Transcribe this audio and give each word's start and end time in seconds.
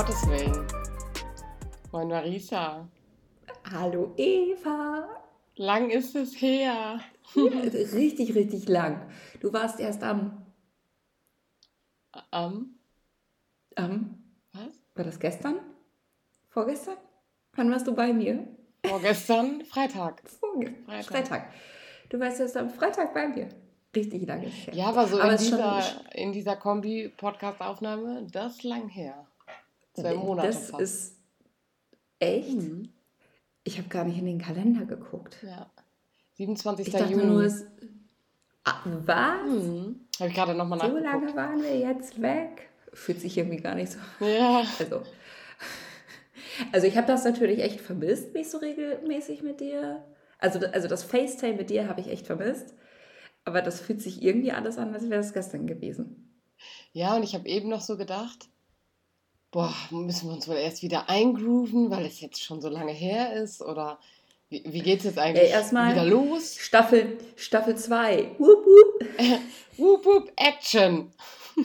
Gottes 0.00 0.26
Willen. 0.28 0.66
Moin 1.92 2.08
Marisa. 2.08 2.88
Hallo 3.70 4.14
Eva. 4.16 5.06
Lang 5.56 5.90
ist 5.90 6.16
es 6.16 6.40
her. 6.40 7.00
richtig, 7.36 8.34
richtig 8.34 8.66
lang. 8.66 9.10
Du 9.40 9.52
warst 9.52 9.78
erst 9.78 10.02
am. 10.02 10.46
Am? 12.30 12.76
Am. 13.74 14.24
Was? 14.54 14.72
War 14.94 15.04
das 15.04 15.20
gestern? 15.20 15.56
Vorgestern? 16.48 16.96
Wann 17.56 17.70
warst 17.70 17.86
du 17.86 17.94
bei 17.94 18.14
mir? 18.14 18.48
Vorgestern? 18.86 19.66
Freitag. 19.66 20.22
Vorge 20.30 20.76
Freitag. 20.86 21.04
Freitag. 21.04 21.52
Du 22.08 22.18
warst 22.18 22.40
erst 22.40 22.56
am 22.56 22.70
Freitag 22.70 23.12
bei 23.12 23.28
mir. 23.28 23.50
Richtig 23.94 24.26
lange 24.26 24.46
her. 24.46 24.72
Ja, 24.72 24.86
aber 24.86 25.06
so 25.06 25.20
aber 25.20 25.32
in, 25.32 25.36
dieser, 25.36 25.82
in 26.14 26.32
dieser 26.32 26.56
Kombi-Podcast-Aufnahme, 26.56 28.26
das 28.32 28.62
lang 28.62 28.88
her. 28.88 29.26
Zwei 29.94 30.14
Monate. 30.14 30.48
Das 30.48 30.70
fast. 30.70 30.82
ist 30.82 31.16
echt. 32.18 32.54
Mhm. 32.54 32.92
Ich 33.64 33.78
habe 33.78 33.88
gar 33.88 34.04
nicht 34.04 34.18
in 34.18 34.26
den 34.26 34.40
Kalender 34.40 34.84
geguckt. 34.84 35.36
Ja. 35.42 35.70
27. 36.34 36.86
Ich 36.86 36.92
dachte 36.92 37.12
Juni. 37.12 37.26
nur, 37.26 37.42
es. 37.42 37.64
Ah, 38.64 38.80
was? 38.84 39.46
Mhm. 39.46 40.06
Habe 40.18 40.28
ich 40.28 40.34
gerade 40.34 40.54
nochmal 40.54 40.78
nachgeguckt. 40.78 41.02
So 41.02 41.10
lange 41.10 41.36
waren 41.36 41.62
wir 41.62 41.78
jetzt 41.78 42.20
weg. 42.20 42.70
Fühlt 42.92 43.20
sich 43.20 43.36
irgendwie 43.36 43.58
gar 43.58 43.74
nicht 43.74 43.92
so. 43.92 43.98
Ja. 44.24 44.64
Also, 44.78 45.02
also 46.72 46.86
ich 46.86 46.96
habe 46.96 47.06
das 47.06 47.24
natürlich 47.24 47.60
echt 47.60 47.80
vermisst, 47.80 48.34
mich 48.34 48.50
so 48.50 48.58
regelmäßig 48.58 49.42
mit 49.42 49.60
dir. 49.60 50.04
Also, 50.38 50.58
also 50.58 50.88
das 50.88 51.04
FaceTime 51.04 51.54
mit 51.54 51.70
dir 51.70 51.88
habe 51.88 52.00
ich 52.00 52.08
echt 52.08 52.26
vermisst. 52.26 52.74
Aber 53.44 53.62
das 53.62 53.80
fühlt 53.80 54.02
sich 54.02 54.22
irgendwie 54.22 54.52
alles 54.52 54.78
an, 54.78 54.92
als 54.94 55.08
wäre 55.08 55.20
es 55.20 55.32
gestern 55.32 55.66
gewesen. 55.66 56.40
Ja, 56.92 57.16
und 57.16 57.22
ich 57.22 57.34
habe 57.34 57.48
eben 57.48 57.68
noch 57.68 57.80
so 57.80 57.96
gedacht, 57.96 58.48
boah, 59.50 59.74
müssen 59.90 60.28
wir 60.28 60.34
uns 60.34 60.48
wohl 60.48 60.56
erst 60.56 60.82
wieder 60.82 61.08
eingrooven, 61.08 61.90
weil 61.90 62.06
es 62.06 62.20
jetzt 62.20 62.42
schon 62.42 62.60
so 62.60 62.68
lange 62.68 62.92
her 62.92 63.34
ist? 63.34 63.62
Oder 63.62 63.98
wie, 64.48 64.62
wie 64.66 64.80
geht 64.80 64.98
es 64.98 65.04
jetzt 65.04 65.18
eigentlich 65.18 65.48
ja, 65.48 65.56
erstmal 65.56 65.92
wieder 65.92 66.04
los? 66.04 66.56
Staffel 66.58 67.18
2. 67.18 67.24
Staffel 67.36 67.76
zwei. 67.76 68.30
Wupp, 68.38 68.64
wupp. 68.64 69.04
wupp, 69.76 70.04
wupp, 70.04 70.32
Action. 70.36 71.12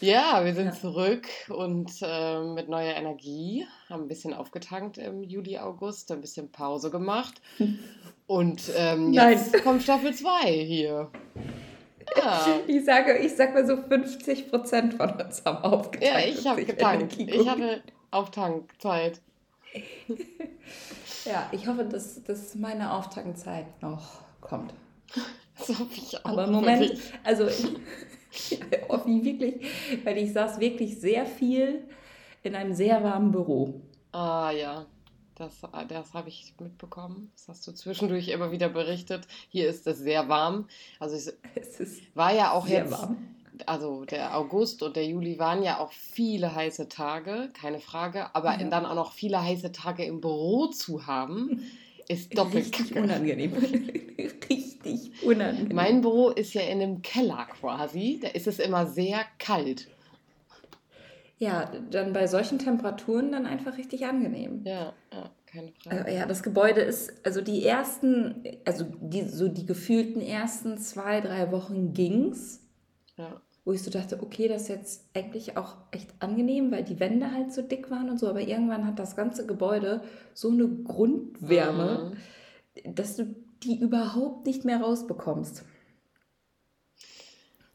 ja, 0.00 0.44
wir 0.44 0.54
sind 0.54 0.66
ja. 0.66 0.72
zurück 0.72 1.26
und 1.48 1.90
äh, 2.02 2.40
mit 2.40 2.68
neuer 2.68 2.94
Energie. 2.94 3.66
Haben 3.88 4.04
ein 4.04 4.08
bisschen 4.08 4.34
aufgetankt 4.34 4.98
im 4.98 5.22
Juli, 5.22 5.58
August, 5.58 6.10
ein 6.12 6.20
bisschen 6.20 6.50
Pause 6.50 6.90
gemacht. 6.90 7.40
Und 8.26 8.72
ähm, 8.74 9.12
jetzt 9.12 9.52
Nein. 9.52 9.62
kommt 9.62 9.82
Staffel 9.82 10.14
2 10.14 10.50
hier. 10.50 11.10
Ja. 12.16 12.46
Ich 12.66 12.84
sage, 12.84 13.18
ich 13.18 13.34
sag 13.34 13.54
mal 13.54 13.66
so 13.66 13.76
50 13.76 14.50
Prozent 14.50 14.94
von 14.94 15.10
uns 15.20 15.44
haben 15.44 15.58
aufgetankt. 15.58 16.02
Ja, 16.02 16.26
ich 16.26 16.46
habe 16.46 16.64
getankt. 16.64 17.18
Ich 17.18 17.48
hatte 17.48 17.82
Auftankzeit. 18.10 19.20
ja, 21.24 21.48
ich 21.52 21.66
hoffe, 21.66 21.84
dass, 21.84 22.22
dass 22.22 22.54
meine 22.54 22.92
Auftankzeit 22.92 23.66
noch 23.82 24.22
kommt. 24.40 24.72
Das 25.58 25.68
hoffe 25.70 25.94
ich 25.94 26.24
auch. 26.24 26.30
Aber 26.30 26.44
im 26.44 26.52
Moment, 26.52 26.82
wirklich. 26.82 27.12
also 27.24 27.46
ich, 27.46 28.60
hoffe 28.88 29.10
ich 29.10 29.24
wirklich, 29.24 29.66
weil 30.04 30.18
ich 30.18 30.32
saß 30.32 30.60
wirklich 30.60 31.00
sehr 31.00 31.26
viel 31.26 31.84
in 32.42 32.54
einem 32.54 32.74
sehr 32.74 33.02
warmen 33.02 33.32
Büro. 33.32 33.80
Ah 34.12 34.50
ja. 34.50 34.86
Das, 35.36 35.62
das 35.88 36.14
habe 36.14 36.28
ich 36.28 36.54
mitbekommen. 36.60 37.32
Das 37.34 37.48
hast 37.48 37.66
du 37.66 37.72
zwischendurch 37.72 38.28
immer 38.28 38.52
wieder 38.52 38.68
berichtet. 38.68 39.26
Hier 39.48 39.68
ist 39.68 39.86
es 39.86 39.98
sehr 39.98 40.28
warm. 40.28 40.68
Also 41.00 41.16
es, 41.16 41.34
war 42.14 42.32
ja 42.32 42.52
auch 42.52 42.68
jetzt, 42.68 42.92
warm. 42.92 43.16
also 43.66 44.04
der 44.04 44.36
August 44.36 44.82
und 44.84 44.94
der 44.94 45.06
Juli 45.06 45.38
waren 45.40 45.64
ja 45.64 45.80
auch 45.80 45.90
viele 45.90 46.54
heiße 46.54 46.88
Tage, 46.88 47.50
keine 47.52 47.80
Frage. 47.80 48.32
Aber 48.34 48.60
ja. 48.60 48.68
dann 48.68 48.86
auch 48.86 48.94
noch 48.94 49.12
viele 49.12 49.42
heiße 49.42 49.72
Tage 49.72 50.04
im 50.04 50.20
Büro 50.20 50.68
zu 50.68 51.06
haben, 51.06 51.62
ist 52.08 52.38
doppelt 52.38 52.66
Richtig 52.66 52.96
unangenehm. 52.96 53.54
Richtig 54.48 55.24
unangenehm. 55.24 55.74
Mein 55.74 56.00
Büro 56.00 56.28
ist 56.28 56.54
ja 56.54 56.62
in 56.62 56.80
einem 56.80 57.02
Keller 57.02 57.48
quasi. 57.58 58.20
Da 58.22 58.28
ist 58.28 58.46
es 58.46 58.60
immer 58.60 58.86
sehr 58.86 59.24
kalt. 59.38 59.88
Ja, 61.38 61.70
dann 61.90 62.12
bei 62.12 62.26
solchen 62.28 62.58
Temperaturen 62.58 63.32
dann 63.32 63.44
einfach 63.44 63.76
richtig 63.76 64.06
angenehm. 64.06 64.62
Ja, 64.64 64.92
keine 65.54 65.72
Frage. 65.72 66.04
Also, 66.04 66.16
ja, 66.16 66.26
das 66.26 66.42
Gebäude 66.42 66.80
ist, 66.80 67.12
also 67.24 67.40
die 67.40 67.64
ersten, 67.64 68.42
also 68.64 68.84
die, 69.00 69.22
so 69.22 69.48
die 69.48 69.66
gefühlten 69.66 70.20
ersten 70.20 70.78
zwei, 70.78 71.20
drei 71.20 71.52
Wochen 71.52 71.92
ging's. 71.92 72.60
Ja. 73.16 73.40
Wo 73.64 73.72
ich 73.72 73.82
so 73.82 73.90
dachte, 73.90 74.22
okay, 74.22 74.48
das 74.48 74.62
ist 74.62 74.68
jetzt 74.68 75.04
eigentlich 75.14 75.56
auch 75.56 75.76
echt 75.90 76.10
angenehm, 76.20 76.70
weil 76.70 76.84
die 76.84 77.00
Wände 77.00 77.32
halt 77.32 77.52
so 77.52 77.62
dick 77.62 77.90
waren 77.90 78.10
und 78.10 78.18
so, 78.18 78.28
aber 78.28 78.42
irgendwann 78.42 78.86
hat 78.86 78.98
das 78.98 79.16
ganze 79.16 79.46
Gebäude 79.46 80.02
so 80.34 80.50
eine 80.50 80.68
Grundwärme, 80.68 82.14
mhm. 82.84 82.94
dass 82.94 83.16
du 83.16 83.34
die 83.62 83.78
überhaupt 83.78 84.44
nicht 84.44 84.66
mehr 84.66 84.82
rausbekommst. 84.82 85.64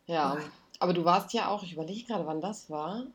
Ja, 0.06 0.38
aber 0.80 0.94
du 0.94 1.06
warst 1.06 1.34
ja 1.34 1.48
auch, 1.48 1.64
ich 1.64 1.74
überlege 1.74 2.06
gerade, 2.06 2.28
wann 2.28 2.42
das 2.42 2.70
war 2.70 3.08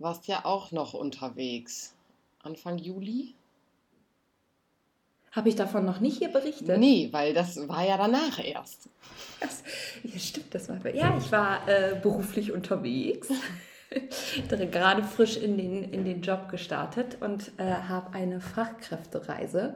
warst 0.00 0.26
ja 0.26 0.44
auch 0.44 0.72
noch 0.72 0.94
unterwegs. 0.94 1.94
Anfang 2.42 2.78
Juli? 2.78 3.34
Habe 5.30 5.48
ich 5.48 5.54
davon 5.54 5.84
noch 5.84 6.00
nicht 6.00 6.18
hier 6.18 6.28
berichtet? 6.28 6.78
Nee, 6.78 7.08
weil 7.12 7.34
das 7.34 7.68
war 7.68 7.86
ja 7.86 7.96
danach 7.96 8.44
erst. 8.44 8.88
Das, 9.40 9.62
ja, 10.02 10.18
stimmt, 10.18 10.54
das 10.54 10.68
war. 10.68 10.94
Ja, 10.94 11.16
ich 11.16 11.30
war 11.30 11.68
äh, 11.68 11.94
beruflich 12.00 12.52
unterwegs. 12.52 13.28
gerade 14.70 15.02
frisch 15.02 15.36
in 15.36 15.56
den, 15.56 15.82
in 15.84 16.04
den 16.04 16.22
Job 16.22 16.48
gestartet 16.48 17.18
und 17.20 17.52
äh, 17.58 17.64
habe 17.64 18.14
eine 18.14 18.40
Fachkräftereise 18.40 19.74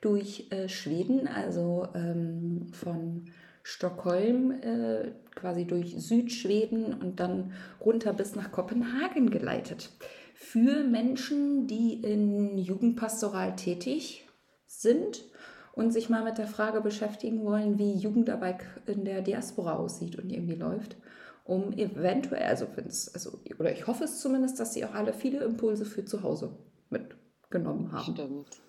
durch 0.00 0.46
äh, 0.50 0.68
Schweden, 0.68 1.26
also 1.26 1.88
ähm, 1.94 2.68
von 2.72 3.26
Stockholm, 3.62 4.52
äh, 4.62 5.10
quasi 5.34 5.64
durch 5.64 5.96
Südschweden 5.98 6.94
und 6.94 7.18
dann 7.18 7.52
runter 7.80 8.12
bis 8.12 8.36
nach 8.36 8.52
Kopenhagen 8.52 9.30
geleitet. 9.30 9.90
Für 10.34 10.84
Menschen, 10.84 11.66
die 11.66 11.94
in 11.94 12.58
Jugendpastoral 12.58 13.56
tätig 13.56 14.25
sind 14.66 15.24
und 15.72 15.92
sich 15.92 16.08
mal 16.08 16.24
mit 16.24 16.38
der 16.38 16.46
Frage 16.46 16.80
beschäftigen 16.80 17.44
wollen, 17.44 17.78
wie 17.78 17.94
Jugendarbeit 17.94 18.58
in 18.86 19.04
der 19.04 19.22
Diaspora 19.22 19.74
aussieht 19.74 20.16
und 20.16 20.30
irgendwie 20.30 20.54
läuft, 20.54 20.96
um 21.44 21.72
eventuell, 21.72 22.42
also, 22.42 22.66
also 23.14 23.38
oder 23.58 23.72
ich 23.72 23.86
hoffe 23.86 24.04
es 24.04 24.20
zumindest, 24.20 24.58
dass 24.58 24.74
sie 24.74 24.84
auch 24.84 24.94
alle 24.94 25.12
viele 25.12 25.44
Impulse 25.44 25.84
für 25.84 26.04
zu 26.04 26.22
Hause 26.22 26.56
mitgenommen 26.90 27.92
haben. 27.92 28.14
Stimmt. 28.14 28.60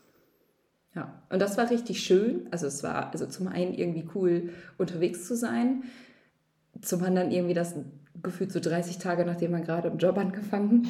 Ja, 0.95 1.21
und 1.29 1.41
das 1.41 1.57
war 1.57 1.69
richtig 1.69 2.01
schön. 2.01 2.47
Also 2.51 2.67
es 2.67 2.83
war 2.83 3.11
also 3.11 3.27
zum 3.27 3.47
einen 3.47 3.73
irgendwie 3.73 4.09
cool, 4.15 4.49
unterwegs 4.77 5.27
zu 5.27 5.35
sein, 5.35 5.83
zum 6.81 7.03
anderen 7.03 7.31
irgendwie 7.31 7.53
das 7.53 7.75
gefühlt 8.21 8.51
so 8.51 8.59
30 8.59 8.97
Tage, 8.97 9.25
nachdem 9.25 9.51
man 9.51 9.63
gerade 9.63 9.89
im 9.89 9.97
Job 9.97 10.17
angefangen 10.17 10.87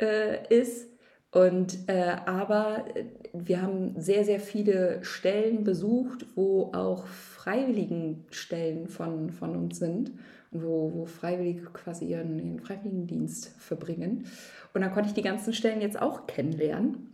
äh, 0.00 0.46
ist. 0.54 0.88
Und 1.36 1.86
äh, 1.88 2.16
aber 2.24 2.86
wir 3.34 3.60
haben 3.60 4.00
sehr, 4.00 4.24
sehr 4.24 4.40
viele 4.40 5.04
Stellen 5.04 5.64
besucht, 5.64 6.24
wo 6.34 6.72
auch 6.72 7.06
Freiwilligenstellen 7.06 8.88
von, 8.88 9.28
von 9.28 9.54
uns 9.54 9.78
sind 9.78 10.12
und 10.50 10.62
wo, 10.64 10.92
wo 10.94 11.04
Freiwillige 11.04 11.66
quasi 11.74 12.06
ihren, 12.06 12.38
ihren 12.38 12.60
Freiwilligendienst 12.60 13.48
verbringen. 13.58 14.24
Und 14.72 14.80
da 14.80 14.88
konnte 14.88 15.10
ich 15.10 15.14
die 15.14 15.20
ganzen 15.20 15.52
Stellen 15.52 15.82
jetzt 15.82 16.00
auch 16.00 16.26
kennenlernen. 16.26 17.12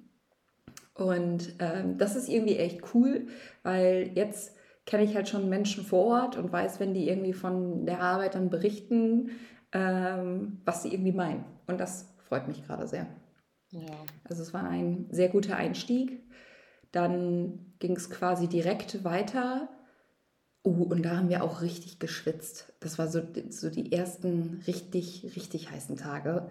Und 0.95 1.55
ähm, 1.59 1.99
das 1.99 2.15
ist 2.15 2.29
irgendwie 2.29 2.59
echt 2.59 2.95
cool, 2.95 3.27
weil 3.65 4.13
jetzt 4.15 4.55
kenne 4.87 5.03
ich 5.03 5.17
halt 5.17 5.29
schon 5.29 5.49
Menschen 5.49 5.83
vor 5.83 6.05
Ort 6.05 6.37
und 6.37 6.53
weiß, 6.53 6.79
wenn 6.79 6.95
die 6.95 7.09
irgendwie 7.09 7.33
von 7.33 7.87
der 7.87 8.01
Arbeit 8.01 8.37
dann 8.37 8.51
berichten, 8.51 9.31
ähm, 9.73 10.61
was 10.65 10.85
sie 10.85 10.95
irgendwie 10.95 11.11
meinen. 11.11 11.45
Und 11.67 11.81
das 11.81 12.15
freut 12.29 12.47
mich 12.47 12.65
gerade 12.65 12.87
sehr. 12.87 13.09
Ja. 13.73 14.05
Also 14.25 14.43
es 14.43 14.55
war 14.55 14.65
ein 14.65 15.07
sehr 15.11 15.29
guter 15.29 15.57
Einstieg. 15.57 16.21
Dann 16.93 17.75
ging 17.79 17.97
es 17.97 18.11
quasi 18.11 18.47
direkt 18.47 19.05
weiter. 19.05 19.69
Uh, 20.65 20.85
und 20.85 21.03
da 21.03 21.17
haben 21.17 21.29
wir 21.29 21.43
auch 21.43 21.61
richtig 21.61 21.99
geschwitzt. 21.99 22.73
Das 22.79 22.99
war 22.99 23.09
so, 23.09 23.23
so 23.51 23.69
die 23.69 23.91
ersten 23.91 24.63
richtig, 24.67 25.33
richtig 25.35 25.71
heißen 25.71 25.97
Tage 25.97 26.49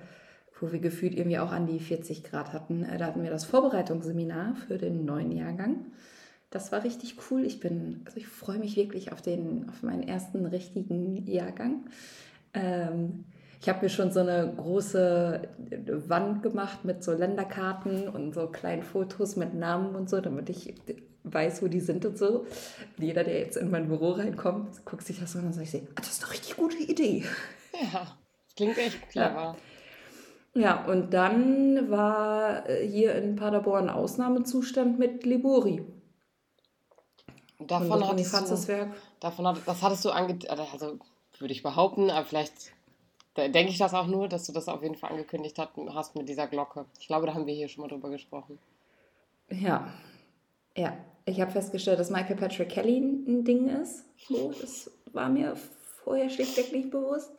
wo 0.61 0.71
wir 0.71 0.79
gefühlt 0.79 1.15
irgendwie 1.15 1.39
auch 1.39 1.51
an 1.51 1.65
die 1.65 1.79
40 1.79 2.23
Grad 2.23 2.53
hatten. 2.53 2.83
Äh, 2.83 2.97
da 2.97 3.07
hatten 3.07 3.23
wir 3.23 3.31
das 3.31 3.45
Vorbereitungsseminar 3.45 4.55
für 4.55 4.77
den 4.77 5.05
neuen 5.05 5.31
Jahrgang. 5.31 5.87
Das 6.51 6.71
war 6.71 6.83
richtig 6.83 7.15
cool. 7.29 7.45
Ich 7.45 7.59
bin, 7.59 8.01
also 8.05 8.17
ich 8.17 8.27
freue 8.27 8.59
mich 8.59 8.75
wirklich 8.75 9.11
auf 9.11 9.21
den, 9.21 9.67
auf 9.69 9.83
meinen 9.83 10.03
ersten 10.03 10.45
richtigen 10.45 11.25
Jahrgang. 11.25 11.85
Ähm, 12.53 13.25
ich 13.61 13.69
habe 13.69 13.83
mir 13.83 13.89
schon 13.89 14.11
so 14.11 14.21
eine 14.21 14.51
große 14.57 15.47
Wand 16.07 16.41
gemacht 16.41 16.83
mit 16.83 17.03
so 17.03 17.13
Länderkarten 17.13 18.09
und 18.09 18.33
so 18.33 18.47
kleinen 18.47 18.81
Fotos 18.81 19.35
mit 19.35 19.53
Namen 19.53 19.95
und 19.95 20.09
so, 20.09 20.19
damit 20.19 20.49
ich 20.49 20.73
weiß, 21.23 21.61
wo 21.61 21.67
die 21.67 21.79
sind 21.79 22.03
und 22.05 22.17
so. 22.17 22.39
Und 22.97 23.03
jeder, 23.03 23.23
der 23.23 23.37
jetzt 23.37 23.57
in 23.57 23.69
mein 23.69 23.87
Büro 23.87 24.11
reinkommt, 24.11 24.83
guckt 24.85 25.05
sich 25.05 25.19
das 25.19 25.35
an 25.35 25.45
und 25.45 25.53
sagt, 25.53 25.67
ah, 25.75 25.91
das 25.95 26.09
ist 26.09 26.23
eine 26.23 26.33
richtig 26.33 26.57
gute 26.57 26.77
Idee. 26.77 27.23
Ja, 27.93 28.07
Klingt 28.55 28.77
echt 28.77 29.09
clever. 29.09 29.55
Ja. 30.53 30.61
ja, 30.61 30.85
und 30.85 31.13
dann 31.13 31.89
war 31.89 32.67
äh, 32.69 32.87
hier 32.87 33.15
in 33.15 33.35
Paderborn 33.35 33.89
Ausnahmezustand 33.89 34.99
mit 34.99 35.25
Libori. 35.25 35.85
Davon 37.59 38.07
hattest 38.07 38.33
du, 38.69 38.91
davon 39.19 39.47
hat, 39.47 39.57
das 39.65 39.81
hattest 39.83 40.03
du 40.03 40.09
ange, 40.09 40.39
also 40.49 40.97
würde 41.37 41.53
ich 41.53 41.61
behaupten, 41.61 42.09
aber 42.09 42.25
vielleicht 42.25 42.71
denke 43.37 43.71
ich 43.71 43.77
das 43.77 43.93
auch 43.93 44.07
nur, 44.07 44.27
dass 44.27 44.45
du 44.45 44.53
das 44.53 44.67
auf 44.67 44.83
jeden 44.83 44.95
Fall 44.95 45.11
angekündigt 45.11 45.57
hast 45.93 46.15
mit 46.15 46.27
dieser 46.27 46.47
Glocke. 46.47 46.85
Ich 46.99 47.07
glaube, 47.07 47.27
da 47.27 47.33
haben 47.33 47.47
wir 47.47 47.53
hier 47.53 47.67
schon 47.67 47.83
mal 47.83 47.87
drüber 47.87 48.09
gesprochen. 48.09 48.59
Ja, 49.49 49.93
ja. 50.75 50.97
Ich 51.25 51.39
habe 51.39 51.51
festgestellt, 51.51 51.99
dass 51.99 52.09
Michael 52.09 52.35
Patrick 52.35 52.69
Kelly 52.69 52.97
ein 52.97 53.43
Ding 53.45 53.67
ist. 53.67 54.05
So, 54.27 54.51
das 54.61 54.89
war 55.13 55.29
mir 55.29 55.55
vorher 56.03 56.29
schlichtweg 56.29 56.71
nicht 56.71 56.91
bewusst. 56.91 57.31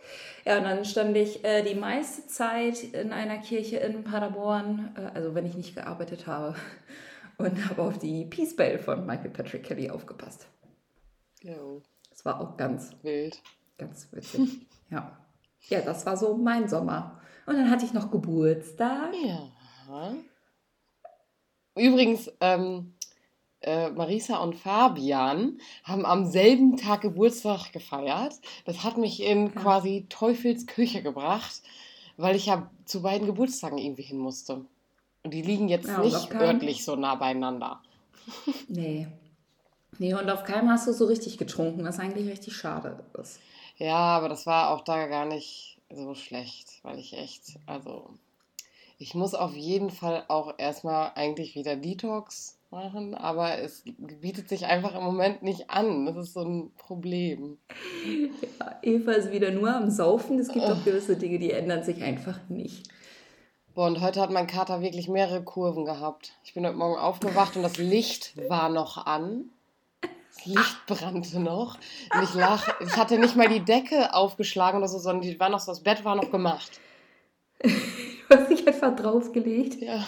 Ja, 0.44 0.58
und 0.58 0.64
dann 0.64 0.84
stand 0.84 1.16
ich 1.16 1.44
äh, 1.44 1.62
die 1.62 1.74
meiste 1.74 2.26
Zeit 2.26 2.84
in 2.84 3.12
einer 3.12 3.38
Kirche 3.38 3.78
in 3.78 4.04
Paderborn, 4.04 4.94
äh, 4.96 5.16
also 5.16 5.34
wenn 5.34 5.46
ich 5.46 5.54
nicht 5.54 5.74
gearbeitet 5.74 6.26
habe, 6.26 6.54
und 7.38 7.68
habe 7.68 7.82
auf 7.82 7.98
die 7.98 8.24
Peace 8.24 8.54
Bell 8.54 8.78
von 8.78 9.04
Michael 9.04 9.30
Patrick 9.30 9.64
Kelly 9.64 9.90
aufgepasst. 9.90 10.46
Jo. 11.42 11.82
Das 12.10 12.24
war 12.24 12.40
auch 12.40 12.56
ganz 12.56 12.92
wild. 13.02 13.42
Ganz 13.78 14.06
witzig. 14.12 14.60
ja. 14.90 15.18
Ja, 15.68 15.80
das 15.80 16.06
war 16.06 16.16
so 16.16 16.36
mein 16.36 16.68
Sommer. 16.68 17.20
Und 17.46 17.56
dann 17.56 17.70
hatte 17.70 17.84
ich 17.84 17.92
noch 17.92 18.10
Geburtstag. 18.10 19.12
Ja. 19.24 20.14
Übrigens, 21.74 22.30
ähm, 22.40 22.94
äh, 23.62 23.90
Marisa 23.90 24.38
und 24.38 24.56
Fabian 24.56 25.58
haben 25.84 26.04
am 26.04 26.26
selben 26.26 26.76
Tag 26.76 27.02
Geburtstag 27.02 27.72
gefeiert. 27.72 28.34
Das 28.64 28.84
hat 28.84 28.98
mich 28.98 29.22
in 29.22 29.54
quasi 29.54 30.06
Teufels 30.08 30.66
Küche 30.66 31.02
gebracht, 31.02 31.62
weil 32.16 32.36
ich 32.36 32.46
ja 32.46 32.70
zu 32.84 33.02
beiden 33.02 33.26
Geburtstagen 33.26 33.78
irgendwie 33.78 34.02
hin 34.02 34.18
musste. 34.18 34.64
Und 35.24 35.32
die 35.32 35.42
liegen 35.42 35.68
jetzt 35.68 35.86
ja, 35.86 36.00
nicht 36.00 36.34
örtlich 36.34 36.84
so 36.84 36.96
nah 36.96 37.14
beieinander. 37.14 37.80
Nee. 38.68 39.06
Nee, 39.98 40.14
und 40.14 40.28
auf 40.30 40.42
keinem 40.44 40.70
hast 40.70 40.86
du 40.86 40.92
so 40.92 41.04
richtig 41.04 41.38
getrunken, 41.38 41.84
was 41.84 41.98
eigentlich 41.98 42.28
richtig 42.28 42.56
schade 42.56 43.04
ist. 43.20 43.38
Ja, 43.76 43.96
aber 43.96 44.28
das 44.28 44.46
war 44.46 44.70
auch 44.70 44.82
da 44.82 45.06
gar 45.06 45.24
nicht 45.24 45.80
so 45.90 46.14
schlecht, 46.14 46.80
weil 46.82 46.98
ich 46.98 47.14
echt, 47.14 47.58
also 47.66 48.10
ich 48.98 49.14
muss 49.14 49.34
auf 49.34 49.54
jeden 49.54 49.90
Fall 49.90 50.24
auch 50.28 50.54
erstmal 50.58 51.12
eigentlich 51.14 51.54
wieder 51.54 51.76
Detox 51.76 52.58
machen, 52.70 53.14
aber 53.14 53.58
es 53.58 53.82
bietet 53.98 54.48
sich 54.48 54.66
einfach 54.66 54.94
im 54.94 55.02
Moment 55.02 55.42
nicht 55.42 55.70
an. 55.70 56.06
Das 56.06 56.16
ist 56.16 56.32
so 56.32 56.42
ein 56.42 56.72
Problem. 56.78 57.58
Ja, 58.58 58.78
Eva 58.82 59.12
ist 59.12 59.30
wieder 59.30 59.50
nur 59.50 59.74
am 59.74 59.90
Saufen. 59.90 60.38
Es 60.38 60.48
gibt 60.48 60.64
auch 60.64 60.82
gewisse 60.84 61.16
Dinge, 61.16 61.38
die 61.38 61.50
ändern 61.50 61.82
sich 61.82 62.02
einfach 62.02 62.40
nicht. 62.48 62.88
Boah, 63.74 63.86
und 63.86 64.00
heute 64.00 64.20
hat 64.20 64.30
mein 64.30 64.46
Kater 64.46 64.82
wirklich 64.82 65.08
mehrere 65.08 65.42
Kurven 65.42 65.84
gehabt. 65.84 66.32
Ich 66.44 66.54
bin 66.54 66.66
heute 66.66 66.76
Morgen 66.76 66.98
aufgewacht 66.98 67.56
und 67.56 67.62
das 67.62 67.78
Licht 67.78 68.34
war 68.48 68.68
noch 68.68 69.06
an. 69.06 69.50
Das 70.44 70.54
Licht 70.54 70.86
brannte 70.86 71.40
noch. 71.40 71.76
Und 72.14 72.22
ich, 72.22 72.34
lag, 72.34 72.62
ich 72.80 72.96
hatte 72.96 73.18
nicht 73.18 73.36
mal 73.36 73.48
die 73.48 73.60
Decke 73.60 74.14
aufgeschlagen 74.14 74.78
oder 74.78 74.88
so, 74.88 74.98
sondern 74.98 75.22
die 75.22 75.38
war 75.38 75.48
noch, 75.48 75.64
das 75.64 75.80
Bett 75.80 76.04
war 76.04 76.16
noch 76.16 76.30
gemacht. 76.30 76.80
Du 78.28 78.38
hast 78.38 78.48
dich 78.48 78.66
einfach 78.66 78.96
draufgelegt. 78.96 79.82
Ja. 79.82 80.06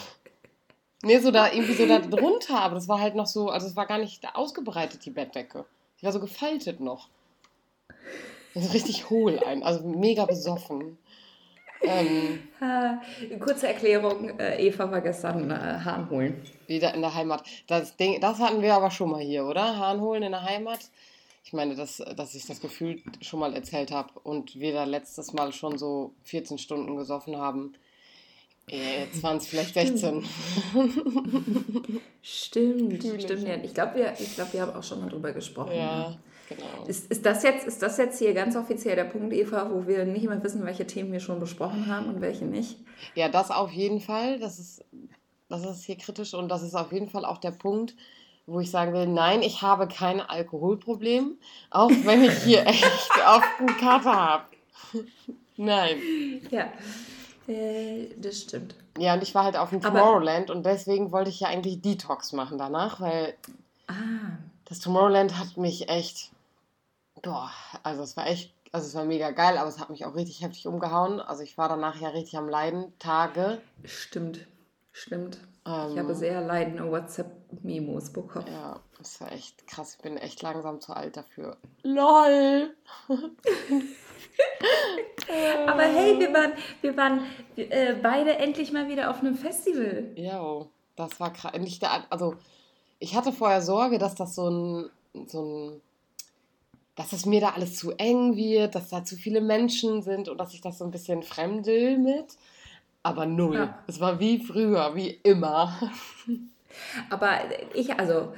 Nee, 1.03 1.19
so 1.19 1.29
da 1.29 1.51
irgendwie 1.51 1.73
so 1.73 1.85
da 1.85 1.99
drunter, 1.99 2.59
aber 2.59 2.73
das 2.73 2.87
war 2.87 2.99
halt 2.99 3.13
noch 3.13 3.27
so, 3.27 3.49
also 3.49 3.67
es 3.67 3.75
war 3.75 3.85
gar 3.85 3.99
nicht 3.99 4.23
ausgebreitet, 4.33 5.05
die 5.05 5.11
Bettdecke. 5.11 5.65
Die 6.01 6.05
war 6.05 6.11
so 6.11 6.19
gefaltet 6.19 6.79
noch. 6.79 7.09
Also 8.55 8.71
richtig 8.71 9.11
hohl 9.11 9.37
ein, 9.45 9.61
also 9.61 9.85
mega 9.85 10.25
besoffen. 10.25 10.97
Ähm, 11.87 12.39
kurze 13.39 13.67
Erklärung, 13.67 14.37
äh, 14.39 14.65
Eva 14.65 14.89
war 14.89 15.01
gestern 15.01 15.49
äh, 15.51 15.53
Hahn 15.53 16.09
holen. 16.09 16.41
Wieder 16.67 16.93
in 16.93 17.01
der 17.01 17.13
Heimat. 17.13 17.43
Das, 17.67 17.95
Ding, 17.95 18.19
das 18.21 18.39
hatten 18.39 18.61
wir 18.61 18.73
aber 18.73 18.91
schon 18.91 19.11
mal 19.11 19.21
hier, 19.21 19.45
oder? 19.45 19.77
Hahn 19.77 20.01
holen 20.01 20.23
in 20.23 20.31
der 20.31 20.43
Heimat. 20.43 20.79
Ich 21.43 21.53
meine, 21.53 21.75
dass, 21.75 21.97
dass 21.97 22.33
ich 22.33 22.47
das 22.47 22.59
Gefühl 22.59 23.01
schon 23.21 23.39
mal 23.39 23.53
erzählt 23.53 23.91
habe 23.91 24.19
und 24.23 24.59
wir 24.59 24.73
da 24.73 24.83
letztes 24.83 25.31
Mal 25.33 25.53
schon 25.53 25.77
so 25.77 26.13
14 26.23 26.57
Stunden 26.57 26.95
gesoffen 26.95 27.37
haben. 27.37 27.73
Jetzt 28.67 29.21
waren 29.21 29.37
es 29.37 29.45
vielleicht 29.45 29.75
16. 29.75 30.25
Stimmt, 32.23 33.03
stimmt. 33.03 33.21
stimmt. 33.21 33.63
Ich 33.63 33.73
glaube, 33.75 33.95
wir, 33.95 34.13
glaub, 34.35 34.53
wir 34.53 34.61
haben 34.61 34.75
auch 34.75 34.83
schon 34.83 35.01
mal 35.01 35.09
drüber 35.09 35.33
gesprochen. 35.33 35.75
Ja, 35.75 36.17
genau. 36.47 36.85
Ist, 36.87 37.11
ist, 37.11 37.25
das 37.25 37.43
jetzt, 37.43 37.65
ist 37.67 37.81
das 37.81 37.97
jetzt 37.97 38.19
hier 38.19 38.33
ganz 38.33 38.55
offiziell 38.55 38.95
der 38.95 39.05
Punkt, 39.05 39.33
Eva, 39.33 39.69
wo 39.71 39.87
wir 39.87 40.05
nicht 40.05 40.27
mehr 40.27 40.43
wissen, 40.43 40.65
welche 40.65 40.87
Themen 40.87 41.11
wir 41.11 41.19
schon 41.19 41.39
besprochen 41.39 41.87
haben 41.87 42.07
und 42.07 42.21
welche 42.21 42.45
nicht? 42.45 42.77
Ja, 43.15 43.29
das 43.29 43.51
auf 43.51 43.71
jeden 43.71 44.01
Fall. 44.01 44.39
Das 44.39 44.59
ist, 44.59 44.83
das 45.49 45.65
ist 45.65 45.85
hier 45.85 45.97
kritisch 45.97 46.33
und 46.33 46.49
das 46.49 46.63
ist 46.63 46.75
auf 46.75 46.91
jeden 46.91 47.09
Fall 47.09 47.25
auch 47.25 47.37
der 47.37 47.51
Punkt, 47.51 47.95
wo 48.47 48.59
ich 48.59 48.69
sagen 48.69 48.93
will, 48.93 49.07
nein, 49.07 49.41
ich 49.41 49.61
habe 49.61 49.87
kein 49.87 50.21
Alkoholproblem, 50.21 51.37
auch 51.71 51.89
wenn 52.03 52.23
ich 52.23 52.37
hier 52.43 52.65
echt 52.67 53.11
oft 53.27 53.59
einen 53.59 53.77
Kater 53.77 54.15
habe. 54.15 54.45
nein. 55.57 55.97
Ja. 56.51 56.71
Äh, 57.47 58.09
das 58.17 58.41
stimmt. 58.41 58.75
Ja, 58.97 59.13
und 59.13 59.23
ich 59.23 59.35
war 59.35 59.43
halt 59.43 59.57
auf 59.57 59.69
dem 59.69 59.81
Tomorrowland 59.81 60.49
Aber 60.49 60.57
und 60.57 60.65
deswegen 60.65 61.11
wollte 61.11 61.29
ich 61.29 61.41
ja 61.41 61.47
eigentlich 61.47 61.81
Detox 61.81 62.33
machen 62.33 62.57
danach, 62.57 63.01
weil 63.01 63.35
ah. 63.87 63.93
das 64.65 64.79
Tomorrowland 64.79 65.37
hat 65.37 65.57
mich 65.57 65.89
echt, 65.89 66.31
boah, 67.25 67.51
also 67.83 68.03
es 68.03 68.15
war 68.15 68.27
echt, 68.27 68.53
also 68.71 68.87
es 68.87 68.95
war 68.95 69.03
mega 69.03 69.31
geil, 69.31 69.57
aber 69.57 69.67
es 69.67 69.79
hat 69.79 69.89
mich 69.89 70.05
auch 70.05 70.15
richtig 70.15 70.41
heftig 70.41 70.67
umgehauen. 70.67 71.19
Also 71.19 71.41
ich 71.43 71.57
war 71.57 71.67
danach 71.67 71.99
ja 71.99 72.09
richtig 72.09 72.37
am 72.37 72.47
Leiden, 72.47 72.93
Tage. 72.99 73.61
Stimmt, 73.83 74.47
stimmt. 74.91 75.39
Ähm, 75.65 75.91
ich 75.91 75.97
habe 75.97 76.13
sehr 76.13 76.41
leidende 76.41 76.89
WhatsApp-Memos 76.89 78.11
bekommen. 78.11 78.45
Ja, 78.47 78.79
das 78.99 79.19
war 79.19 79.31
echt 79.31 79.65
krass. 79.65 79.95
Ich 79.95 80.03
bin 80.03 80.17
echt 80.17 80.43
langsam 80.43 80.79
zu 80.79 80.93
alt 80.93 81.17
dafür. 81.17 81.57
LOL! 81.81 82.75
Aber 85.67 85.81
hey, 85.81 86.19
wir 86.19 86.31
waren, 86.31 86.53
wir 86.81 86.95
waren 86.95 87.21
äh, 87.55 87.95
beide 87.95 88.37
endlich 88.37 88.71
mal 88.71 88.87
wieder 88.87 89.09
auf 89.09 89.21
einem 89.21 89.35
Festival. 89.35 90.11
Ja, 90.15 90.67
das 90.95 91.19
war 91.19 91.33
krass. 91.33 91.53
Nicht 91.57 91.81
der, 91.81 92.05
also, 92.11 92.35
ich 92.99 93.15
hatte 93.15 93.31
vorher 93.31 93.63
Sorge, 93.63 93.97
dass 93.97 94.13
das 94.13 94.35
so 94.35 94.47
ein, 94.47 94.91
so 95.25 95.41
ein, 95.41 95.81
dass 96.95 97.13
es 97.13 97.25
mir 97.25 97.41
da 97.41 97.49
alles 97.49 97.75
zu 97.75 97.91
eng 97.91 98.35
wird, 98.35 98.75
dass 98.75 98.89
da 98.89 99.03
zu 99.03 99.15
viele 99.15 99.41
Menschen 99.41 100.01
sind 100.01 100.29
und 100.29 100.37
dass 100.37 100.53
ich 100.53 100.61
das 100.61 100.77
so 100.77 100.85
ein 100.85 100.91
bisschen 100.91 101.23
fremdel 101.23 101.97
mit. 101.97 102.37
Aber 103.03 103.25
null. 103.25 103.55
Ja. 103.55 103.79
Es 103.87 103.99
war 103.99 104.19
wie 104.19 104.39
früher, 104.39 104.95
wie 104.95 105.09
immer. 105.09 105.77
Aber 107.09 107.39
ich, 107.73 107.99
also 107.99 108.33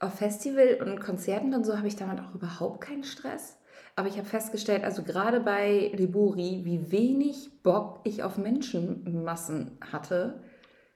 auf 0.00 0.14
Festival 0.14 0.78
und 0.84 1.00
Konzerten 1.00 1.54
und 1.54 1.64
so 1.64 1.76
habe 1.76 1.88
ich 1.88 1.96
damit 1.96 2.20
auch 2.20 2.34
überhaupt 2.34 2.82
keinen 2.82 3.04
Stress. 3.04 3.56
Aber 3.96 4.08
ich 4.08 4.16
habe 4.16 4.28
festgestellt, 4.28 4.84
also 4.84 5.02
gerade 5.02 5.40
bei 5.40 5.90
Libori, 5.94 6.60
wie 6.64 6.92
wenig 6.92 7.50
Bock 7.64 8.00
ich 8.04 8.22
auf 8.22 8.38
Menschenmassen 8.38 9.78
hatte, 9.80 10.40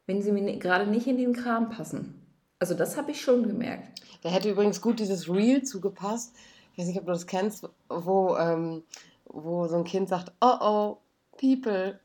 wenn 0.06 0.22
sie 0.22 0.30
mir 0.30 0.56
gerade 0.58 0.88
nicht 0.88 1.06
in 1.06 1.16
den 1.16 1.32
Kram 1.32 1.68
passen. 1.68 2.14
Also 2.60 2.74
das 2.74 2.96
habe 2.96 3.10
ich 3.10 3.20
schon 3.20 3.42
gemerkt. 3.48 4.02
Da 4.22 4.28
hätte 4.28 4.50
übrigens 4.50 4.80
gut 4.80 5.00
dieses 5.00 5.28
Reel 5.28 5.64
zugepasst. 5.64 6.36
Ich 6.72 6.78
weiß 6.78 6.86
nicht, 6.86 6.98
ob 6.98 7.06
du 7.06 7.12
das 7.12 7.26
kennst, 7.26 7.68
wo, 7.88 8.36
ähm, 8.36 8.82
wo 9.26 9.66
so 9.66 9.76
ein 9.76 9.84
Kind 9.84 10.08
sagt, 10.08 10.32
oh 10.40 10.56
oh, 10.60 10.98
people. 11.38 12.00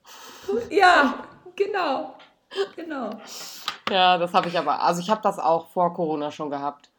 Ja, 0.69 1.24
genau. 1.55 2.15
Genau. 2.75 3.12
Ja, 3.89 4.17
das 4.17 4.33
habe 4.33 4.50
ich 4.50 4.57
aber, 4.57 4.81
also 4.81 5.01
ich 5.01 5.09
habe 5.09 5.21
das 5.21 5.39
auch 5.39 5.67
vor 5.67 5.93
Corona 5.93 6.31
schon 6.31 6.50
gehabt. 6.50 6.89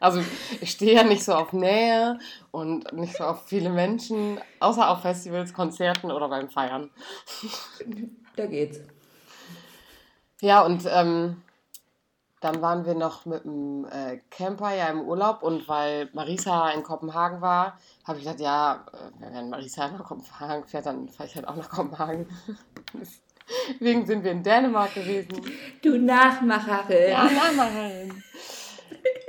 Also 0.00 0.22
ich 0.60 0.70
stehe 0.70 0.94
ja 0.94 1.04
nicht 1.04 1.24
so 1.24 1.34
auf 1.34 1.52
Nähe 1.52 2.18
und 2.50 2.92
nicht 2.92 3.16
so 3.16 3.24
auf 3.24 3.46
viele 3.46 3.70
Menschen, 3.70 4.38
außer 4.60 4.88
auf 4.90 5.00
Festivals, 5.00 5.54
Konzerten 5.54 6.10
oder 6.10 6.28
beim 6.28 6.50
Feiern. 6.50 6.90
Da 8.36 8.46
geht's. 8.46 8.80
Ja, 10.40 10.62
und 10.62 10.84
ähm, 10.90 11.42
dann 12.44 12.60
waren 12.60 12.84
wir 12.84 12.94
noch 12.94 13.24
mit 13.24 13.44
dem 13.44 13.86
äh, 13.86 14.18
Camper 14.30 14.74
ja 14.74 14.88
im 14.88 15.00
Urlaub 15.00 15.42
und 15.42 15.66
weil 15.66 16.10
Marisa 16.12 16.70
in 16.70 16.82
Kopenhagen 16.82 17.40
war, 17.40 17.78
habe 18.04 18.18
ich 18.18 18.24
gesagt, 18.24 18.40
ja, 18.40 18.84
äh, 18.92 19.32
wenn 19.32 19.50
Marisa 19.50 19.88
nach 19.88 20.04
Kopenhagen 20.04 20.64
fährt, 20.66 20.86
dann 20.86 21.08
fahre 21.08 21.28
ich 21.28 21.34
halt 21.34 21.48
auch 21.48 21.56
nach 21.56 21.70
Kopenhagen. 21.70 22.26
Deswegen 23.80 24.06
sind 24.06 24.24
wir 24.24 24.32
in 24.32 24.42
Dänemark 24.42 24.94
gewesen. 24.94 25.40
Du 25.82 25.98
Nachmacherin. 25.98 27.10
Ja, 27.10 27.24
Nachmacherin 27.24 28.22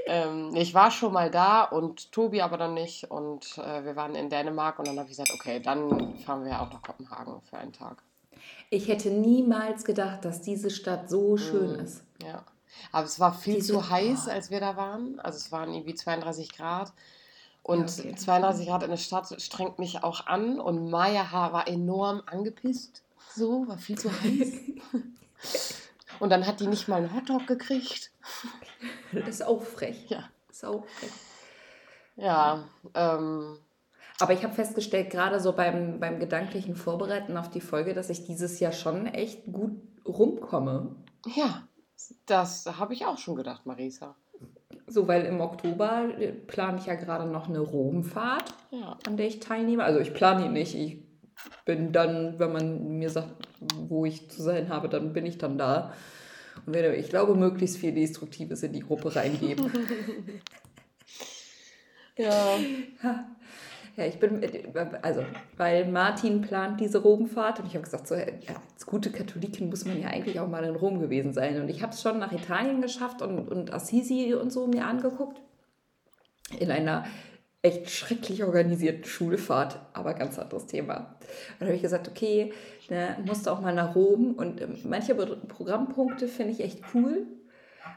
ähm, 0.08 0.52
ich 0.56 0.74
war 0.74 0.92
schon 0.92 1.14
mal 1.14 1.32
da 1.32 1.64
und 1.64 2.12
Tobi 2.12 2.42
aber 2.42 2.58
dann 2.58 2.74
nicht. 2.74 3.10
Und 3.10 3.58
äh, 3.58 3.84
wir 3.84 3.96
waren 3.96 4.16
in 4.16 4.30
Dänemark 4.30 4.80
und 4.80 4.88
dann 4.88 5.00
habe 5.00 5.10
ich 5.10 5.18
gesagt, 5.18 5.32
okay, 5.34 5.60
dann 5.60 6.18
fahren 6.18 6.46
wir 6.46 6.62
auch 6.62 6.72
nach 6.72 6.82
Kopenhagen 6.82 7.42
für 7.42 7.58
einen 7.58 7.74
Tag. 7.74 8.04
Ich 8.70 8.88
hätte 8.88 9.10
niemals 9.10 9.84
gedacht, 9.84 10.26
dass 10.26 10.42
diese 10.42 10.70
Stadt 10.70 11.10
so 11.10 11.38
schön 11.38 11.78
mm, 11.78 11.80
ist. 11.80 12.04
Ja. 12.24 12.44
Aber 12.92 13.06
es 13.06 13.20
war 13.20 13.34
viel 13.34 13.56
diese, 13.56 13.74
zu 13.74 13.90
heiß, 13.90 14.28
als 14.28 14.50
wir 14.52 14.60
da 14.60 14.78
waren. 14.78 15.20
Also 15.20 15.38
es 15.38 15.52
waren 15.52 15.74
irgendwie 15.74 15.96
32 15.96 16.52
Grad. 16.54 16.94
Und 17.64 17.90
okay. 18.00 18.14
32 18.16 18.68
Grad 18.68 18.84
in 18.84 18.92
der 18.92 18.98
Stadt 18.98 19.42
strengt 19.42 19.80
mich 19.80 20.04
auch 20.04 20.28
an 20.28 20.60
und 20.60 20.92
Maya 20.92 21.32
war 21.32 21.68
enorm 21.68 22.22
angepisst. 22.26 23.02
So, 23.34 23.68
war 23.68 23.78
viel 23.78 23.98
zu 23.98 24.12
heiß. 24.12 24.54
und 26.20 26.30
dann 26.30 26.46
hat 26.46 26.60
die 26.60 26.68
nicht 26.68 26.88
mal 26.88 26.98
einen 26.98 27.16
Hotdog 27.16 27.48
gekriegt. 27.48 28.12
Das 29.12 29.28
ist 29.28 29.44
auch 29.44 29.64
frech. 29.64 30.06
Ja. 30.10 30.30
Das 30.48 30.58
ist 30.58 30.66
auch 30.66 30.86
frech. 30.86 31.12
Ja, 32.18 32.64
ähm, 32.94 33.58
aber 34.20 34.34
ich 34.34 34.44
habe 34.44 34.54
festgestellt, 34.54 35.10
gerade 35.10 35.40
so 35.40 35.54
beim, 35.54 36.00
beim 36.00 36.20
gedanklichen 36.20 36.76
Vorbereiten 36.76 37.36
auf 37.36 37.50
die 37.50 37.62
Folge, 37.62 37.94
dass 37.94 38.10
ich 38.10 38.26
dieses 38.26 38.60
Jahr 38.60 38.72
schon 38.72 39.08
echt 39.08 39.46
gut 39.52 39.74
rumkomme. 40.06 40.96
Ja, 41.36 41.68
das 42.26 42.66
habe 42.66 42.94
ich 42.94 43.06
auch 43.06 43.18
schon 43.18 43.36
gedacht, 43.36 43.66
Marisa. 43.66 44.16
So, 44.88 45.08
weil 45.08 45.26
im 45.26 45.42
Oktober 45.42 46.10
plane 46.48 46.78
ich 46.80 46.86
ja 46.86 46.96
gerade 46.96 47.26
noch 47.30 47.50
eine 47.50 47.60
Romfahrt, 47.60 48.54
ja. 48.70 48.98
an 49.08 49.18
der 49.18 49.28
ich 49.28 49.40
teilnehme. 49.40 49.84
Also 49.84 50.00
ich 50.00 50.14
plane 50.14 50.44
die 50.44 50.50
nicht. 50.50 50.76
Ich 50.76 51.04
bin 51.66 51.92
dann, 51.92 52.38
wenn 52.38 52.54
man 52.54 52.98
mir 52.98 53.10
sagt, 53.10 53.48
wo 53.60 54.06
ich 54.06 54.30
zu 54.30 54.44
sein 54.44 54.70
habe, 54.70 54.90
dann 54.90 55.14
bin 55.14 55.26
ich 55.26 55.38
dann 55.38 55.58
da. 55.58 55.94
Und 56.66 56.74
werde, 56.74 56.96
ich 56.96 57.10
glaube, 57.10 57.36
möglichst 57.36 57.78
viel 57.78 57.94
Destruktives 57.94 58.64
in 58.64 58.74
die 58.74 58.82
Gruppe 58.82 59.16
reingeben. 59.16 59.72
ja. 62.18 62.58
Ja, 63.98 64.06
ich 64.06 64.20
bin, 64.20 64.42
also, 65.02 65.24
weil 65.56 65.88
Martin 65.88 66.42
plant 66.42 66.82
diese 66.82 67.02
Romfahrt 67.02 67.62
und 67.62 67.68
ich 67.68 67.76
habe 67.76 67.86
gesagt, 67.86 68.08
so, 68.08 68.16
ja, 68.16 68.56
als 68.74 68.86
gute 68.86 69.10
Katholikin 69.10 69.70
muss 69.70 69.86
man 69.86 70.02
ja 70.02 70.10
eigentlich 70.10 70.40
auch 70.42 70.50
mal 70.50 70.66
in 70.66 70.76
Rom 70.76 71.00
gewesen 71.00 71.32
sein. 71.34 71.62
Und 71.62 71.70
ich 71.70 71.82
habe 71.82 71.94
es 71.94 72.02
schon 72.02 72.20
nach 72.20 72.34
Italien 72.34 72.82
geschafft 72.82 73.22
und, 73.22 73.48
und 73.48 73.74
Assisi 73.74 74.34
und 74.34 74.52
so 74.52 74.68
mir 74.68 74.86
angeguckt. 74.86 75.42
In 76.60 76.72
einer 76.72 77.06
echt 77.62 77.90
schrecklich 77.90 78.44
organisierten 78.44 79.06
Schulfahrt, 79.06 79.80
aber 79.94 80.14
ganz 80.14 80.38
anderes 80.38 80.68
Thema. 80.68 80.96
Und 80.98 81.62
dann 81.62 81.68
habe 81.70 81.76
ich 81.76 81.82
gesagt, 81.82 82.08
okay, 82.08 82.54
ne, 82.90 83.18
musst 83.26 83.48
auch 83.48 83.62
mal 83.62 83.74
nach 83.74 83.96
Rom 83.96 84.34
und 84.34 84.62
äh, 84.62 84.68
manche 84.84 85.16
Programmpunkte 85.16 86.28
finde 86.28 86.52
ich 86.52 86.60
echt 86.60 86.82
cool. 86.94 87.26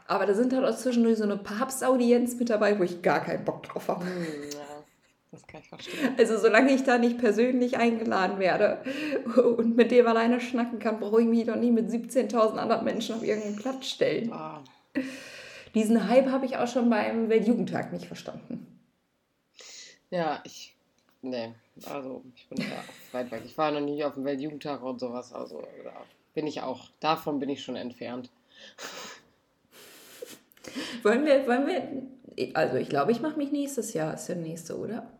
Aber 0.07 0.25
da 0.25 0.33
sind 0.33 0.53
halt 0.53 0.65
auch 0.65 0.75
zwischendurch 0.75 1.17
so 1.17 1.23
eine 1.23 1.37
Papstaudienz 1.37 2.35
mit 2.39 2.49
dabei, 2.49 2.79
wo 2.79 2.83
ich 2.83 3.03
gar 3.03 3.19
keinen 3.19 3.45
Bock 3.45 3.63
drauf 3.63 3.89
habe. 3.89 4.05
Das 5.31 5.45
kann 5.45 5.61
ich 5.61 5.69
verstehen. 5.69 6.15
Also 6.17 6.37
solange 6.39 6.73
ich 6.73 6.83
da 6.83 6.97
nicht 6.97 7.19
persönlich 7.19 7.77
eingeladen 7.77 8.39
werde 8.39 8.81
und 9.57 9.75
mit 9.75 9.91
dem 9.91 10.07
alleine 10.07 10.41
schnacken 10.41 10.79
kann, 10.79 10.99
brauche 10.99 11.21
ich 11.21 11.27
mich 11.27 11.45
doch 11.45 11.55
nie 11.55 11.71
mit 11.71 11.89
17.000 11.89 12.57
anderen 12.57 12.83
Menschen 12.83 13.15
auf 13.15 13.23
irgendeinen 13.23 13.57
Platz 13.57 13.87
stellen. 13.87 14.33
Ah. 14.33 14.63
Diesen 15.75 16.09
Hype 16.09 16.31
habe 16.31 16.47
ich 16.47 16.57
auch 16.57 16.67
schon 16.67 16.89
beim 16.89 17.29
Weltjugendtag 17.29 17.93
nicht 17.93 18.05
verstanden. 18.05 18.65
Ja, 20.09 20.41
ich. 20.43 20.75
Nee, 21.21 21.53
also 21.85 22.23
ich 22.35 22.47
bin 22.47 22.59
da 22.59 23.17
weit 23.17 23.29
weg. 23.29 23.43
Ich 23.45 23.57
war 23.57 23.71
noch 23.71 23.81
nie 23.81 24.03
auf 24.03 24.15
dem 24.15 24.25
Weltjugendtag 24.25 24.81
und 24.81 24.99
sowas. 24.99 25.33
Also 25.33 25.61
da 25.83 25.93
bin 26.33 26.47
ich 26.47 26.61
auch. 26.61 26.89
Davon 26.99 27.39
bin 27.39 27.49
ich 27.49 27.61
schon 27.61 27.75
entfernt. 27.75 28.31
wollen 31.03 31.25
wir, 31.25 31.45
wollen 31.45 31.67
wir. 31.67 32.55
Also 32.55 32.77
ich 32.77 32.89
glaube, 32.89 33.11
ich 33.11 33.21
mache 33.21 33.37
mich 33.37 33.51
nächstes 33.51 33.93
Jahr. 33.93 34.13
Ist 34.13 34.29
ja 34.29 34.35
nächste, 34.35 34.77
oder? 34.77 35.11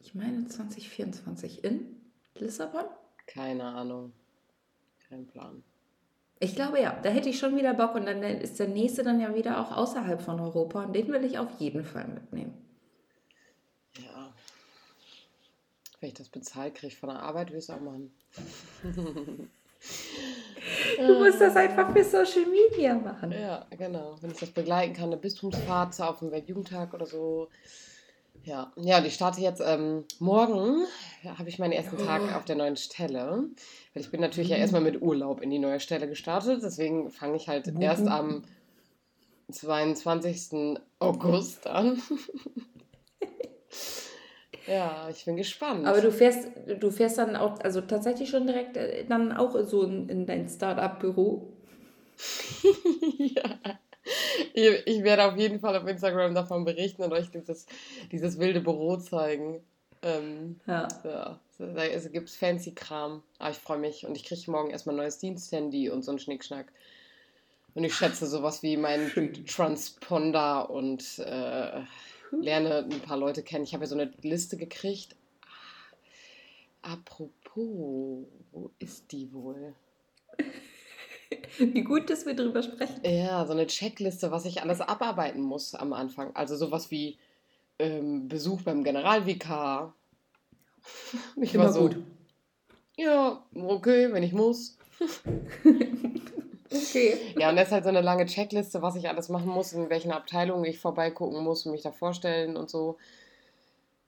Ich 0.00 0.14
meine 0.14 0.46
2024 0.46 1.64
in 1.64 2.00
Lissabon? 2.34 2.84
Keine 3.26 3.64
Ahnung. 3.64 4.12
Kein 5.08 5.26
Plan. 5.26 5.62
Ich 6.42 6.54
glaube 6.54 6.80
ja, 6.80 6.98
da 7.02 7.10
hätte 7.10 7.28
ich 7.28 7.38
schon 7.38 7.56
wieder 7.56 7.74
Bock 7.74 7.94
und 7.94 8.06
dann 8.06 8.22
ist 8.22 8.58
der 8.58 8.68
nächste 8.68 9.02
dann 9.02 9.20
ja 9.20 9.34
wieder 9.34 9.60
auch 9.60 9.76
außerhalb 9.76 10.22
von 10.22 10.40
Europa 10.40 10.84
und 10.84 10.94
den 10.94 11.08
will 11.08 11.24
ich 11.24 11.38
auf 11.38 11.50
jeden 11.58 11.84
Fall 11.84 12.08
mitnehmen. 12.08 12.54
Ja. 13.98 14.32
Wenn 16.00 16.08
ich 16.08 16.14
das 16.14 16.30
bezahlt 16.30 16.76
kriege 16.76 16.96
von 16.96 17.10
der 17.10 17.20
Arbeit, 17.20 17.50
will 17.50 17.58
ich 17.58 17.64
es 17.64 17.70
auch 17.70 17.80
machen. 17.80 18.10
du 20.96 21.18
musst 21.18 21.42
das 21.42 21.56
einfach 21.56 21.92
für 21.92 22.04
Social 22.04 22.46
Media 22.46 22.94
machen. 22.94 23.32
Ja, 23.32 23.66
genau. 23.76 24.16
Wenn 24.22 24.30
ich 24.30 24.38
das 24.38 24.50
begleiten 24.50 24.94
kann, 24.94 25.06
eine 25.06 25.18
Bistumsfahrt 25.18 26.00
auf 26.00 26.20
dem 26.20 26.30
Weltjugendtag 26.30 26.94
oder 26.94 27.04
so, 27.04 27.48
ja, 28.44 28.72
ja, 28.76 28.98
und 28.98 29.06
ich 29.06 29.14
starte 29.14 29.40
jetzt 29.40 29.62
ähm, 29.64 30.04
morgen, 30.18 30.84
habe 31.24 31.48
ich 31.48 31.58
meinen 31.58 31.72
ersten 31.72 31.98
Tag 31.98 32.22
oh. 32.24 32.36
auf 32.36 32.44
der 32.44 32.56
neuen 32.56 32.76
Stelle. 32.76 33.44
Weil 33.92 34.02
ich 34.02 34.10
bin 34.10 34.20
natürlich 34.20 34.48
mhm. 34.48 34.54
ja 34.54 34.60
erstmal 34.60 34.82
mit 34.82 35.02
Urlaub 35.02 35.42
in 35.42 35.50
die 35.50 35.58
neue 35.58 35.80
Stelle 35.80 36.08
gestartet. 36.08 36.62
Deswegen 36.62 37.10
fange 37.10 37.36
ich 37.36 37.48
halt 37.48 37.66
mhm. 37.66 37.80
erst 37.80 38.06
am 38.06 38.44
22. 39.50 40.78
August 40.98 41.66
an. 41.66 42.00
ja, 44.66 45.08
ich 45.10 45.24
bin 45.24 45.36
gespannt. 45.36 45.86
Aber 45.86 46.00
du 46.00 46.10
fährst, 46.10 46.48
du 46.78 46.90
fährst 46.90 47.18
dann 47.18 47.36
auch, 47.36 47.60
also 47.60 47.82
tatsächlich 47.82 48.30
schon 48.30 48.46
direkt 48.46 48.76
äh, 48.76 49.04
dann 49.04 49.32
auch 49.32 49.54
so 49.64 49.82
in, 49.82 50.08
in 50.08 50.26
dein 50.26 50.48
Start-up-Büro. 50.48 51.52
ja 53.18 53.58
ich, 54.54 54.86
ich, 54.86 55.02
werde 55.02 55.24
auf 55.24 55.36
jeden 55.36 55.60
Fall 55.60 55.76
auf 55.76 55.86
Instagram 55.86 56.34
davon 56.34 56.64
berichten 56.64 57.02
und 57.02 57.12
euch 57.12 57.30
dieses, 57.30 57.66
dieses 58.10 58.38
wilde 58.38 58.60
Büro 58.60 58.96
zeigen. 58.96 59.62
Ähm, 60.02 60.60
ja. 60.66 60.88
ja. 61.04 61.40
Es 61.58 62.10
gibt 62.10 62.30
fancy 62.30 62.72
Kram. 62.72 63.22
Aber 63.38 63.50
ich 63.50 63.58
freue 63.58 63.78
mich 63.78 64.06
und 64.06 64.16
ich 64.16 64.24
kriege 64.24 64.50
morgen 64.50 64.70
erstmal 64.70 64.94
ein 64.94 64.98
neues 64.98 65.18
Diensthandy 65.18 65.90
und 65.90 66.02
so 66.02 66.12
ein 66.12 66.18
Schnickschnack. 66.18 66.72
Und 67.74 67.84
ich 67.84 67.94
schätze 67.94 68.26
sowas 68.26 68.62
wie 68.62 68.76
meinen 68.76 69.44
Transponder 69.46 70.70
und 70.70 71.18
äh, 71.18 71.82
lerne 72.32 72.88
ein 72.90 73.00
paar 73.00 73.16
Leute 73.16 73.42
kennen. 73.42 73.64
Ich 73.64 73.74
habe 73.74 73.84
ja 73.84 73.88
so 73.88 73.94
eine 73.94 74.10
Liste 74.22 74.56
gekriegt. 74.56 75.16
Ah, 76.82 76.92
apropos, 76.92 78.26
wo 78.52 78.70
ist 78.78 79.12
die 79.12 79.32
wohl? 79.32 79.74
Wie 81.58 81.82
gut, 81.82 82.10
dass 82.10 82.26
wir 82.26 82.34
darüber 82.34 82.62
sprechen. 82.62 83.00
Ja, 83.04 83.46
so 83.46 83.52
eine 83.52 83.66
Checkliste, 83.66 84.30
was 84.30 84.44
ich 84.44 84.62
alles 84.62 84.80
abarbeiten 84.80 85.42
muss 85.42 85.74
am 85.74 85.92
Anfang. 85.92 86.34
Also 86.34 86.56
sowas 86.56 86.90
wie 86.90 87.18
ähm, 87.78 88.28
Besuch 88.28 88.62
beim 88.62 88.84
Generalvikar. 88.84 89.94
Ich 91.36 91.54
Immer 91.54 91.64
war 91.64 91.72
so, 91.72 91.80
gut. 91.80 91.98
Ja, 92.96 93.44
okay, 93.54 94.10
wenn 94.12 94.22
ich 94.22 94.32
muss. 94.32 94.78
okay. 96.70 97.18
Ja, 97.38 97.50
und 97.50 97.56
das 97.56 97.66
ist 97.66 97.72
halt 97.72 97.84
so 97.84 97.90
eine 97.90 98.00
lange 98.00 98.24
Checkliste, 98.24 98.80
was 98.80 98.96
ich 98.96 99.08
alles 99.08 99.28
machen 99.28 99.48
muss, 99.48 99.74
in 99.74 99.90
welchen 99.90 100.10
Abteilungen 100.10 100.64
ich 100.64 100.78
vorbeigucken 100.78 101.44
muss 101.44 101.66
und 101.66 101.72
mich 101.72 101.82
da 101.82 101.92
vorstellen 101.92 102.56
und 102.56 102.70
so. 102.70 102.96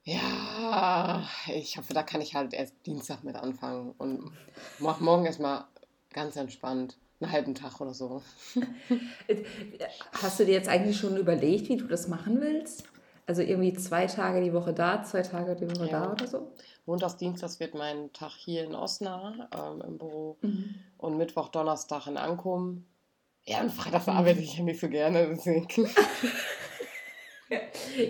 Ja, 0.04 1.28
ich 1.54 1.76
hoffe, 1.76 1.92
da 1.92 2.02
kann 2.02 2.22
ich 2.22 2.34
halt 2.34 2.54
erst 2.54 2.74
Dienstag 2.86 3.22
mit 3.22 3.36
anfangen 3.36 3.94
und 3.98 4.32
mach 4.78 5.00
morgen 5.00 5.26
erstmal 5.26 5.64
ganz 6.12 6.36
entspannt 6.36 6.96
einen 7.22 7.32
halben 7.32 7.54
Tag 7.54 7.80
oder 7.80 7.94
so. 7.94 8.22
Hast 10.22 10.40
du 10.40 10.44
dir 10.44 10.54
jetzt 10.54 10.68
eigentlich 10.68 10.98
schon 10.98 11.16
überlegt, 11.16 11.68
wie 11.68 11.76
du 11.76 11.86
das 11.86 12.08
machen 12.08 12.40
willst? 12.40 12.84
Also 13.26 13.42
irgendwie 13.42 13.72
zwei 13.74 14.06
Tage 14.06 14.42
die 14.42 14.52
Woche 14.52 14.72
da, 14.72 15.02
zwei 15.04 15.22
Tage 15.22 15.54
die 15.54 15.70
Woche 15.70 15.88
ja. 15.88 16.00
da 16.00 16.12
oder 16.12 16.26
so? 16.26 16.52
Montags, 16.86 17.16
Dienstags 17.16 17.60
wird 17.60 17.74
mein 17.74 18.12
Tag 18.12 18.32
hier 18.32 18.64
in 18.64 18.74
Osnabrück 18.74 19.48
ähm, 19.56 19.82
im 19.86 19.98
Büro 19.98 20.36
mhm. 20.42 20.74
und 20.98 21.16
Mittwoch, 21.16 21.48
Donnerstag 21.48 22.08
in 22.08 22.16
Ankum. 22.16 22.84
Ja, 23.44 23.60
und 23.60 23.70
Freitags 23.70 24.06
mhm. 24.06 24.12
arbeite 24.14 24.40
ich 24.40 24.58
ja 24.58 24.64
nicht 24.64 24.80
so 24.80 24.88
gerne, 24.88 25.28
deswegen. 25.28 25.68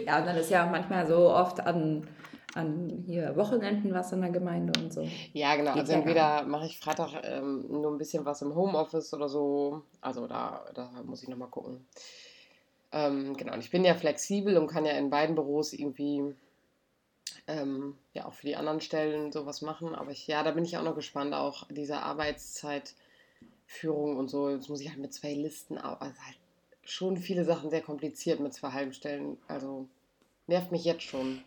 ja, 0.06 0.18
und 0.18 0.26
dann 0.26 0.36
ist 0.36 0.50
ja 0.50 0.64
manchmal 0.66 1.06
so 1.06 1.30
oft 1.30 1.60
an 1.60 2.08
an 2.54 3.02
hier 3.06 3.34
Wochenenden 3.36 3.92
was 3.92 4.12
in 4.12 4.20
der 4.20 4.30
Gemeinde 4.30 4.78
und 4.80 4.92
so. 4.92 5.08
Ja, 5.32 5.56
genau. 5.56 5.72
Geht 5.72 5.82
also 5.82 5.92
entweder 5.92 6.44
mache 6.44 6.66
ich 6.66 6.78
Freitag 6.78 7.22
ähm, 7.24 7.66
nur 7.68 7.90
ein 7.90 7.98
bisschen 7.98 8.24
was 8.24 8.42
im 8.42 8.54
Homeoffice 8.54 9.12
oder 9.14 9.28
so. 9.28 9.82
Also 10.00 10.26
da, 10.26 10.64
da 10.74 10.90
muss 11.04 11.22
ich 11.22 11.28
nochmal 11.28 11.48
gucken. 11.48 11.86
Ähm, 12.92 13.36
genau, 13.36 13.54
und 13.54 13.60
ich 13.60 13.70
bin 13.70 13.84
ja 13.84 13.94
flexibel 13.94 14.58
und 14.58 14.66
kann 14.66 14.84
ja 14.84 14.92
in 14.92 15.10
beiden 15.10 15.34
Büros 15.34 15.72
irgendwie 15.72 16.34
ähm, 17.46 17.96
ja 18.12 18.26
auch 18.26 18.34
für 18.34 18.46
die 18.46 18.56
anderen 18.56 18.80
Stellen 18.80 19.32
sowas 19.32 19.62
machen. 19.62 19.94
Aber 19.94 20.10
ich, 20.10 20.26
ja, 20.26 20.42
da 20.42 20.50
bin 20.50 20.64
ich 20.64 20.76
auch 20.76 20.82
noch 20.82 20.94
gespannt, 20.94 21.34
auch 21.34 21.66
diese 21.70 22.02
Arbeitszeitführung 22.02 24.16
und 24.16 24.28
so. 24.28 24.50
Jetzt 24.50 24.68
muss 24.68 24.80
ich 24.80 24.90
halt 24.90 24.98
mit 24.98 25.14
zwei 25.14 25.32
Listen, 25.32 25.78
also 25.78 26.02
halt 26.02 26.36
schon 26.84 27.16
viele 27.16 27.44
Sachen 27.44 27.70
sehr 27.70 27.80
kompliziert 27.80 28.40
mit 28.40 28.52
zwei 28.52 28.72
halben 28.72 28.92
Stellen. 28.92 29.38
Also 29.48 29.88
nervt 30.46 30.72
mich 30.72 30.84
jetzt 30.84 31.04
schon. 31.04 31.42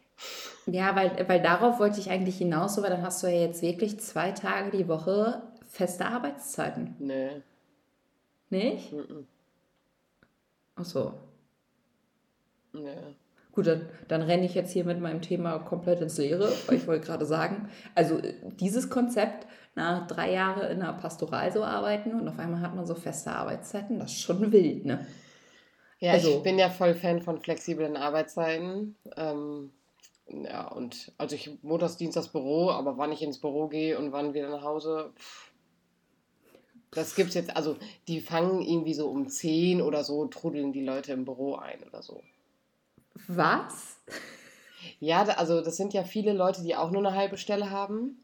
Ja, 0.65 0.95
weil, 0.95 1.27
weil 1.27 1.41
darauf 1.41 1.79
wollte 1.79 1.99
ich 1.99 2.09
eigentlich 2.09 2.37
hinaus, 2.37 2.81
weil 2.81 2.89
dann 2.89 3.03
hast 3.03 3.21
du 3.21 3.27
ja 3.27 3.41
jetzt 3.41 3.61
wirklich 3.61 3.99
zwei 3.99 4.31
Tage 4.31 4.75
die 4.75 4.87
Woche 4.87 5.43
feste 5.69 6.05
Arbeitszeiten. 6.05 6.95
Nee. 6.99 7.41
Nicht? 8.49 8.93
Mhm. 8.93 9.27
Ach 10.75 10.85
so. 10.85 11.13
Nee. 12.73 13.15
Gut, 13.51 13.67
dann, 13.67 13.87
dann 14.09 14.21
renne 14.21 14.45
ich 14.45 14.53
jetzt 14.53 14.71
hier 14.71 14.83
mit 14.83 14.99
meinem 14.99 15.21
Thema 15.21 15.59
komplett 15.59 16.01
ins 16.01 16.17
Leere, 16.17 16.51
weil 16.67 16.77
ich 16.77 16.87
wollte 16.87 17.05
gerade 17.05 17.25
sagen, 17.25 17.69
also 17.93 18.19
dieses 18.59 18.89
Konzept, 18.89 19.47
nach 19.75 20.07
drei 20.07 20.31
Jahren 20.31 20.71
in 20.71 20.81
einer 20.81 20.93
Pastoral 20.93 21.51
so 21.51 21.63
arbeiten 21.63 22.13
und 22.13 22.27
auf 22.29 22.39
einmal 22.39 22.61
hat 22.61 22.75
man 22.75 22.85
so 22.85 22.95
feste 22.95 23.31
Arbeitszeiten, 23.31 23.99
das 23.99 24.11
ist 24.11 24.21
schon 24.21 24.51
wild, 24.51 24.85
ne? 24.85 25.05
Ja, 25.99 26.13
also, 26.13 26.37
ich 26.37 26.43
bin 26.43 26.57
ja 26.57 26.69
voll 26.69 26.93
Fan 26.93 27.21
von 27.21 27.39
flexiblen 27.39 27.97
Arbeitszeiten. 27.97 28.95
Ähm, 29.17 29.71
Ja, 30.27 30.67
und 30.67 31.11
also 31.17 31.35
ich 31.35 31.61
montags, 31.61 31.97
dienstags 31.97 32.29
Büro, 32.29 32.71
aber 32.71 32.97
wann 32.97 33.11
ich 33.11 33.21
ins 33.21 33.39
Büro 33.39 33.67
gehe 33.67 33.97
und 33.97 34.11
wann 34.11 34.33
wieder 34.33 34.49
nach 34.49 34.63
Hause, 34.63 35.13
pff, 35.15 35.51
das 36.91 37.15
gibt's 37.15 37.35
jetzt, 37.35 37.55
also 37.55 37.75
die 38.07 38.21
fangen 38.21 38.61
irgendwie 38.61 38.93
so 38.93 39.09
um 39.09 39.27
10 39.27 39.81
oder 39.81 40.03
so, 40.03 40.25
trudeln 40.25 40.71
die 40.71 40.83
Leute 40.83 41.13
im 41.13 41.25
Büro 41.25 41.55
ein 41.55 41.83
oder 41.83 42.01
so. 42.01 42.23
Was? 43.27 43.97
Ja, 44.99 45.23
also 45.23 45.61
das 45.61 45.77
sind 45.77 45.93
ja 45.93 46.03
viele 46.03 46.33
Leute, 46.33 46.63
die 46.63 46.75
auch 46.75 46.91
nur 46.91 47.05
eine 47.05 47.15
halbe 47.15 47.37
Stelle 47.37 47.69
haben. 47.69 48.23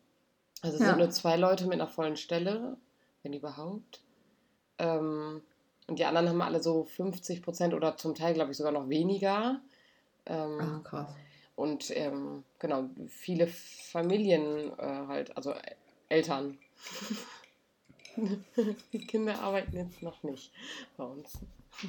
Also 0.62 0.76
es 0.76 0.82
ja. 0.82 0.90
sind 0.90 1.00
nur 1.00 1.10
zwei 1.10 1.38
Leute 1.38 1.66
mit 1.66 1.74
einer 1.74 1.88
vollen 1.88 2.18
Stelle, 2.18 2.78
wenn 3.24 3.34
überhaupt. 3.34 4.02
Ähm, 4.78 5.42
und 5.88 6.00
die 6.00 6.06
anderen 6.06 6.30
haben 6.30 6.42
alle 6.42 6.62
so 6.62 6.86
50 6.86 7.42
Prozent 7.42 7.74
oder 7.74 7.98
zum 7.98 8.16
Teil, 8.16 8.34
glaube 8.34 8.52
ich, 8.52 8.58
sogar 8.58 8.72
noch 8.72 8.90
weniger. 8.90 9.60
Ähm, 10.26 10.58
Ach, 10.62 10.84
krass. 10.84 11.16
Und 11.62 11.96
ähm, 11.96 12.44
genau, 12.58 12.90
viele 13.08 13.46
Familien 13.46 14.72
äh, 14.80 15.06
halt, 15.08 15.38
also 15.38 15.54
Eltern. 16.10 16.58
die 18.92 19.06
Kinder 19.06 19.40
arbeiten 19.40 19.78
jetzt 19.78 20.02
noch 20.02 20.24
nicht 20.24 20.52
bei 20.98 21.04
uns. 21.04 21.38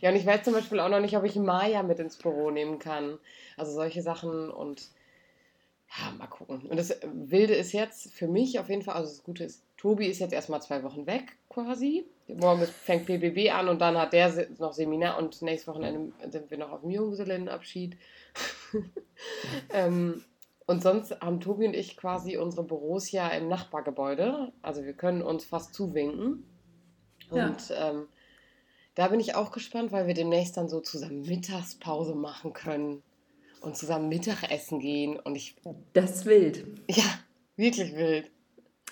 Ja, 0.00 0.08
und 0.08 0.16
ich 0.16 0.24
weiß 0.24 0.44
zum 0.44 0.54
Beispiel 0.54 0.80
auch 0.80 0.88
noch 0.88 1.00
nicht, 1.00 1.14
ob 1.14 1.24
ich 1.24 1.36
Maya 1.36 1.82
mit 1.82 1.98
ins 1.98 2.16
Büro 2.16 2.50
nehmen 2.50 2.78
kann. 2.78 3.18
Also 3.58 3.72
solche 3.72 4.00
Sachen 4.00 4.50
und 4.50 4.88
ja, 5.90 6.10
mal 6.12 6.26
gucken. 6.26 6.62
Und 6.62 6.76
das 6.78 6.96
Wilde 7.12 7.52
ist 7.54 7.72
jetzt 7.72 8.14
für 8.14 8.26
mich 8.26 8.58
auf 8.58 8.70
jeden 8.70 8.80
Fall, 8.80 8.94
also 8.94 9.10
das 9.10 9.22
Gute 9.22 9.44
ist, 9.44 9.62
Tobi 9.76 10.06
ist 10.06 10.20
jetzt 10.20 10.32
erstmal 10.32 10.62
zwei 10.62 10.82
Wochen 10.84 11.06
weg 11.06 11.36
quasi. 11.50 12.06
Morgen 12.28 12.62
fängt 12.62 13.04
PBB 13.04 13.50
an 13.50 13.68
und 13.68 13.80
dann 13.80 13.98
hat 13.98 14.14
der 14.14 14.48
noch 14.58 14.72
Seminar 14.72 15.18
und 15.18 15.42
nächstes 15.42 15.68
Wochenende 15.68 16.12
sind 16.30 16.50
wir 16.50 16.56
noch 16.56 16.70
auf 16.70 16.80
dem 16.80 16.90
Junggesellenabschied. 16.90 17.98
ähm, 19.70 20.22
und 20.66 20.82
sonst 20.82 21.20
haben 21.20 21.40
Tobi 21.40 21.66
und 21.66 21.74
ich 21.74 21.96
quasi 21.96 22.36
unsere 22.36 22.64
Büros 22.64 23.10
ja 23.10 23.28
im 23.28 23.48
Nachbargebäude. 23.48 24.52
Also 24.62 24.84
wir 24.84 24.94
können 24.94 25.22
uns 25.22 25.44
fast 25.44 25.74
zuwinken. 25.74 26.44
Und 27.30 27.68
ja. 27.68 27.90
ähm, 27.90 28.06
da 28.94 29.08
bin 29.08 29.20
ich 29.20 29.34
auch 29.34 29.52
gespannt, 29.52 29.92
weil 29.92 30.06
wir 30.06 30.14
demnächst 30.14 30.56
dann 30.56 30.68
so 30.68 30.80
zusammen 30.80 31.22
Mittagspause 31.22 32.14
machen 32.14 32.52
können 32.52 33.02
und 33.60 33.76
zusammen 33.76 34.08
Mittagessen 34.08 34.78
gehen. 34.78 35.18
Und 35.18 35.36
ich. 35.36 35.56
Das 35.92 36.16
ist 36.16 36.26
wild. 36.26 36.66
Ja, 36.88 37.04
wirklich 37.56 37.94
wild. 37.94 38.30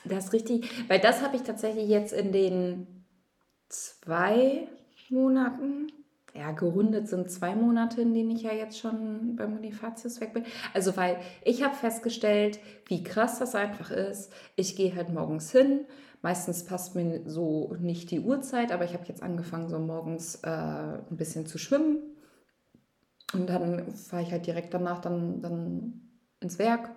Das 0.05 0.27
ist 0.27 0.33
richtig, 0.33 0.69
weil 0.89 1.01
das 1.01 1.23
habe 1.23 1.37
ich 1.37 1.43
tatsächlich 1.43 1.89
jetzt 1.89 2.13
in 2.13 2.33
den 2.33 3.05
zwei 3.69 4.67
Monaten, 5.09 5.93
ja, 6.35 6.53
gerundet 6.53 7.09
sind 7.09 7.31
zwei 7.31 7.55
Monate, 7.55 8.01
in 8.01 8.15
denen 8.15 8.31
ich 8.31 8.43
ja 8.43 8.53
jetzt 8.53 8.79
schon 8.79 9.37
beim 9.37 9.57
Unifatius 9.57 10.21
weg 10.21 10.33
bin. 10.33 10.45
Also, 10.73 10.97
weil 10.97 11.19
ich 11.45 11.62
habe 11.62 11.75
festgestellt, 11.75 12.59
wie 12.87 13.03
krass 13.03 13.39
das 13.39 13.55
einfach 13.55 13.91
ist. 13.91 14.33
Ich 14.57 14.77
gehe 14.77 14.95
halt 14.95 15.11
morgens 15.11 15.53
hin. 15.53 15.85
Meistens 16.23 16.65
passt 16.65 16.95
mir 16.95 17.23
so 17.29 17.75
nicht 17.81 18.11
die 18.11 18.21
Uhrzeit, 18.21 18.73
aber 18.73 18.85
ich 18.85 18.95
habe 18.95 19.05
jetzt 19.07 19.23
angefangen, 19.23 19.69
so 19.69 19.79
morgens 19.79 20.37
äh, 20.37 20.49
ein 20.49 21.17
bisschen 21.17 21.47
zu 21.47 21.59
schwimmen. 21.59 21.99
Und 23.35 23.49
dann 23.49 23.93
fahre 23.93 24.23
ich 24.23 24.31
halt 24.31 24.47
direkt 24.47 24.73
danach 24.73 25.01
dann, 25.01 25.43
dann 25.43 26.03
ins 26.41 26.59
Werk 26.59 26.91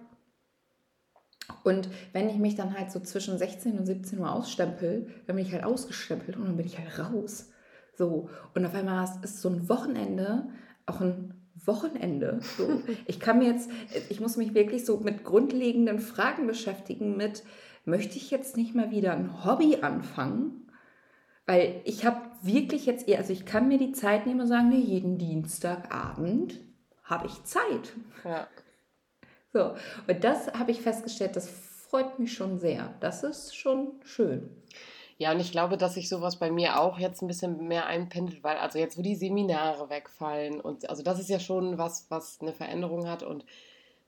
und 1.63 1.89
wenn 2.13 2.29
ich 2.29 2.37
mich 2.37 2.55
dann 2.55 2.77
halt 2.77 2.91
so 2.91 2.99
zwischen 2.99 3.37
16 3.37 3.77
und 3.79 3.85
17 3.85 4.19
Uhr 4.19 4.31
ausstempel, 4.31 5.07
dann 5.25 5.35
bin 5.35 5.45
ich 5.45 5.51
halt 5.51 5.63
ausgestempelt 5.63 6.37
und 6.37 6.45
dann 6.45 6.57
bin 6.57 6.65
ich 6.65 6.77
halt 6.77 6.97
raus. 6.99 7.49
So. 7.97 8.29
Und 8.53 8.65
auf 8.65 8.73
einmal 8.73 9.07
ist 9.23 9.41
so 9.41 9.49
ein 9.49 9.69
Wochenende 9.69 10.47
auch 10.85 11.01
ein 11.01 11.33
Wochenende. 11.65 12.39
So. 12.57 12.81
Ich 13.07 13.19
kann 13.19 13.39
mir 13.39 13.51
jetzt, 13.51 13.69
ich 14.09 14.19
muss 14.19 14.37
mich 14.37 14.53
wirklich 14.53 14.85
so 14.85 14.97
mit 14.97 15.23
grundlegenden 15.23 15.99
Fragen 15.99 16.47
beschäftigen, 16.47 17.17
mit, 17.17 17.43
möchte 17.85 18.17
ich 18.17 18.31
jetzt 18.31 18.57
nicht 18.57 18.75
mal 18.75 18.91
wieder 18.91 19.13
ein 19.13 19.45
Hobby 19.45 19.77
anfangen? 19.81 20.69
Weil 21.45 21.81
ich 21.85 22.05
habe 22.05 22.21
wirklich 22.41 22.85
jetzt, 22.85 23.07
also 23.09 23.31
ich 23.31 23.45
kann 23.45 23.67
mir 23.67 23.77
die 23.77 23.91
Zeit 23.91 24.25
nehmen 24.25 24.41
und 24.41 24.47
sagen, 24.47 24.69
nee, 24.69 24.79
jeden 24.79 25.17
Dienstagabend 25.17 26.59
habe 27.03 27.27
ich 27.27 27.43
Zeit. 27.43 27.93
Ja. 28.23 28.47
So, 29.53 29.75
und 30.07 30.23
das 30.23 30.53
habe 30.53 30.71
ich 30.71 30.81
festgestellt, 30.81 31.35
das 31.35 31.49
freut 31.49 32.17
mich 32.17 32.33
schon 32.33 32.57
sehr. 32.57 32.93
Das 32.99 33.23
ist 33.23 33.55
schon 33.55 33.93
schön. 34.03 34.49
Ja, 35.17 35.31
und 35.31 35.39
ich 35.39 35.51
glaube, 35.51 35.77
dass 35.77 35.93
sich 35.93 36.09
sowas 36.09 36.37
bei 36.37 36.51
mir 36.51 36.79
auch 36.79 36.99
jetzt 36.99 37.21
ein 37.21 37.27
bisschen 37.27 37.67
mehr 37.67 37.85
einpendelt, 37.85 38.43
weil 38.43 38.57
also 38.57 38.79
jetzt, 38.79 38.97
wo 38.97 39.01
die 39.01 39.15
Seminare 39.15 39.89
wegfallen 39.89 40.59
und 40.59 40.89
also 40.89 41.03
das 41.03 41.19
ist 41.19 41.29
ja 41.29 41.39
schon 41.39 41.77
was, 41.77 42.07
was 42.09 42.39
eine 42.41 42.51
Veränderung 42.51 43.07
hat 43.07 43.23
und 43.23 43.45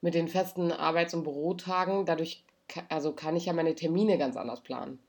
mit 0.02 0.14
den 0.14 0.28
festen 0.28 0.72
Arbeits- 0.72 1.14
und 1.14 1.24
Bürotagen, 1.24 2.06
dadurch 2.06 2.44
also 2.90 3.14
kann 3.14 3.36
ich 3.38 3.46
ja 3.46 3.54
meine 3.54 3.76
Termine 3.76 4.18
ganz 4.18 4.36
anders 4.36 4.62
planen. 4.62 5.00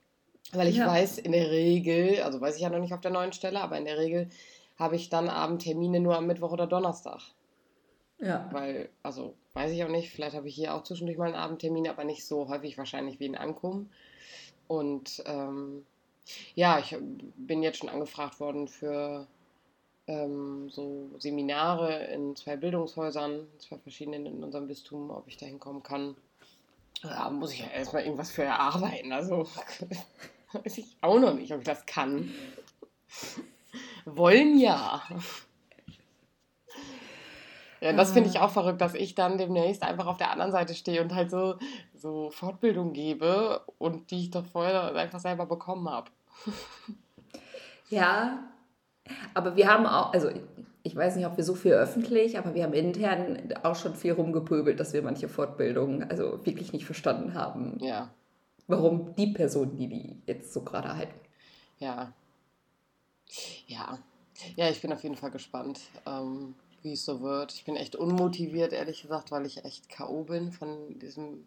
Weil 0.53 0.69
ich 0.69 0.77
ja. 0.77 0.87
weiß, 0.87 1.19
in 1.19 1.33
der 1.33 1.51
Regel, 1.51 2.23
also 2.23 2.41
weiß 2.41 2.55
ich 2.55 2.61
ja 2.61 2.69
noch 2.69 2.79
nicht 2.79 2.93
auf 2.93 3.01
der 3.01 3.11
neuen 3.11 3.33
Stelle, 3.33 3.61
aber 3.61 3.77
in 3.77 3.85
der 3.85 3.97
Regel 3.97 4.29
habe 4.77 4.95
ich 4.95 5.09
dann 5.09 5.29
Abendtermine 5.29 5.99
nur 5.99 6.17
am 6.17 6.25
Mittwoch 6.25 6.51
oder 6.51 6.65
Donnerstag. 6.65 7.21
Ja. 8.19 8.49
Weil, 8.51 8.89
also 9.03 9.35
weiß 9.53 9.71
ich 9.71 9.83
auch 9.83 9.89
nicht, 9.89 10.09
vielleicht 10.09 10.35
habe 10.35 10.47
ich 10.47 10.55
hier 10.55 10.73
auch 10.73 10.83
zwischendurch 10.83 11.17
mal 11.17 11.25
einen 11.25 11.35
Abendtermin, 11.35 11.87
aber 11.87 12.03
nicht 12.03 12.25
so 12.25 12.47
häufig 12.47 12.77
wahrscheinlich 12.77 13.19
wie 13.19 13.25
in 13.25 13.35
Ankommen. 13.35 13.91
Und 14.69 15.23
ähm, 15.25 15.83
ja, 16.53 16.77
ich 16.77 16.95
bin 17.37 17.63
jetzt 17.63 17.79
schon 17.79 17.89
angefragt 17.89 18.39
worden 18.39 18.67
für 18.67 19.25
ähm, 20.05 20.69
so 20.69 21.09
Seminare 21.17 22.05
in 22.05 22.35
zwei 22.35 22.55
Bildungshäusern, 22.55 23.47
zwei 23.57 23.79
verschiedenen 23.79 24.27
in 24.27 24.43
unserem 24.43 24.67
Bistum, 24.67 25.09
ob 25.09 25.27
ich 25.27 25.37
da 25.37 25.47
hinkommen 25.47 25.81
kann. 25.81 26.15
Da 27.01 27.31
muss 27.31 27.51
ich 27.51 27.61
ja 27.61 27.67
erstmal 27.67 28.03
irgendwas 28.03 28.29
für 28.29 28.43
erarbeiten. 28.43 29.11
Also 29.11 29.47
weiß 30.51 30.77
ich 30.77 30.95
auch 31.01 31.19
noch 31.19 31.33
nicht, 31.33 31.51
ob 31.51 31.61
ich 31.61 31.65
das 31.65 31.87
kann. 31.87 32.31
Wollen 34.05 34.59
ja. 34.59 35.01
Ja, 37.81 37.93
das 37.93 38.11
finde 38.11 38.29
ich 38.29 38.39
ah. 38.39 38.45
auch 38.45 38.51
verrückt, 38.51 38.81
dass 38.81 38.93
ich 38.93 39.15
dann 39.15 39.37
demnächst 39.37 39.83
einfach 39.83 40.07
auf 40.07 40.17
der 40.17 40.31
anderen 40.31 40.51
Seite 40.51 40.75
stehe 40.75 41.01
und 41.01 41.15
halt 41.15 41.31
so, 41.31 41.55
so 41.95 42.29
Fortbildung 42.29 42.93
gebe 42.93 43.61
und 43.77 44.11
die 44.11 44.21
ich 44.23 44.31
doch 44.31 44.45
vorher 44.45 44.95
einfach 44.95 45.19
selber 45.19 45.45
bekommen 45.45 45.89
habe. 45.89 46.11
Ja, 47.91 48.43
aber 49.33 49.55
wir 49.55 49.67
haben 49.67 49.87
auch, 49.87 50.13
also 50.13 50.29
ich 50.83 50.95
weiß 50.95 51.15
nicht, 51.15 51.25
ob 51.25 51.37
wir 51.37 51.43
so 51.43 51.55
viel 51.55 51.73
öffentlich, 51.73 52.37
aber 52.37 52.53
wir 52.53 52.63
haben 52.63 52.73
intern 52.73 53.51
auch 53.63 53.75
schon 53.75 53.95
viel 53.95 54.13
rumgepöbelt, 54.13 54.79
dass 54.79 54.93
wir 54.93 55.01
manche 55.01 55.27
Fortbildungen 55.27 56.09
also 56.09 56.45
wirklich 56.45 56.71
nicht 56.71 56.85
verstanden 56.85 57.33
haben. 57.33 57.77
Ja. 57.81 58.11
Warum 58.67 59.15
die 59.15 59.33
Personen, 59.33 59.75
die 59.75 59.87
die 59.87 60.21
jetzt 60.25 60.53
so 60.53 60.61
gerade 60.61 60.95
halten. 60.95 61.19
Ja. 61.79 62.13
Ja. 63.67 63.97
Ja, 64.55 64.69
ich 64.69 64.81
bin 64.81 64.93
auf 64.93 65.03
jeden 65.03 65.15
Fall 65.15 65.31
gespannt. 65.31 65.79
Ähm, 66.05 66.55
wie 66.83 66.93
es 66.93 67.05
so 67.05 67.21
wird. 67.21 67.53
Ich 67.53 67.65
bin 67.65 67.75
echt 67.75 67.95
unmotiviert, 67.95 68.73
ehrlich 68.73 69.01
gesagt, 69.01 69.31
weil 69.31 69.45
ich 69.45 69.65
echt 69.65 69.89
K.O. 69.89 70.23
bin 70.23 70.51
von 70.51 70.99
diesem 70.99 71.45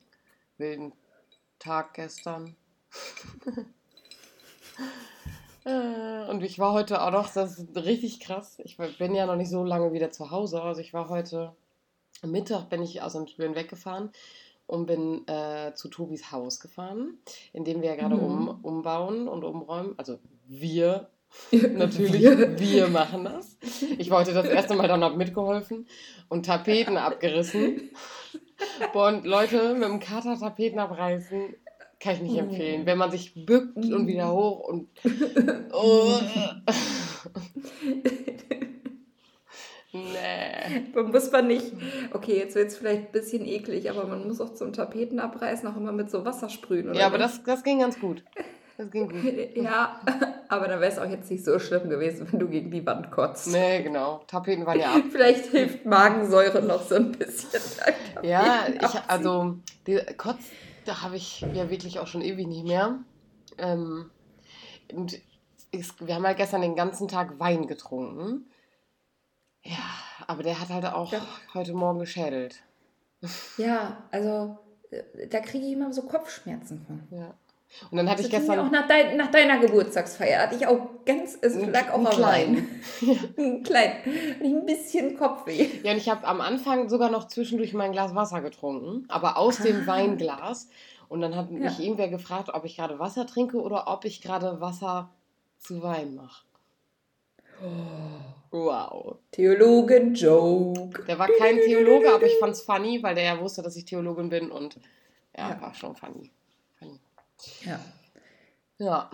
wilden 0.58 0.92
Tag 1.58 1.94
gestern. 1.94 2.56
Äh, 5.64 6.28
und 6.28 6.42
ich 6.42 6.58
war 6.58 6.72
heute 6.72 7.00
auch 7.02 7.12
noch, 7.12 7.32
das 7.32 7.58
ist 7.58 7.76
richtig 7.76 8.18
krass. 8.18 8.58
Ich 8.64 8.76
bin 8.76 9.14
ja 9.14 9.26
noch 9.26 9.36
nicht 9.36 9.48
so 9.48 9.62
lange 9.62 9.92
wieder 9.92 10.10
zu 10.10 10.32
Hause. 10.32 10.60
Also 10.60 10.80
ich 10.80 10.92
war 10.92 11.08
heute 11.08 11.54
Mittag, 12.22 12.68
bin 12.68 12.82
ich 12.82 13.02
aus 13.02 13.12
dem 13.12 13.28
Spielen 13.28 13.54
weggefahren 13.54 14.10
und 14.66 14.86
bin 14.86 15.26
äh, 15.28 15.72
zu 15.74 15.88
Tobis 15.88 16.32
Haus 16.32 16.60
gefahren, 16.60 17.18
in 17.52 17.64
dem 17.64 17.80
wir 17.82 17.90
ja 17.90 17.96
gerade 17.96 18.16
mhm. 18.16 18.48
um, 18.48 18.64
umbauen 18.64 19.28
und 19.28 19.44
umräumen. 19.44 19.94
Also 19.98 20.18
wir 20.46 21.10
Natürlich, 21.52 22.22
wir. 22.22 22.88
machen 22.88 23.24
das. 23.24 23.56
Ich 23.98 24.10
wollte 24.10 24.32
das 24.32 24.46
erste 24.46 24.74
Mal 24.74 24.88
dann 24.88 25.04
habe 25.04 25.16
mitgeholfen 25.16 25.86
und 26.28 26.46
Tapeten 26.46 26.96
abgerissen. 26.96 27.90
Und 28.94 29.26
Leute 29.26 29.74
mit 29.74 29.84
dem 29.84 30.00
Kater 30.00 30.38
Tapeten 30.38 30.78
abreißen, 30.78 31.54
kann 32.00 32.14
ich 32.14 32.22
nicht 32.22 32.38
empfehlen. 32.38 32.86
Wenn 32.86 32.98
man 32.98 33.10
sich 33.10 33.46
bückt 33.46 33.76
und 33.76 34.06
wieder 34.06 34.32
hoch 34.32 34.60
und. 34.60 34.88
Oh. 35.74 36.20
nee. 39.92 40.82
Man 40.94 41.10
muss 41.10 41.32
man 41.32 41.46
nicht. 41.46 41.72
Okay, 42.12 42.36
jetzt 42.36 42.54
wird 42.54 42.68
es 42.68 42.76
vielleicht 42.76 43.06
ein 43.06 43.12
bisschen 43.12 43.46
eklig, 43.46 43.88
aber 43.88 44.06
man 44.06 44.26
muss 44.26 44.38
auch 44.42 44.52
zum 44.52 44.74
Tapeten 44.74 45.18
abreißen 45.18 45.66
auch 45.66 45.76
immer 45.76 45.92
mit 45.92 46.10
so 46.10 46.26
Wasser 46.26 46.50
sprühen. 46.50 46.90
Oder 46.90 47.00
ja, 47.00 47.06
aber 47.06 47.16
das, 47.16 47.42
das 47.42 47.64
ging 47.64 47.80
ganz 47.80 47.98
gut. 47.98 48.22
Das 48.82 48.90
ging 48.90 49.08
gut. 49.08 49.56
Ja, 49.62 50.00
aber 50.48 50.66
dann 50.66 50.80
wäre 50.80 50.90
es 50.90 50.98
auch 50.98 51.08
jetzt 51.08 51.30
nicht 51.30 51.44
so 51.44 51.58
schlimm 51.60 51.88
gewesen, 51.88 52.26
wenn 52.30 52.40
du 52.40 52.48
gegen 52.48 52.70
die 52.70 52.84
Wand 52.84 53.12
kotzt. 53.12 53.46
Nee, 53.48 53.82
genau. 53.82 54.22
Tapeten 54.26 54.66
waren 54.66 54.80
ja 54.80 54.94
ab. 54.94 55.02
Vielleicht 55.12 55.46
hilft 55.46 55.86
Magensäure 55.86 56.62
noch 56.62 56.82
so 56.82 56.96
ein 56.96 57.12
bisschen. 57.12 57.60
Ja, 58.22 58.66
ich, 58.74 59.00
also 59.06 59.58
die 59.86 60.00
Kotz, 60.16 60.42
da 60.84 61.02
habe 61.02 61.14
ich 61.14 61.42
ja 61.54 61.70
wirklich 61.70 62.00
auch 62.00 62.08
schon 62.08 62.22
ewig 62.22 62.48
nicht 62.48 62.64
mehr. 62.64 62.98
Ähm, 63.58 64.10
und 64.92 65.20
wir 65.70 66.14
haben 66.14 66.26
halt 66.26 66.38
gestern 66.38 66.62
den 66.62 66.74
ganzen 66.74 67.06
Tag 67.06 67.38
Wein 67.38 67.68
getrunken. 67.68 68.46
Ja, 69.62 69.78
aber 70.26 70.42
der 70.42 70.60
hat 70.60 70.70
halt 70.70 70.86
auch 70.86 71.12
ja. 71.12 71.24
heute 71.54 71.72
Morgen 71.72 72.00
geschädelt. 72.00 72.64
Ja, 73.58 74.02
also 74.10 74.58
äh, 74.90 75.28
da 75.28 75.38
kriege 75.38 75.66
ich 75.66 75.72
immer 75.72 75.92
so 75.92 76.02
Kopfschmerzen 76.02 76.84
von. 76.84 77.06
Ja. 77.16 77.34
Und 77.90 77.96
dann 77.96 78.08
hatte 78.08 78.22
das 78.22 78.26
ich 78.26 78.32
gestern. 78.32 78.58
Auch 78.58 78.70
nach, 78.70 78.86
dein, 78.86 79.16
nach, 79.16 79.30
deiner 79.30 79.58
Geburtstagsfeier 79.58 80.42
hatte 80.42 80.56
ich 80.56 80.66
auch 80.66 80.88
ganz, 81.04 81.38
es 81.40 81.54
lag 81.54 81.90
auch 81.90 82.04
am 82.04 82.10
Klein. 82.10 82.68
ein 83.38 83.62
klein. 83.62 83.92
ein 84.42 84.66
bisschen 84.66 85.16
Kopfweh. 85.16 85.68
Ja, 85.82 85.92
und 85.92 85.98
ich 85.98 86.08
habe 86.08 86.26
am 86.26 86.40
Anfang 86.40 86.88
sogar 86.88 87.10
noch 87.10 87.28
zwischendurch 87.28 87.74
mein 87.74 87.92
Glas 87.92 88.14
Wasser 88.14 88.40
getrunken, 88.40 89.06
aber 89.08 89.36
aus 89.36 89.60
ah. 89.60 89.64
dem 89.64 89.86
Weinglas. 89.86 90.68
Und 91.08 91.20
dann 91.20 91.36
hat 91.36 91.50
mich 91.50 91.78
ja. 91.78 91.84
irgendwer 91.84 92.08
gefragt, 92.08 92.50
ob 92.52 92.64
ich 92.64 92.76
gerade 92.76 92.98
Wasser 92.98 93.26
trinke 93.26 93.60
oder 93.60 93.88
ob 93.88 94.04
ich 94.04 94.22
gerade 94.22 94.60
Wasser 94.60 95.10
zu 95.58 95.82
Wein 95.82 96.14
mache. 96.14 96.44
Oh. 97.62 98.32
Wow. 98.52 99.16
Theologen-Joke. 99.30 101.04
Der 101.04 101.18
war 101.18 101.28
kein 101.38 101.56
Theologe, 101.56 102.12
aber 102.12 102.26
ich 102.26 102.38
fand 102.38 102.52
es 102.52 102.60
funny, 102.60 103.02
weil 103.02 103.14
der 103.14 103.24
ja 103.24 103.40
wusste, 103.40 103.62
dass 103.62 103.76
ich 103.76 103.86
Theologin 103.86 104.28
bin 104.28 104.50
und 104.50 104.76
ja, 105.36 105.50
ja. 105.50 105.60
war 105.60 105.72
schon 105.72 105.96
funny. 105.96 106.30
Ja. 107.64 107.80
Ja. 108.78 109.10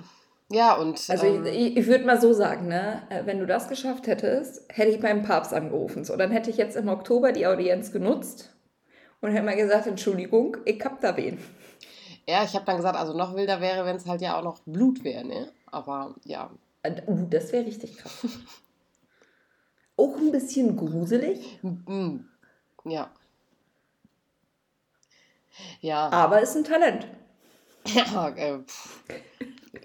Ja, 0.50 0.74
und. 0.76 0.98
Also, 1.08 1.26
ähm, 1.26 1.46
ich, 1.46 1.76
ich 1.76 1.86
würde 1.86 2.06
mal 2.06 2.20
so 2.20 2.32
sagen, 2.32 2.68
ne, 2.68 3.02
äh, 3.10 3.26
wenn 3.26 3.38
du 3.38 3.46
das 3.46 3.68
geschafft 3.68 4.06
hättest, 4.06 4.62
hätte 4.70 4.90
ich 4.90 5.00
beim 5.00 5.22
Papst 5.22 5.52
angerufen. 5.52 6.04
So, 6.04 6.16
dann 6.16 6.30
hätte 6.30 6.50
ich 6.50 6.56
jetzt 6.56 6.76
im 6.76 6.88
Oktober 6.88 7.32
die 7.32 7.46
Audienz 7.46 7.92
genutzt 7.92 8.54
und 9.20 9.32
hätte 9.32 9.44
mal 9.44 9.56
gesagt: 9.56 9.86
Entschuldigung, 9.86 10.56
ich 10.64 10.82
hab 10.84 11.00
da 11.00 11.16
wen. 11.16 11.38
Ja, 12.26 12.44
ich 12.44 12.54
habe 12.54 12.64
dann 12.64 12.76
gesagt, 12.76 12.96
also 12.96 13.14
noch 13.16 13.34
wilder 13.34 13.60
wäre, 13.60 13.84
wenn 13.84 13.96
es 13.96 14.06
halt 14.06 14.22
ja 14.22 14.38
auch 14.38 14.44
noch 14.44 14.60
Blut 14.64 15.04
wäre, 15.04 15.24
ne? 15.24 15.52
Aber 15.66 16.14
ja. 16.24 16.50
Uh, 17.06 17.26
das 17.28 17.52
wäre 17.52 17.66
richtig 17.66 17.98
krass. 17.98 18.26
auch 19.96 20.16
ein 20.16 20.30
bisschen 20.30 20.76
gruselig. 20.76 21.58
Ja. 22.84 23.10
Ja. 25.80 26.08
Aber 26.10 26.40
ist 26.40 26.56
ein 26.56 26.64
Talent. 26.64 27.06
Ja, 27.94 28.28
äh, 28.30 28.58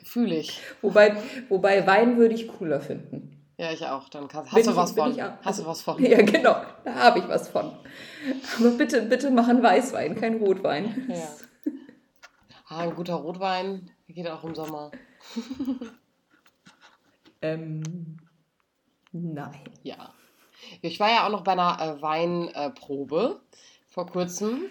fühle 0.03 0.35
ich. 0.35 0.59
Wobei, 0.81 1.15
wobei 1.49 1.85
Wein 1.87 2.17
würde 2.17 2.35
ich 2.35 2.47
cooler 2.47 2.81
finden. 2.81 3.43
Ja, 3.57 3.71
ich 3.71 3.85
auch. 3.85 4.09
Dann 4.09 4.27
kannst, 4.27 4.51
hast 4.51 4.55
bin 4.55 4.65
du 4.65 4.71
ich, 4.71 4.77
was 4.77 4.91
von. 4.93 5.11
Ich, 5.11 5.21
hast 5.21 5.45
also, 5.45 5.63
du 5.63 5.69
was 5.69 5.81
von. 5.81 6.03
Ja, 6.03 6.21
genau. 6.21 6.55
Da 6.83 6.95
habe 6.95 7.19
ich 7.19 7.27
was 7.27 7.49
von. 7.49 7.71
Aber 8.59 8.69
bitte, 8.71 9.03
bitte 9.03 9.31
machen 9.31 9.61
Weißwein, 9.61 10.15
kein 10.15 10.37
Rotwein. 10.37 11.09
Ja. 11.09 11.71
Ah, 12.67 12.79
ein 12.79 12.95
guter 12.95 13.15
Rotwein 13.15 13.91
geht 14.07 14.27
auch 14.27 14.43
im 14.43 14.55
Sommer. 14.55 14.91
ähm, 17.41 18.17
nein. 19.11 19.61
Ja. 19.83 20.13
Ich 20.81 20.99
war 20.99 21.09
ja 21.09 21.25
auch 21.25 21.29
noch 21.29 21.43
bei 21.43 21.51
einer 21.51 21.77
äh, 21.79 22.01
Weinprobe 22.01 23.41
äh, 23.41 23.57
vor 23.87 24.07
kurzem. 24.07 24.63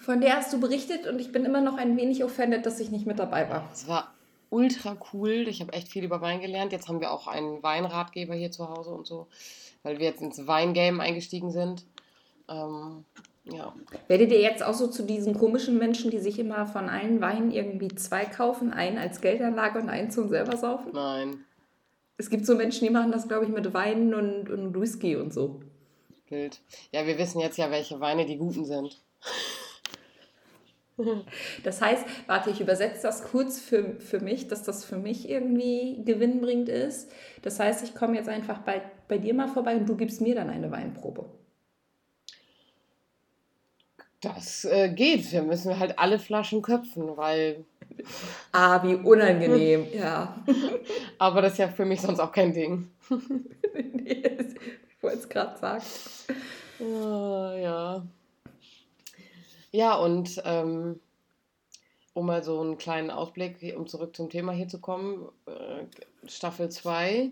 Von 0.00 0.22
der 0.22 0.36
hast 0.36 0.52
du 0.52 0.58
berichtet 0.58 1.06
und 1.06 1.20
ich 1.20 1.30
bin 1.30 1.44
immer 1.44 1.60
noch 1.60 1.76
ein 1.76 1.96
wenig 1.96 2.24
offended, 2.24 2.64
dass 2.64 2.80
ich 2.80 2.90
nicht 2.90 3.06
mit 3.06 3.18
dabei 3.18 3.50
war. 3.50 3.68
Es 3.70 3.86
war 3.86 4.14
ultra 4.48 4.96
cool. 5.12 5.46
Ich 5.46 5.60
habe 5.60 5.74
echt 5.74 5.88
viel 5.88 6.04
über 6.04 6.22
Wein 6.22 6.40
gelernt. 6.40 6.72
Jetzt 6.72 6.88
haben 6.88 7.00
wir 7.00 7.12
auch 7.12 7.26
einen 7.26 7.62
Weinratgeber 7.62 8.34
hier 8.34 8.50
zu 8.50 8.68
Hause 8.68 8.90
und 8.90 9.06
so, 9.06 9.28
weil 9.82 9.98
wir 9.98 10.06
jetzt 10.06 10.22
ins 10.22 10.46
Weingame 10.46 11.02
eingestiegen 11.02 11.50
sind. 11.50 11.84
Ähm, 12.48 13.04
ja. 13.44 13.74
Werdet 14.08 14.32
ihr 14.32 14.40
jetzt 14.40 14.62
auch 14.62 14.72
so 14.72 14.86
zu 14.86 15.02
diesen 15.02 15.34
komischen 15.34 15.78
Menschen, 15.78 16.10
die 16.10 16.18
sich 16.18 16.38
immer 16.38 16.66
von 16.66 16.88
allen 16.88 17.20
Weinen 17.20 17.50
irgendwie 17.50 17.88
zwei 17.88 18.24
kaufen, 18.24 18.72
einen 18.72 18.96
als 18.96 19.20
Geldanlage 19.20 19.78
und 19.78 19.90
einen 19.90 20.10
zum 20.10 20.28
selber 20.28 20.56
saufen? 20.56 20.92
Nein. 20.94 21.44
Es 22.16 22.30
gibt 22.30 22.46
so 22.46 22.54
Menschen, 22.54 22.86
die 22.86 22.92
machen 22.92 23.12
das, 23.12 23.28
glaube 23.28 23.44
ich, 23.44 23.50
mit 23.50 23.72
Wein 23.74 24.14
und, 24.14 24.50
und 24.50 24.80
Whisky 24.80 25.16
und 25.16 25.32
so. 25.32 25.60
Bild. 26.28 26.60
Ja, 26.92 27.06
wir 27.06 27.18
wissen 27.18 27.40
jetzt 27.40 27.58
ja, 27.58 27.70
welche 27.70 28.00
Weine 28.00 28.24
die 28.24 28.36
guten 28.36 28.64
sind. 28.64 28.96
Das 31.64 31.80
heißt, 31.80 32.04
warte, 32.26 32.50
ich 32.50 32.60
übersetze 32.60 33.02
das 33.02 33.24
kurz 33.24 33.60
für, 33.60 34.00
für 34.00 34.20
mich, 34.20 34.48
dass 34.48 34.62
das 34.62 34.84
für 34.84 34.96
mich 34.96 35.28
irgendwie 35.28 36.02
gewinnbringend 36.04 36.68
ist. 36.68 37.10
Das 37.42 37.60
heißt, 37.60 37.84
ich 37.84 37.94
komme 37.94 38.16
jetzt 38.16 38.28
einfach 38.28 38.58
bei, 38.58 38.82
bei 39.08 39.18
dir 39.18 39.34
mal 39.34 39.48
vorbei 39.48 39.76
und 39.76 39.88
du 39.88 39.96
gibst 39.96 40.20
mir 40.20 40.34
dann 40.34 40.50
eine 40.50 40.70
Weinprobe. 40.70 41.26
Das 44.20 44.66
äh, 44.66 44.90
geht. 44.90 45.32
Wir 45.32 45.42
müssen 45.42 45.78
halt 45.78 45.98
alle 45.98 46.18
Flaschen 46.18 46.62
köpfen, 46.62 47.16
weil. 47.16 47.64
Ah, 48.52 48.82
wie 48.82 48.94
unangenehm, 48.94 49.86
ja. 49.94 50.42
Aber 51.18 51.42
das 51.42 51.52
ist 51.52 51.58
ja 51.58 51.68
für 51.68 51.84
mich 51.84 52.00
sonst 52.00 52.18
auch 52.18 52.32
kein 52.32 52.54
Ding. 52.54 52.90
nee, 53.74 54.22
ich 54.22 55.02
wollte 55.02 55.18
es 55.18 55.28
gerade 55.28 55.58
sagen. 55.58 55.84
Ah, 56.80 57.54
ja. 57.60 58.06
Ja, 59.72 59.96
und 59.96 60.40
ähm, 60.44 61.00
um 62.12 62.26
mal 62.26 62.42
so 62.42 62.60
einen 62.60 62.78
kleinen 62.78 63.10
Ausblick, 63.10 63.74
um 63.76 63.86
zurück 63.86 64.16
zum 64.16 64.30
Thema 64.30 64.52
hier 64.52 64.68
zu 64.68 64.80
kommen, 64.80 65.28
äh, 65.46 66.28
Staffel 66.28 66.68
2. 66.68 67.30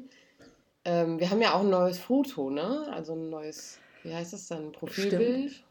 Ähm, 0.85 1.19
wir 1.19 1.31
haben 1.31 1.43
ja 1.43 1.55
auch 1.55 1.61
ein 1.61 1.71
neues 1.71 1.99
Foto, 1.99 2.51
ne? 2.51 2.87
Also 2.93 3.15
ein 3.15 3.29
neues, 3.29 3.79
wie 4.03 4.15
heißt 4.15 4.33
das 4.33 4.49
dann? 4.49 4.73
Profilbild? 4.73 5.51
Stimmt. 5.51 5.65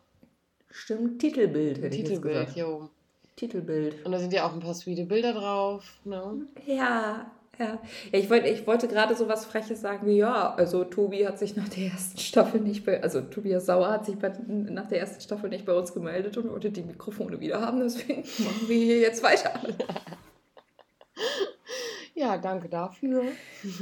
Stimmt, 0.69 1.21
Titelbild 1.21 1.77
hätte 1.77 1.89
Titelbild, 1.89 1.95
ich 1.95 2.09
jetzt 2.09 2.21
gesagt. 2.21 2.57
Jo. 2.57 2.89
Titelbild. 3.35 4.05
Und 4.05 4.11
da 4.11 4.19
sind 4.19 4.33
ja 4.33 4.47
auch 4.47 4.53
ein 4.53 4.59
paar 4.59 4.73
sweete 4.73 5.05
Bilder 5.05 5.33
drauf. 5.33 5.99
Ne? 6.03 6.45
Ja, 6.65 7.31
ja. 7.59 7.79
ja 8.11 8.19
ich, 8.19 8.29
wollte, 8.29 8.47
ich 8.47 8.65
wollte 8.67 8.87
gerade 8.87 9.15
so 9.15 9.27
was 9.27 9.45
Freches 9.45 9.81
sagen 9.81 10.07
wie, 10.07 10.17
ja, 10.17 10.53
also 10.55 10.83
Tobi 10.83 11.25
hat 11.27 11.39
sich 11.39 11.55
nach 11.55 11.69
der 11.69 11.85
ersten 11.91 12.19
Staffel 12.19 12.61
nicht 12.61 12.85
bei, 12.85 13.01
also 13.01 13.21
Tobias 13.21 13.65
Sauer 13.65 13.89
hat 13.89 14.05
sich 14.05 14.17
bei, 14.17 14.31
nach 14.47 14.87
der 14.87 14.99
ersten 14.99 15.21
Staffel 15.21 15.49
nicht 15.49 15.65
bei 15.65 15.73
uns 15.73 15.93
gemeldet 15.93 16.37
und 16.37 16.49
wollte 16.49 16.71
die 16.71 16.83
Mikrofone 16.83 17.39
wieder 17.39 17.61
haben, 17.61 17.79
deswegen 17.79 18.21
machen 18.39 18.67
wir 18.67 18.77
hier 18.77 18.99
jetzt 18.99 19.23
weiter. 19.23 19.51
Ja, 22.17 22.35
danke 22.39 22.67
dafür. 22.67 23.25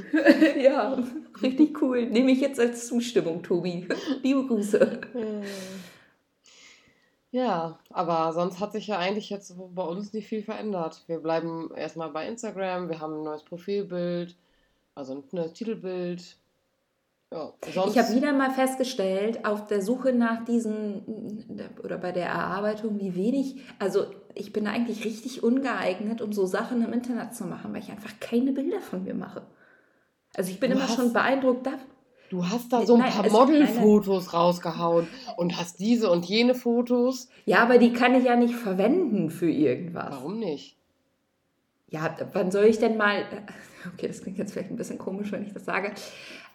ja, 0.62 1.02
richtig 1.42 1.82
cool. 1.82 2.06
Nehme 2.06 2.32
ich 2.32 2.42
jetzt 2.42 2.60
als 2.60 2.86
Zustimmung, 2.86 3.42
Tobi. 3.42 3.88
Liebe 4.24 4.46
Grüße. 4.46 5.00
Ja, 7.36 7.80
aber 7.90 8.32
sonst 8.32 8.62
hat 8.62 8.72
sich 8.72 8.88
ja 8.88 8.98
eigentlich 8.98 9.30
jetzt 9.30 9.56
bei 9.58 9.84
uns 9.84 10.14
nicht 10.14 10.26
viel 10.26 10.42
verändert. 10.42 11.04
Wir 11.08 11.20
bleiben 11.20 11.70
erstmal 11.76 12.10
bei 12.10 12.26
Instagram, 12.30 12.88
wir 12.88 13.02
haben 13.02 13.16
ein 13.16 13.24
neues 13.24 13.44
Profilbild, 13.44 14.38
also 14.96 15.16
ein 15.16 15.24
neues 15.34 15.52
Titelbild. 15.52 16.38
Ja, 17.34 17.52
ich 17.68 17.76
habe 17.76 18.16
wieder 18.16 18.32
mal 18.32 18.52
festgestellt, 18.52 19.44
auf 19.44 19.68
der 19.68 19.82
Suche 19.82 20.14
nach 20.14 20.46
diesen 20.46 21.60
oder 21.84 21.98
bei 21.98 22.14
der 22.14 22.28
Erarbeitung, 22.28 23.02
wie 23.02 23.16
wenig, 23.16 23.60
also 23.80 24.06
ich 24.34 24.54
bin 24.54 24.66
eigentlich 24.66 25.04
richtig 25.04 25.44
ungeeignet, 25.44 26.22
um 26.22 26.32
so 26.32 26.46
Sachen 26.46 26.82
im 26.86 26.94
Internet 26.94 27.36
zu 27.36 27.44
machen, 27.44 27.74
weil 27.74 27.82
ich 27.82 27.92
einfach 27.92 28.18
keine 28.22 28.54
Bilder 28.54 28.80
von 28.80 29.04
mir 29.04 29.14
mache. 29.14 29.42
Also 30.38 30.52
ich 30.52 30.62
bin 30.62 30.72
du 30.72 30.78
immer 30.78 30.88
schon 30.88 31.12
beeindruckt, 31.12 31.68
Du 32.36 32.50
hast 32.50 32.74
da 32.74 32.86
so 32.86 32.96
ein 32.96 33.00
Nein, 33.00 33.14
paar 33.14 33.30
Modelfotos 33.30 34.34
rausgehauen 34.34 35.08
und 35.38 35.58
hast 35.58 35.80
diese 35.80 36.12
und 36.12 36.26
jene 36.26 36.54
Fotos. 36.54 37.30
Ja, 37.46 37.60
aber 37.60 37.78
die 37.78 37.94
kann 37.94 38.14
ich 38.14 38.26
ja 38.26 38.36
nicht 38.36 38.54
verwenden 38.54 39.30
für 39.30 39.50
irgendwas. 39.50 40.08
Warum 40.10 40.40
nicht? 40.40 40.76
Ja, 41.88 42.14
wann 42.34 42.52
soll 42.52 42.66
ich 42.66 42.78
denn 42.78 42.98
mal. 42.98 43.24
Okay, 43.94 44.08
das 44.08 44.22
klingt 44.22 44.38
jetzt 44.38 44.52
vielleicht 44.52 44.70
ein 44.70 44.76
bisschen 44.76 44.98
komisch, 44.98 45.32
wenn 45.32 45.44
ich 45.44 45.54
das 45.54 45.64
sage. 45.64 45.94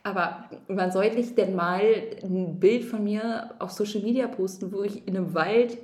Aber 0.02 0.50
wann 0.68 0.92
soll 0.92 1.04
ich 1.04 1.34
denn 1.34 1.54
mal 1.54 1.80
ein 2.22 2.60
Bild 2.60 2.84
von 2.84 3.02
mir 3.02 3.54
auf 3.58 3.70
Social 3.70 4.02
Media 4.02 4.26
posten, 4.28 4.72
wo 4.72 4.82
ich 4.82 5.08
in 5.08 5.16
einem 5.16 5.32
Wald 5.32 5.78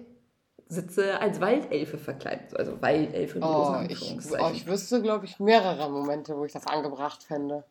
sitze 0.69 1.21
als 1.21 1.41
Waldelfe 1.41 1.97
verkleidet? 1.97 2.55
Also 2.55 2.83
Waldelfe 2.83 3.39
oh, 3.41 3.77
ich, 3.89 4.15
oh, 4.39 4.51
ich 4.53 4.67
wüsste, 4.67 5.01
glaube 5.01 5.25
ich, 5.25 5.41
mehrere 5.41 5.91
Momente, 5.91 6.37
wo 6.37 6.45
ich 6.45 6.53
das 6.53 6.67
angebracht 6.67 7.23
fände. 7.23 7.65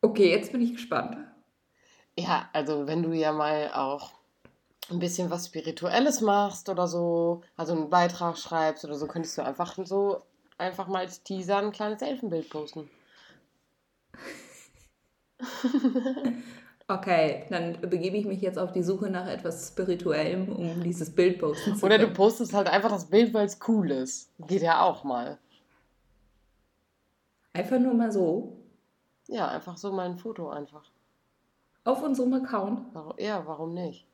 Okay, 0.00 0.30
jetzt 0.30 0.52
bin 0.52 0.60
ich 0.60 0.72
gespannt. 0.72 1.16
Ja, 2.18 2.48
also 2.52 2.86
wenn 2.86 3.02
du 3.02 3.12
ja 3.12 3.32
mal 3.32 3.70
auch 3.72 4.12
ein 4.90 4.98
bisschen 4.98 5.30
was 5.30 5.46
Spirituelles 5.46 6.20
machst 6.20 6.68
oder 6.68 6.86
so, 6.86 7.42
also 7.56 7.74
einen 7.74 7.90
Beitrag 7.90 8.38
schreibst 8.38 8.84
oder 8.84 8.94
so, 8.94 9.06
könntest 9.06 9.36
du 9.38 9.44
einfach 9.44 9.76
so 9.84 10.22
einfach 10.56 10.88
mal 10.88 11.00
als 11.00 11.22
Teaser 11.22 11.58
ein 11.58 11.72
kleines 11.72 12.02
Elfenbild 12.02 12.50
posten. 12.50 12.90
Okay, 16.90 17.44
dann 17.50 17.78
begebe 17.82 18.16
ich 18.16 18.24
mich 18.24 18.40
jetzt 18.40 18.58
auf 18.58 18.72
die 18.72 18.82
Suche 18.82 19.10
nach 19.10 19.28
etwas 19.28 19.68
Spirituellem, 19.68 20.48
um 20.48 20.82
dieses 20.82 21.14
Bild 21.14 21.38
posten 21.38 21.74
zu 21.74 21.80
können. 21.80 21.92
Oder 21.92 21.98
du 21.98 22.10
postest 22.14 22.54
halt 22.54 22.66
einfach 22.66 22.88
das 22.88 23.10
Bild, 23.10 23.34
weil 23.34 23.44
es 23.44 23.58
cool 23.68 23.90
ist. 23.90 24.30
Geht 24.46 24.62
ja 24.62 24.80
auch 24.80 25.04
mal. 25.04 25.36
Einfach 27.52 27.78
nur 27.78 27.92
mal 27.92 28.10
so. 28.10 28.56
Ja, 29.28 29.48
einfach 29.48 29.76
so 29.76 29.92
mein 29.92 30.18
Foto 30.18 30.48
einfach. 30.48 30.90
Auf 31.84 32.02
unserem 32.02 32.34
Account? 32.34 32.80
Ja, 33.18 33.46
warum 33.46 33.74
nicht? 33.74 34.06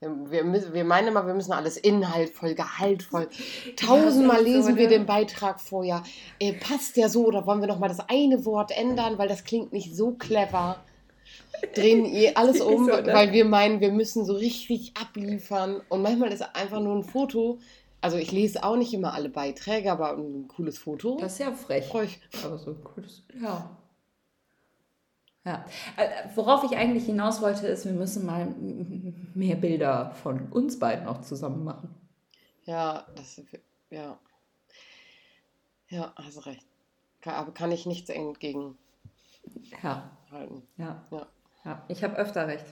Wir, 0.00 0.44
wir 0.72 0.84
meinen 0.84 1.08
immer, 1.08 1.26
wir 1.26 1.34
müssen 1.34 1.52
alles 1.52 1.76
inhaltvoll, 1.76 2.54
gehaltvoll. 2.54 3.28
Tausendmal 3.76 4.42
lesen 4.42 4.74
so, 4.74 4.76
wir 4.76 4.84
ne? 4.84 4.98
den 4.98 5.06
Beitrag 5.06 5.60
vorher. 5.60 6.04
Äh, 6.38 6.52
passt 6.52 6.96
der 6.96 7.08
so 7.08 7.26
oder 7.26 7.46
wollen 7.46 7.60
wir 7.60 7.66
nochmal 7.66 7.88
das 7.88 8.08
eine 8.08 8.44
Wort 8.44 8.70
ändern, 8.70 9.18
weil 9.18 9.26
das 9.26 9.42
klingt 9.42 9.72
nicht 9.72 9.96
so 9.96 10.12
clever? 10.12 10.76
drehen 11.74 12.04
eh 12.14 12.34
alles 12.34 12.60
um, 12.60 12.86
so, 12.86 12.96
ne? 12.96 13.12
weil 13.12 13.32
wir 13.32 13.44
meinen, 13.44 13.80
wir 13.80 13.92
müssen 13.92 14.24
so 14.24 14.34
richtig 14.34 14.92
abliefern. 15.00 15.80
Und 15.88 16.02
manchmal 16.02 16.32
ist 16.32 16.42
einfach 16.54 16.80
nur 16.80 16.94
ein 16.94 17.04
Foto. 17.04 17.58
Also 18.00 18.16
ich 18.16 18.30
lese 18.30 18.62
auch 18.62 18.76
nicht 18.76 18.94
immer 18.94 19.14
alle 19.14 19.28
Beiträge, 19.28 19.90
aber 19.90 20.16
ein 20.16 20.46
cooles 20.46 20.78
Foto. 20.78 21.18
Das 21.20 21.32
ist 21.32 21.40
ja 21.40 21.52
frech. 21.52 21.86
Frech. 21.86 22.20
Aber 22.44 22.58
so 22.58 22.70
ein 22.70 22.84
cooles. 22.84 23.24
Ja. 23.42 23.76
Ja. 25.44 25.64
Äh, 25.96 26.08
worauf 26.34 26.64
ich 26.64 26.76
eigentlich 26.76 27.06
hinaus 27.06 27.40
wollte, 27.40 27.66
ist, 27.66 27.84
wir 27.84 27.92
müssen 27.92 28.26
mal 28.26 28.54
mehr 29.34 29.56
Bilder 29.56 30.12
von 30.22 30.50
uns 30.50 30.78
beiden 30.78 31.06
auch 31.06 31.20
zusammen 31.22 31.64
machen. 31.64 31.94
Ja, 32.64 33.06
das 33.16 33.40
ja. 33.90 34.18
Ja, 35.88 36.12
hast 36.16 36.44
recht. 36.44 36.66
aber 37.24 37.52
kann 37.52 37.72
ich 37.72 37.86
nichts 37.86 38.10
entgegen 38.10 38.76
ja. 39.82 40.10
Ja. 40.76 41.04
ja. 41.10 41.26
ja. 41.64 41.84
Ich 41.88 42.02
habe 42.02 42.16
öfter 42.16 42.46
recht. 42.46 42.66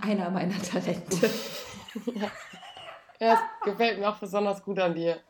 Einer 0.00 0.30
meiner 0.30 0.60
Talente. 0.62 1.30
ja. 2.14 2.30
ja, 3.18 3.34
es 3.34 3.64
gefällt 3.64 3.98
mir 3.98 4.08
auch 4.08 4.18
besonders 4.18 4.62
gut 4.62 4.78
an 4.78 4.94
dir. 4.94 5.20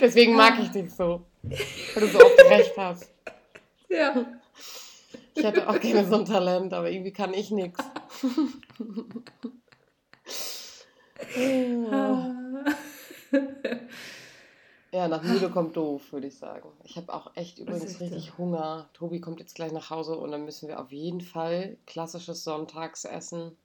Deswegen 0.00 0.34
mag 0.34 0.58
ich 0.60 0.70
dich 0.70 0.92
so. 0.92 1.26
Weil 1.42 2.00
du 2.00 2.08
so 2.08 2.18
oft 2.18 2.38
recht 2.48 2.76
hast. 2.76 3.12
Ja. 3.88 4.26
Ich 5.34 5.44
hätte 5.44 5.68
auch 5.68 5.78
gerne 5.78 6.06
so 6.06 6.16
ein 6.16 6.24
Talent, 6.24 6.72
aber 6.72 6.90
irgendwie 6.90 7.12
kann 7.12 7.34
ich 7.34 7.50
nichts. 7.50 7.82
Ja, 14.96 15.08
nach 15.08 15.22
müde 15.22 15.50
kommt 15.50 15.76
doof, 15.76 16.10
würde 16.12 16.28
ich 16.28 16.38
sagen. 16.38 16.70
Ich 16.84 16.96
habe 16.96 17.12
auch 17.12 17.36
echt 17.36 17.58
übrigens 17.58 18.00
richtig 18.00 18.26
das? 18.28 18.38
Hunger. 18.38 18.88
Tobi 18.94 19.20
kommt 19.20 19.40
jetzt 19.40 19.54
gleich 19.54 19.70
nach 19.70 19.90
Hause 19.90 20.16
und 20.16 20.30
dann 20.30 20.46
müssen 20.46 20.68
wir 20.68 20.80
auf 20.80 20.90
jeden 20.90 21.20
Fall 21.20 21.76
klassisches 21.84 22.44
Sonntagsessen 22.44 23.58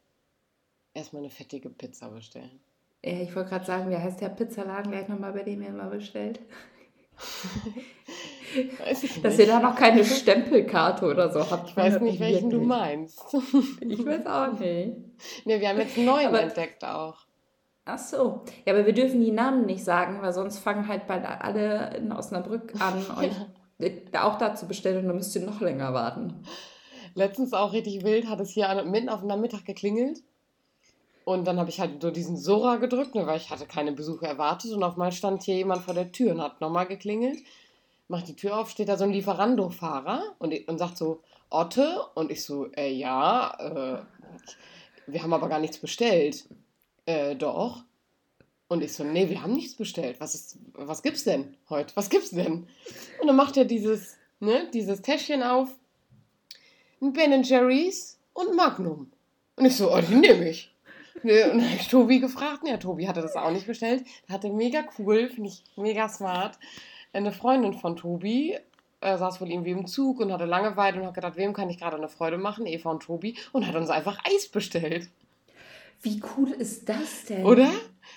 erstmal 0.93 1.21
eine 1.21 1.29
fettige 1.29 1.69
Pizza 1.69 2.09
bestellen. 2.09 2.59
Ja, 3.01 3.21
ich 3.21 3.33
wollte 3.33 3.49
gerade 3.49 3.65
sagen, 3.65 3.89
wie 3.89 3.95
heißt 3.95 4.19
der 4.19 4.27
Pizzaladen 4.27 4.91
gleich 4.91 5.07
nochmal, 5.07 5.31
bei 5.31 5.43
dem 5.43 5.61
ihr 5.61 5.69
immer 5.69 5.89
bestellt? 5.89 6.41
Dass 9.23 9.39
ihr 9.39 9.47
da 9.47 9.59
noch 9.59 9.75
keine 9.75 10.03
Stempelkarte 10.03 11.05
oder 11.05 11.31
so 11.31 11.49
habt. 11.49 11.69
Ich 11.69 11.77
weiß 11.77 12.01
nicht, 12.01 12.19
welchen 12.19 12.49
du 12.49 12.61
meinst. 12.61 13.19
ich 13.81 14.05
weiß 14.05 14.25
auch 14.25 14.51
nicht. 14.59 14.97
Ne, 15.45 15.59
wir 15.59 15.69
haben 15.69 15.79
jetzt 15.79 15.97
einen 15.97 16.05
neuen 16.05 16.27
Aber 16.27 16.41
entdeckt 16.41 16.83
auch. 16.83 17.15
Ach 17.85 17.97
so. 17.97 18.43
Ja, 18.65 18.73
aber 18.73 18.85
wir 18.85 18.93
dürfen 18.93 19.21
die 19.21 19.31
Namen 19.31 19.65
nicht 19.65 19.83
sagen, 19.83 20.21
weil 20.21 20.33
sonst 20.33 20.59
fangen 20.59 20.87
halt 20.87 21.07
bald 21.07 21.25
alle 21.25 21.95
in 21.97 22.11
Osnabrück 22.11 22.73
an, 22.79 23.03
euch 23.17 23.31
auch 24.19 24.37
da 24.37 24.55
zu 24.55 24.67
bestellen 24.67 24.99
und 24.99 25.07
dann 25.07 25.15
müsst 25.15 25.35
ihr 25.35 25.41
noch 25.41 25.61
länger 25.61 25.93
warten. 25.93 26.43
Letztens 27.15 27.53
auch 27.53 27.73
richtig 27.73 28.03
wild, 28.03 28.29
hat 28.29 28.39
es 28.39 28.51
hier 28.51 28.83
mitten 28.85 29.09
auf 29.09 29.19
dem 29.19 29.27
Nachmittag 29.27 29.65
geklingelt. 29.65 30.21
Und 31.23 31.45
dann 31.45 31.59
habe 31.59 31.69
ich 31.69 31.79
halt 31.79 32.01
so 32.01 32.11
diesen 32.11 32.37
Sora 32.37 32.77
gedrückt, 32.77 33.15
ne, 33.15 33.27
weil 33.27 33.37
ich 33.37 33.49
hatte 33.49 33.65
keine 33.65 33.91
Besucher 33.91 34.27
erwartet. 34.27 34.71
Und 34.73 34.83
auf 34.83 34.93
einmal 34.93 35.11
stand 35.11 35.43
hier 35.43 35.55
jemand 35.55 35.83
vor 35.83 35.93
der 35.93 36.11
Tür 36.11 36.31
und 36.31 36.41
hat 36.41 36.61
nochmal 36.61 36.87
geklingelt. 36.87 37.37
Macht 38.11 38.27
die 38.27 38.35
Tür 38.35 38.59
auf, 38.59 38.69
steht 38.69 38.89
da 38.89 38.97
so 38.97 39.05
ein 39.05 39.13
Lieferando-Fahrer 39.13 40.35
und, 40.37 40.53
und 40.67 40.77
sagt 40.77 40.97
so, 40.97 41.23
Otte? 41.49 42.01
Und 42.13 42.29
ich 42.29 42.43
so, 42.43 42.69
äh, 42.73 42.91
ja, 42.91 43.55
äh, 43.57 44.03
wir 45.07 45.23
haben 45.23 45.33
aber 45.33 45.47
gar 45.47 45.59
nichts 45.59 45.77
bestellt 45.77 46.45
äh, 47.05 47.35
doch. 47.35 47.83
Und 48.67 48.83
ich 48.83 48.93
so, 48.93 49.05
nee, 49.05 49.29
wir 49.29 49.41
haben 49.41 49.53
nichts 49.53 49.75
bestellt. 49.75 50.19
Was, 50.19 50.35
ist, 50.35 50.57
was 50.73 51.03
gibt's 51.03 51.23
denn 51.23 51.55
heute? 51.69 51.95
Was 51.95 52.09
gibt's 52.09 52.31
denn? 52.31 52.67
Und 53.21 53.27
dann 53.27 53.35
macht 53.35 53.55
er 53.55 53.65
dieses, 53.65 54.17
ne, 54.39 54.69
dieses 54.73 55.01
Täschchen 55.01 55.41
auf. 55.41 55.69
Ein 57.01 57.13
Ben 57.13 57.43
Jerry's 57.43 58.19
und 58.33 58.55
Magnum. 58.55 59.09
Und 59.55 59.65
ich 59.65 59.75
so, 59.77 59.93
oh, 59.93 60.01
die 60.01 60.15
nehme 60.15 60.49
ich. 60.49 60.69
Ne, 61.23 61.51
und 61.51 61.59
dann 61.59 61.69
habe 61.69 61.79
ich 61.79 61.87
Tobi 61.87 62.19
gefragt. 62.19 62.67
Ja, 62.67 62.75
Tobi 62.75 63.07
hatte 63.07 63.21
das 63.21 63.35
auch 63.35 63.51
nicht 63.51 63.67
bestellt. 63.67 64.05
Hatte 64.29 64.49
mega 64.49 64.83
cool, 64.99 65.29
finde 65.29 65.49
ich 65.49 65.63
mega 65.77 66.09
smart. 66.09 66.57
Eine 67.13 67.31
Freundin 67.31 67.73
von 67.73 67.95
Tobi 67.95 68.57
äh, 69.01 69.17
saß 69.17 69.41
wohl 69.41 69.49
irgendwie 69.49 69.71
im 69.71 69.87
Zug 69.87 70.19
und 70.19 70.31
hatte 70.31 70.45
Langeweile 70.45 71.01
und 71.01 71.07
hat 71.07 71.15
gedacht, 71.15 71.35
wem 71.35 71.53
kann 71.53 71.69
ich 71.69 71.79
gerade 71.79 71.97
eine 71.97 72.07
Freude 72.07 72.37
machen? 72.37 72.65
Eva 72.65 72.91
und 72.91 73.03
Tobi. 73.03 73.35
Und 73.51 73.67
hat 73.67 73.75
uns 73.75 73.89
einfach 73.89 74.19
Eis 74.25 74.47
bestellt. 74.47 75.09
Wie 76.03 76.21
cool 76.35 76.51
ist 76.51 76.89
das 76.89 77.25
denn? 77.29 77.45
Oder? 77.45 77.69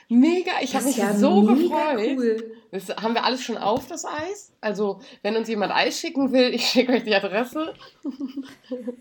Mega, 0.09 0.53
ich 0.63 0.75
habe 0.75 0.87
mich 0.87 0.97
ja 0.97 1.15
so 1.15 1.43
gefreut. 1.43 2.17
Cool. 2.17 2.57
Das 2.71 2.89
haben 2.89 3.15
wir 3.15 3.25
alles 3.25 3.43
schon 3.43 3.59
auf, 3.59 3.87
das 3.89 4.05
Eis. 4.05 4.53
Also, 4.61 5.01
wenn 5.23 5.37
uns 5.37 5.49
jemand 5.49 5.73
Eis 5.73 5.99
schicken 5.99 6.33
will, 6.33 6.55
ich 6.55 6.67
schicke 6.67 6.93
euch 6.93 7.05
die 7.05 7.15
Adresse. 7.15 7.75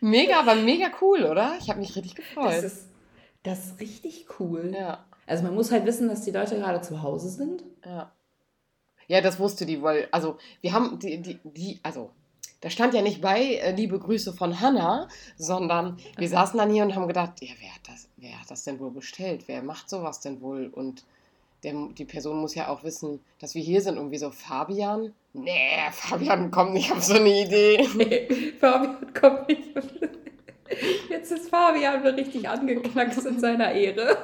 mega, 0.00 0.40
aber 0.40 0.56
mega 0.56 0.90
cool, 1.00 1.24
oder? 1.24 1.56
Ich 1.60 1.70
habe 1.70 1.78
mich 1.78 1.94
richtig 1.94 2.16
gefreut. 2.16 2.46
Das 2.46 2.64
ist, 2.64 2.88
das 3.44 3.66
ist 3.66 3.80
richtig 3.80 4.26
cool. 4.40 4.72
Ja. 4.74 5.04
Also, 5.26 5.44
man 5.44 5.54
muss 5.54 5.70
halt 5.70 5.86
wissen, 5.86 6.08
dass 6.08 6.22
die 6.22 6.32
Leute 6.32 6.56
gerade 6.56 6.80
zu 6.80 7.02
Hause 7.02 7.28
sind. 7.28 7.62
Ja. 7.84 8.10
Ja, 9.10 9.20
das 9.20 9.40
wusste 9.40 9.66
die, 9.66 9.82
weil, 9.82 10.06
also, 10.12 10.38
wir 10.60 10.72
haben 10.72 11.00
die, 11.00 11.20
die, 11.20 11.40
die 11.42 11.80
also, 11.82 12.12
da 12.60 12.70
stand 12.70 12.94
ja 12.94 13.02
nicht 13.02 13.20
bei, 13.20 13.54
äh, 13.56 13.72
liebe 13.72 13.98
Grüße 13.98 14.32
von 14.32 14.60
Hanna, 14.60 15.08
sondern 15.36 15.96
wir 15.96 16.12
okay. 16.12 16.26
saßen 16.28 16.56
dann 16.56 16.70
hier 16.70 16.84
und 16.84 16.94
haben 16.94 17.08
gedacht, 17.08 17.32
ja, 17.42 17.52
wer 17.58 17.74
hat, 17.74 17.80
das, 17.88 18.08
wer 18.18 18.40
hat 18.40 18.48
das 18.48 18.62
denn 18.62 18.78
wohl 18.78 18.92
bestellt? 18.92 19.48
Wer 19.48 19.64
macht 19.64 19.90
sowas 19.90 20.20
denn 20.20 20.40
wohl? 20.40 20.68
Und 20.68 21.02
der, 21.64 21.74
die 21.98 22.04
Person 22.04 22.40
muss 22.40 22.54
ja 22.54 22.68
auch 22.68 22.84
wissen, 22.84 23.18
dass 23.40 23.56
wir 23.56 23.62
hier 23.62 23.82
sind. 23.82 23.98
Und 23.98 24.12
wie 24.12 24.18
so, 24.18 24.30
Fabian? 24.30 25.12
Nee, 25.32 25.90
Fabian 25.90 26.52
kommt 26.52 26.74
nicht 26.74 26.92
auf 26.92 27.02
so 27.02 27.14
eine 27.14 27.42
Idee. 27.42 27.88
Nee, 27.96 28.52
Fabian 28.60 29.12
kommt 29.12 29.48
nicht 29.48 29.76
auf 29.76 29.82
so 29.82 30.06
Jetzt 31.10 31.32
ist 31.32 31.50
Fabian 31.50 32.06
richtig 32.06 32.48
angeknackst 32.48 33.26
in 33.26 33.40
seiner 33.40 33.72
Ehre. 33.72 34.18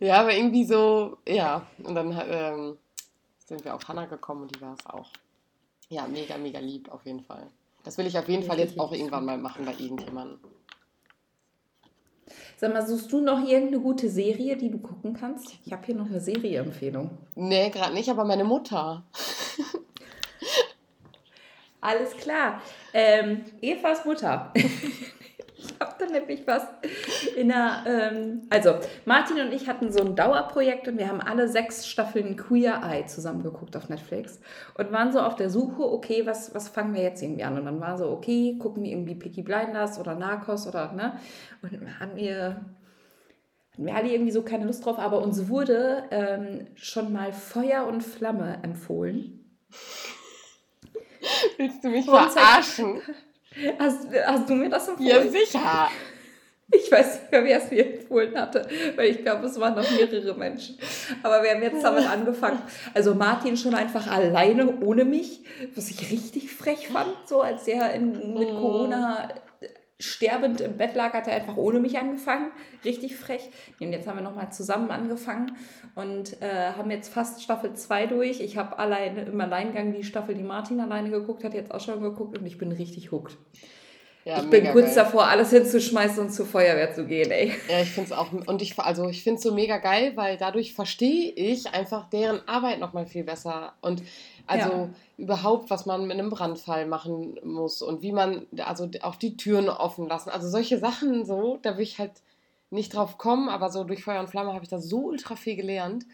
Ja, 0.00 0.22
aber 0.22 0.34
irgendwie 0.34 0.64
so, 0.64 1.18
ja. 1.28 1.66
Und 1.82 1.94
dann 1.94 2.18
ähm, 2.30 2.78
sind 3.44 3.64
wir 3.64 3.74
auf 3.74 3.86
Hanna 3.88 4.06
gekommen 4.06 4.42
und 4.42 4.56
die 4.56 4.60
war 4.60 4.74
es 4.74 4.86
auch. 4.86 5.10
Ja, 5.88 6.06
mega, 6.06 6.36
mega 6.38 6.58
lieb, 6.58 6.90
auf 6.90 7.04
jeden 7.04 7.20
Fall. 7.20 7.46
Das 7.84 7.98
will 7.98 8.06
ich 8.06 8.18
auf 8.18 8.28
jeden 8.28 8.42
Fall 8.42 8.58
jetzt 8.58 8.78
auch 8.78 8.92
irgendwann 8.92 9.26
mal 9.26 9.38
machen 9.38 9.64
bei 9.66 9.72
irgendjemandem. 9.72 10.38
Sag 12.56 12.72
mal, 12.72 12.86
suchst 12.86 13.12
du 13.12 13.20
noch 13.20 13.46
irgendeine 13.46 13.80
gute 13.80 14.08
Serie, 14.08 14.56
die 14.56 14.70
du 14.70 14.78
gucken 14.78 15.12
kannst? 15.12 15.58
Ich 15.66 15.72
habe 15.72 15.84
hier 15.84 15.94
noch 15.94 16.06
eine 16.06 16.20
Serie-Empfehlung. 16.20 17.10
Nee, 17.34 17.68
gerade 17.68 17.92
nicht, 17.92 18.08
aber 18.08 18.24
meine 18.24 18.44
Mutter. 18.44 19.04
Alles 21.80 22.16
klar. 22.16 22.62
Ähm, 22.94 23.44
Evas 23.60 24.06
Mutter. 24.06 24.54
Ich 25.96 26.00
habe 26.00 26.12
da 26.12 26.18
nämlich 26.18 26.46
was 26.46 26.66
in 27.36 27.48
der. 27.48 27.84
Ähm, 27.86 28.42
also, 28.50 28.74
Martin 29.04 29.40
und 29.40 29.52
ich 29.52 29.68
hatten 29.68 29.92
so 29.92 30.00
ein 30.00 30.16
Dauerprojekt 30.16 30.88
und 30.88 30.98
wir 30.98 31.08
haben 31.08 31.20
alle 31.20 31.48
sechs 31.48 31.86
Staffeln 31.86 32.36
Queer 32.36 32.80
Eye 32.82 33.06
zusammengeguckt 33.06 33.76
auf 33.76 33.88
Netflix 33.88 34.40
und 34.76 34.90
waren 34.92 35.12
so 35.12 35.20
auf 35.20 35.36
der 35.36 35.50
Suche, 35.50 35.82
okay, 35.82 36.26
was, 36.26 36.54
was 36.54 36.68
fangen 36.68 36.94
wir 36.94 37.02
jetzt 37.02 37.22
irgendwie 37.22 37.44
an? 37.44 37.56
Und 37.58 37.66
dann 37.66 37.80
war 37.80 37.96
so, 37.98 38.10
okay, 38.10 38.56
gucken 38.58 38.82
wir 38.82 38.90
irgendwie 38.90 39.14
Peaky 39.14 39.42
Blinders 39.42 39.98
oder 39.98 40.14
Narcos 40.14 40.66
oder, 40.66 40.92
ne? 40.92 41.18
Und 41.62 42.00
haben 42.00 42.16
wir. 42.16 42.64
Wir 43.76 43.96
alle 43.96 44.08
irgendwie 44.08 44.30
so 44.30 44.42
keine 44.42 44.66
Lust 44.66 44.84
drauf, 44.84 45.00
aber 45.00 45.20
uns 45.20 45.48
wurde 45.48 46.04
ähm, 46.12 46.68
schon 46.76 47.12
mal 47.12 47.32
Feuer 47.32 47.86
und 47.88 48.02
Flamme 48.02 48.60
empfohlen. 48.62 49.44
Willst 51.58 51.82
du 51.82 51.88
mich 51.88 52.04
verarschen? 52.04 53.02
Hast, 53.78 54.08
hast 54.26 54.48
du 54.48 54.54
mir 54.54 54.68
das 54.68 54.88
empfohlen? 54.88 55.08
Ja, 55.08 55.22
sicher. 55.22 55.90
Ich 56.72 56.90
weiß 56.90 57.20
nicht 57.20 57.32
mehr, 57.32 57.44
wer 57.44 57.58
es 57.58 57.70
mir 57.70 57.94
empfohlen 57.94 58.36
hatte, 58.36 58.66
weil 58.96 59.10
ich 59.10 59.22
glaube, 59.22 59.46
es 59.46 59.60
waren 59.60 59.74
noch 59.74 59.88
mehrere 59.90 60.34
Menschen. 60.34 60.78
Aber 61.22 61.42
wir 61.42 61.50
haben 61.50 61.62
jetzt 61.62 61.84
damit 61.84 62.08
angefangen. 62.08 62.62
Also 62.94 63.14
Martin 63.14 63.56
schon 63.56 63.74
einfach 63.74 64.10
alleine 64.10 64.80
ohne 64.80 65.04
mich, 65.04 65.44
was 65.74 65.90
ich 65.90 66.10
richtig 66.10 66.52
frech 66.52 66.88
fand, 66.88 67.14
so 67.26 67.42
als 67.42 67.68
er 67.68 67.92
in, 67.92 68.34
mit 68.34 68.48
oh. 68.48 68.60
Corona 68.60 69.28
sterbend 70.04 70.60
im 70.60 70.76
Bett 70.76 70.94
lag, 70.94 71.12
hat 71.12 71.26
er 71.26 71.34
einfach 71.34 71.56
ohne 71.56 71.80
mich 71.80 71.98
angefangen. 71.98 72.50
Richtig 72.84 73.16
frech. 73.16 73.50
Und 73.80 73.92
jetzt 73.92 74.06
haben 74.06 74.18
wir 74.18 74.22
nochmal 74.22 74.52
zusammen 74.52 74.90
angefangen 74.90 75.56
und 75.94 76.40
äh, 76.42 76.72
haben 76.76 76.90
jetzt 76.90 77.12
fast 77.12 77.42
Staffel 77.42 77.74
2 77.74 78.06
durch. 78.06 78.40
Ich 78.40 78.56
habe 78.56 78.78
alleine 78.78 79.22
im 79.22 79.40
Alleingang 79.40 79.92
die 79.92 80.04
Staffel, 80.04 80.34
die 80.34 80.42
Martin 80.42 80.80
alleine 80.80 81.10
geguckt 81.10 81.44
hat, 81.44 81.54
jetzt 81.54 81.72
auch 81.72 81.80
schon 81.80 82.00
geguckt 82.00 82.38
und 82.38 82.46
ich 82.46 82.58
bin 82.58 82.72
richtig 82.72 83.12
hooked. 83.12 83.36
Ja, 84.24 84.38
ich 84.38 84.48
bin 84.48 84.64
kurz 84.72 84.94
geil. 84.94 85.04
davor, 85.04 85.26
alles 85.26 85.50
hinzuschmeißen 85.50 86.18
und 86.18 86.30
zur 86.30 86.46
Feuerwehr 86.46 86.94
zu 86.94 87.04
gehen, 87.04 87.30
ey. 87.30 87.52
Ja, 87.68 87.80
ich 87.82 87.90
finde 87.90 88.10
es 88.10 88.16
auch, 88.16 88.32
und 88.32 88.62
ich, 88.62 88.78
also 88.78 89.08
ich 89.08 89.22
finde 89.22 89.36
es 89.36 89.42
so 89.42 89.52
mega 89.52 89.76
geil, 89.76 90.12
weil 90.14 90.38
dadurch 90.38 90.72
verstehe 90.72 91.30
ich 91.32 91.66
einfach 91.74 92.08
deren 92.08 92.40
Arbeit 92.48 92.80
nochmal 92.80 93.04
viel 93.04 93.24
besser. 93.24 93.74
Und 93.82 94.02
also 94.46 94.70
ja. 94.70 94.88
Überhaupt, 95.16 95.70
was 95.70 95.86
man 95.86 96.06
mit 96.06 96.18
einem 96.18 96.30
Brandfall 96.30 96.86
machen 96.86 97.38
muss 97.44 97.82
und 97.82 98.02
wie 98.02 98.12
man, 98.12 98.46
also 98.58 98.88
auch 99.02 99.16
die 99.16 99.36
Türen 99.36 99.68
offen 99.68 100.08
lassen. 100.08 100.30
Also 100.30 100.48
solche 100.48 100.78
Sachen 100.78 101.24
so, 101.24 101.58
da 101.62 101.76
will 101.76 101.84
ich 101.84 101.98
halt 101.98 102.12
nicht 102.70 102.94
drauf 102.94 103.18
kommen, 103.18 103.48
aber 103.48 103.70
so 103.70 103.84
durch 103.84 104.02
Feuer 104.02 104.20
und 104.20 104.28
Flamme 104.28 104.52
habe 104.52 104.64
ich 104.64 104.70
da 104.70 104.78
so 104.78 105.06
ultra 105.06 105.36
viel 105.36 105.56
gelernt. 105.56 106.04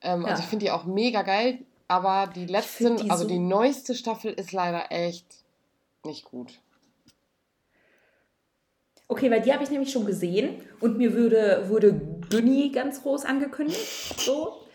Ähm, 0.00 0.20
also 0.20 0.26
ja. 0.26 0.30
Also 0.30 0.42
ich 0.42 0.48
finde 0.48 0.64
die 0.64 0.70
auch 0.70 0.84
mega 0.84 1.22
geil. 1.22 1.58
aber 1.88 2.32
die 2.32 2.46
letzten, 2.46 2.96
die 2.96 3.10
also 3.10 3.24
so 3.24 3.28
die 3.28 3.38
neueste 3.38 3.94
Staffel 3.94 4.32
ist 4.32 4.52
leider 4.52 4.90
echt 4.90 5.26
nicht 6.04 6.24
gut. 6.24 6.60
Okay, 9.08 9.28
weil 9.28 9.42
die 9.42 9.52
habe 9.52 9.64
ich 9.64 9.70
nämlich 9.70 9.90
schon 9.90 10.06
gesehen 10.06 10.62
und 10.78 10.96
mir 10.96 11.12
würde, 11.12 11.64
wurde 11.68 12.00
Günni 12.30 12.70
ganz 12.70 13.02
groß 13.02 13.24
angekündigt. 13.24 14.20
So. 14.20 14.68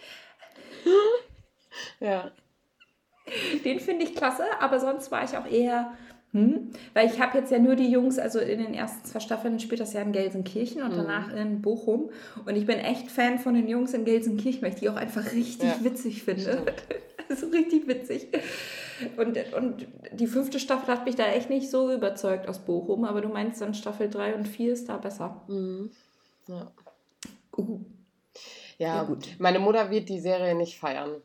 ja. 2.01 2.31
Den 3.63 3.79
finde 3.79 4.05
ich 4.05 4.15
klasse, 4.15 4.43
aber 4.59 4.79
sonst 4.79 5.11
war 5.11 5.23
ich 5.23 5.37
auch 5.37 5.49
eher, 5.49 5.93
hm, 6.31 6.71
weil 6.93 7.07
ich 7.07 7.19
habe 7.19 7.37
jetzt 7.37 7.51
ja 7.51 7.59
nur 7.59 7.75
die 7.75 7.89
Jungs, 7.89 8.19
also 8.19 8.39
in 8.39 8.59
den 8.59 8.73
ersten 8.73 9.05
zwei 9.05 9.19
Staffeln 9.19 9.59
spielt 9.59 9.79
das 9.79 9.93
ja 9.93 10.01
in 10.01 10.11
Gelsenkirchen 10.11 10.83
und 10.83 10.93
mhm. 10.93 10.97
danach 10.97 11.33
in 11.33 11.61
Bochum. 11.61 12.09
Und 12.45 12.55
ich 12.55 12.65
bin 12.65 12.77
echt 12.77 13.09
Fan 13.09 13.39
von 13.39 13.53
den 13.53 13.67
Jungs 13.67 13.93
in 13.93 14.05
Gelsenkirchen, 14.05 14.61
weil 14.61 14.73
ich 14.73 14.79
die 14.79 14.89
auch 14.89 14.95
einfach 14.95 15.31
richtig 15.31 15.69
ja. 15.69 15.83
witzig 15.83 16.23
finde. 16.23 16.65
also 17.29 17.47
richtig 17.47 17.87
witzig. 17.87 18.27
Und, 19.17 19.37
und 19.53 19.87
die 20.13 20.27
fünfte 20.27 20.59
Staffel 20.59 20.93
hat 20.93 21.05
mich 21.05 21.15
da 21.15 21.25
echt 21.27 21.49
nicht 21.49 21.69
so 21.69 21.91
überzeugt 21.91 22.47
aus 22.47 22.59
Bochum, 22.59 23.05
aber 23.05 23.21
du 23.21 23.29
meinst 23.29 23.61
dann 23.61 23.73
Staffel 23.73 24.09
3 24.09 24.35
und 24.35 24.47
4 24.47 24.73
ist 24.73 24.89
da 24.89 24.97
besser. 24.97 25.41
Mhm. 25.47 25.91
Ja. 26.47 26.71
Uh. 27.57 27.79
Ja, 28.77 28.95
ja, 28.95 29.03
gut. 29.03 29.27
Meine 29.39 29.59
Mutter 29.59 29.89
wird 29.89 30.09
die 30.09 30.19
Serie 30.19 30.53
nicht 30.53 30.77
feiern. 30.77 31.21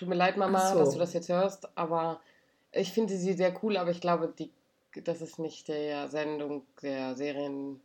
Tut 0.00 0.08
mir 0.08 0.14
leid, 0.14 0.38
Mama, 0.38 0.72
so. 0.72 0.78
dass 0.78 0.94
du 0.94 0.98
das 0.98 1.12
jetzt 1.12 1.28
hörst, 1.28 1.76
aber 1.76 2.22
ich 2.72 2.90
finde 2.90 3.14
sie 3.18 3.34
sehr 3.34 3.52
cool, 3.62 3.76
aber 3.76 3.90
ich 3.90 4.00
glaube, 4.00 4.32
die, 4.38 4.50
das 5.04 5.20
ist 5.20 5.38
nicht 5.38 5.68
der 5.68 6.08
Sendung 6.08 6.62
der 6.80 7.14
Serien, 7.14 7.82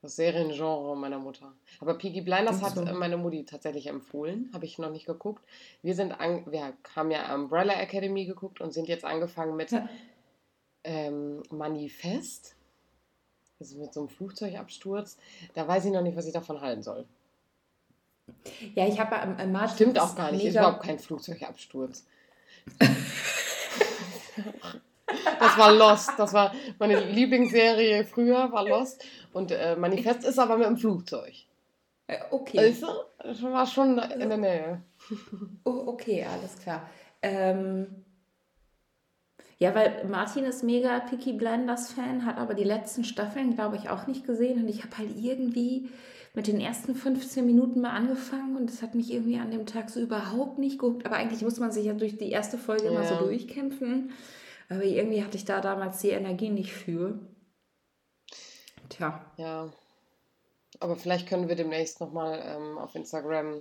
das 0.00 0.16
Seriengenre 0.16 0.96
meiner 0.96 1.20
Mutter. 1.20 1.52
Aber 1.78 1.96
Piggy 1.96 2.22
Blinders 2.22 2.58
so. 2.58 2.66
hat 2.66 2.94
meine 2.96 3.16
Mutti 3.16 3.44
tatsächlich 3.44 3.86
empfohlen, 3.86 4.50
habe 4.52 4.64
ich 4.64 4.80
noch 4.80 4.90
nicht 4.90 5.06
geguckt. 5.06 5.44
Wir 5.80 5.94
sind 5.94 6.10
an, 6.10 6.44
wir 6.50 6.72
haben 6.96 7.12
ja 7.12 7.32
Umbrella 7.32 7.74
Academy 7.74 8.24
geguckt 8.24 8.60
und 8.60 8.72
sind 8.72 8.88
jetzt 8.88 9.04
angefangen 9.04 9.54
mit 9.54 9.70
ja. 9.70 9.88
ähm, 10.82 11.44
Manifest. 11.50 12.56
Also 13.60 13.78
mit 13.78 13.94
so 13.94 14.00
einem 14.00 14.08
Flugzeugabsturz. 14.08 15.18
Da 15.54 15.68
weiß 15.68 15.84
ich 15.84 15.92
noch 15.92 16.02
nicht, 16.02 16.16
was 16.16 16.26
ich 16.26 16.32
davon 16.32 16.60
halten 16.60 16.82
soll. 16.82 17.06
Ja, 18.74 18.86
ich 18.86 18.98
habe 18.98 19.14
äh, 19.40 19.46
Martin. 19.46 19.74
Stimmt 19.74 19.98
auch 19.98 20.14
gar 20.16 20.32
nicht, 20.32 20.44
ist 20.44 20.54
überhaupt 20.54 20.82
kein 20.82 20.98
Flugzeugabsturz. 20.98 22.04
das 25.38 25.58
war 25.58 25.72
Lost. 25.72 26.12
Das 26.16 26.32
war 26.32 26.54
meine 26.78 27.00
Lieblingsserie 27.00 28.04
früher, 28.04 28.52
war 28.52 28.66
Lost. 28.66 29.04
Und 29.32 29.50
äh, 29.50 29.76
Manifest 29.76 30.24
ist 30.24 30.38
aber 30.38 30.56
mit 30.56 30.66
dem 30.66 30.76
Flugzeug. 30.76 31.34
Äh, 32.06 32.18
okay. 32.30 32.58
Also, 32.58 32.86
das 33.18 33.42
war 33.42 33.66
schon 33.66 33.98
in 33.98 34.28
der 34.28 34.38
Nähe. 34.38 34.82
Oh, 35.64 35.84
okay, 35.86 36.24
alles 36.24 36.58
klar. 36.58 36.88
Ähm, 37.22 38.04
ja, 39.58 39.74
weil 39.74 40.04
Martin 40.08 40.44
ist 40.44 40.64
mega 40.64 41.00
Picky 41.00 41.32
Blinders 41.32 41.92
Fan, 41.92 42.26
hat 42.26 42.36
aber 42.36 42.54
die 42.54 42.64
letzten 42.64 43.04
Staffeln, 43.04 43.54
glaube 43.54 43.76
ich, 43.76 43.90
auch 43.90 44.08
nicht 44.08 44.26
gesehen. 44.26 44.62
Und 44.62 44.68
ich 44.68 44.82
habe 44.82 44.98
halt 44.98 45.10
irgendwie 45.16 45.88
mit 46.34 46.46
den 46.46 46.60
ersten 46.60 46.94
15 46.94 47.44
Minuten 47.44 47.80
mal 47.80 47.90
angefangen 47.90 48.56
und 48.56 48.70
das 48.70 48.82
hat 48.82 48.94
mich 48.94 49.12
irgendwie 49.12 49.38
an 49.38 49.50
dem 49.50 49.66
Tag 49.66 49.90
so 49.90 50.00
überhaupt 50.00 50.58
nicht 50.58 50.78
geguckt. 50.78 51.04
Aber 51.04 51.16
eigentlich 51.16 51.42
muss 51.42 51.58
man 51.58 51.72
sich 51.72 51.84
ja 51.84 51.92
durch 51.92 52.16
die 52.16 52.30
erste 52.30 52.56
Folge 52.56 52.84
ja. 52.84 52.90
immer 52.90 53.04
so 53.04 53.16
durchkämpfen. 53.16 54.12
Aber 54.70 54.84
irgendwie 54.84 55.22
hatte 55.22 55.36
ich 55.36 55.44
da 55.44 55.60
damals 55.60 56.00
die 56.00 56.10
Energie 56.10 56.48
nicht 56.48 56.72
für. 56.72 57.18
Tja. 58.88 59.24
Ja. 59.36 59.70
Aber 60.80 60.96
vielleicht 60.96 61.28
können 61.28 61.48
wir 61.48 61.56
demnächst 61.56 62.00
nochmal 62.00 62.42
ähm, 62.44 62.78
auf 62.78 62.94
Instagram 62.94 63.60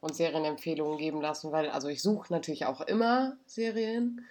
uns 0.00 0.16
Serienempfehlungen 0.16 0.98
geben 0.98 1.20
lassen, 1.20 1.52
weil 1.52 1.68
also 1.70 1.88
ich 1.88 2.02
suche 2.02 2.32
natürlich 2.32 2.66
auch 2.66 2.80
immer 2.82 3.36
Serien. 3.46 4.24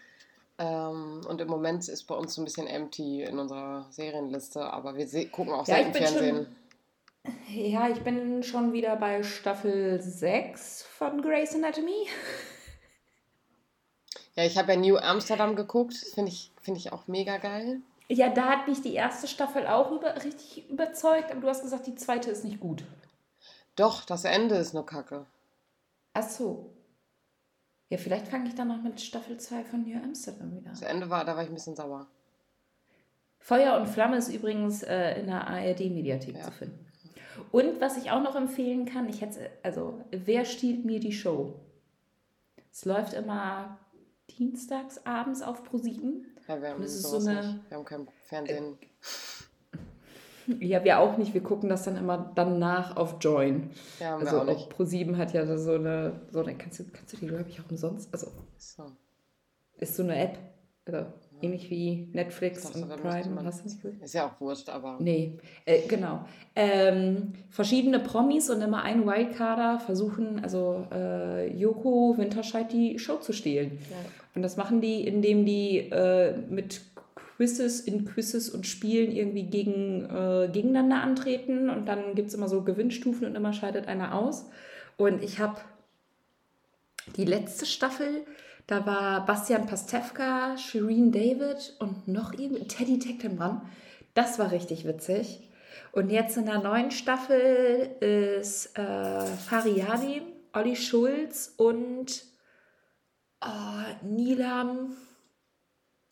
Ähm, 0.58 1.22
und 1.28 1.42
im 1.42 1.48
Moment 1.48 1.88
ist 1.88 2.04
bei 2.04 2.16
uns 2.16 2.36
so 2.36 2.42
ein 2.42 2.46
bisschen 2.46 2.68
empty 2.68 3.24
in 3.24 3.40
unserer 3.40 3.88
Serienliste, 3.92 4.62
aber 4.62 4.96
wir 4.96 5.08
gucken 5.30 5.54
auch 5.54 5.68
ja, 5.68 5.76
sehr 5.76 5.88
im 5.88 5.94
Fernsehen. 5.94 6.36
Schon 6.36 6.48
ja, 7.50 7.90
ich 7.90 8.02
bin 8.02 8.44
schon 8.44 8.74
wieder 8.74 8.96
bei 8.96 9.24
Staffel 9.24 10.02
6 10.02 10.84
von 10.84 11.22
Grey's 11.22 11.56
Anatomy. 11.56 12.08
Ja, 14.36 14.46
ich 14.46 14.58
habe 14.58 14.72
ja 14.72 14.80
New 14.80 14.96
Amsterdam 14.96 15.58
geguckt. 15.58 15.96
Finde 15.96 16.32
ich, 16.32 16.54
find 16.62 16.78
ich 16.78 16.94
auch 16.94 17.08
mega 17.08 17.40
geil. 17.40 17.82
Ja, 18.08 18.30
da 18.30 18.46
hat 18.46 18.70
mich 18.70 18.82
die 18.82 18.94
erste 18.94 19.28
Staffel 19.28 19.68
auch 19.68 19.92
über, 19.92 20.16
richtig 20.24 20.70
überzeugt, 20.70 21.30
aber 21.30 21.42
du 21.42 21.50
hast 21.50 21.62
gesagt, 21.62 21.88
die 21.88 21.96
zweite 21.96 22.32
ist 22.32 22.46
nicht 22.46 22.62
gut. 22.62 22.86
Doch, 23.76 24.06
das 24.06 24.24
Ende 24.24 24.56
ist 24.56 24.74
nur 24.74 24.86
kacke. 24.86 25.26
Ach 26.14 26.24
so. 26.24 26.72
Ja, 27.90 27.98
vielleicht 27.98 28.30
fange 28.30 28.48
ich 28.48 28.56
dann 28.56 28.70
noch 28.70 28.82
mit 28.82 29.02
Staffel 29.02 29.38
2 29.38 29.66
von 29.66 29.84
New 29.84 30.02
Amsterdam 30.02 30.56
wieder 30.56 30.70
Das 30.70 30.84
Ende 30.84 31.10
war, 31.10 31.26
da 31.26 31.36
war 31.36 31.44
ich 31.44 31.50
ein 31.50 31.56
bisschen 31.56 31.76
sauer. 31.76 32.08
Feuer 33.40 33.78
und 33.78 33.88
Flamme 33.88 34.18
ist 34.18 34.30
übrigens 34.30 34.84
äh, 34.84 35.20
in 35.20 35.28
der 35.28 35.48
ARD-Mediathek 35.48 36.36
ja. 36.36 36.44
zu 36.44 36.52
finden. 36.52 36.89
Und 37.52 37.82
was 37.82 37.98
ich 37.98 38.12
auch 38.12 38.22
noch 38.22 38.36
empfehlen 38.36 38.86
kann, 38.86 39.10
ich 39.10 39.22
hätte, 39.22 39.50
also, 39.64 40.02
wer 40.12 40.46
stiehlt 40.46 40.86
mir 40.86 41.00
die 41.00 41.12
Show? 41.12 41.60
Es 42.72 42.86
läuft 42.86 43.14
immer 43.14 43.78
dienstags 44.38 45.06
abends 45.06 45.42
auf 45.42 45.64
ProSieben. 45.64 46.26
Ja, 46.48 46.62
wir 46.62 46.70
haben, 46.70 46.88
so 46.88 47.18
eine, 47.18 47.60
wir 47.68 47.78
haben 47.78 47.86
kein 47.86 48.08
Fernsehen. 48.26 48.78
Ja, 50.60 50.84
wir 50.84 51.00
auch 51.00 51.18
nicht. 51.18 51.34
Wir 51.34 51.44
gucken 51.44 51.70
das 51.70 51.84
dann 51.84 51.96
immer 51.96 52.32
danach 52.36 52.98
auf 52.98 53.18
Join. 53.20 53.70
Ja, 54.00 54.12
haben 54.12 54.22
also 54.22 54.38
wir 54.38 54.42
auch 54.42 54.46
nicht. 54.46 54.70
ProSieben 54.70 55.18
hat 55.18 55.34
ja 55.34 55.46
so 55.58 55.74
eine, 55.74 56.22
so 56.32 56.40
eine 56.40 56.56
kannst, 56.56 56.80
du, 56.80 56.86
kannst 56.86 57.14
du 57.14 57.18
die, 57.18 57.28
glaube 57.28 57.46
ich, 57.50 57.60
auch 57.60 57.70
umsonst? 57.70 58.10
Also, 58.12 58.32
so. 58.58 58.92
ist 59.78 59.96
so 59.96 60.04
eine 60.04 60.18
App. 60.18 60.40
Also, 60.86 61.06
Ähnlich 61.42 61.70
wie 61.70 62.08
Netflix 62.14 62.64
dachte, 62.64 62.80
und 62.80 62.90
Prime. 63.02 63.44
Nicht 63.44 64.02
Ist 64.04 64.14
ja 64.14 64.28
auch 64.28 64.42
wurscht, 64.42 64.70
aber. 64.70 64.98
Nee, 65.00 65.38
äh, 65.66 65.88
genau. 65.88 66.26
Ähm, 66.56 67.34
verschiedene 67.50 68.00
Promis 68.00 68.50
und 68.50 68.62
immer 68.62 68.84
ein 68.84 69.06
Wildcarder 69.06 69.80
versuchen, 69.80 70.44
also 70.44 70.86
äh, 70.92 71.52
Joko 71.56 72.16
Winterscheid 72.18 72.72
die 72.72 73.00
Show 73.00 73.18
zu 73.18 73.34
stehlen. 73.34 73.80
Ja. 73.90 73.98
Und 74.36 74.42
das 74.42 74.58
machen 74.58 74.82
die, 74.82 75.06
indem 75.08 75.46
die 75.46 75.90
äh, 75.92 76.38
mit 76.50 76.82
Quizzes 77.40 77.80
in 77.80 78.04
Quizzes 78.04 78.50
und 78.50 78.68
Spielen 78.68 79.14
irgendwie 79.14 79.44
gegen, 79.44 80.04
äh, 80.04 80.50
gegeneinander 80.52 81.02
antreten. 81.02 81.70
Und 81.70 81.88
dann 81.88 82.14
gibt 82.14 82.28
es 82.28 82.34
immer 82.34 82.50
so 82.50 82.64
Gewinnstufen 82.64 83.26
und 83.26 83.36
immer 83.36 83.54
scheidet 83.54 83.88
einer 83.88 84.14
aus. 84.14 84.50
Und 84.98 85.24
ich 85.24 85.40
habe 85.40 85.56
die 87.16 87.24
letzte 87.24 87.66
Staffel 87.66 88.26
da 88.70 88.86
war 88.86 89.26
Bastian 89.26 89.66
Pastewka, 89.66 90.56
Shireen 90.56 91.12
David 91.12 91.76
und 91.80 92.08
noch 92.08 92.34
irgendwie 92.34 92.68
Teddy 92.68 93.00
Tecklenbrand. 93.00 93.64
Das 94.14 94.38
war 94.38 94.52
richtig 94.52 94.86
witzig. 94.86 95.50
Und 95.92 96.12
jetzt 96.12 96.38
in 96.38 96.46
der 96.46 96.60
neuen 96.60 96.92
Staffel 96.92 97.96
ist 98.00 98.78
äh, 98.78 99.26
Fariadi, 99.26 100.22
Olli 100.54 100.76
Schulz 100.76 101.56
und 101.58 102.24
oh, 103.44 104.06
Nilam. 104.06 104.96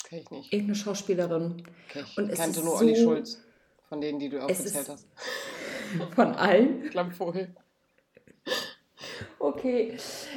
Kenn 0.03 0.19
ich 0.19 0.31
nicht. 0.31 0.51
Irgendeine 0.51 0.75
Schauspielerin. 0.75 1.63
Okay, 1.89 2.05
ich 2.09 2.17
und 2.17 2.33
kannte 2.33 2.61
nur 2.61 2.79
so, 2.79 2.83
Olli 2.83 2.95
Schulz, 2.95 3.39
von 3.87 4.01
denen, 4.01 4.17
die 4.17 4.29
du 4.29 4.41
aufgezählt 4.41 4.89
hast. 4.89 5.05
Von 6.15 6.33
allen? 6.33 6.85
Ich 6.85 6.91
glaube 6.91 7.11
vorher. 7.11 7.49
Okay, 9.47 9.93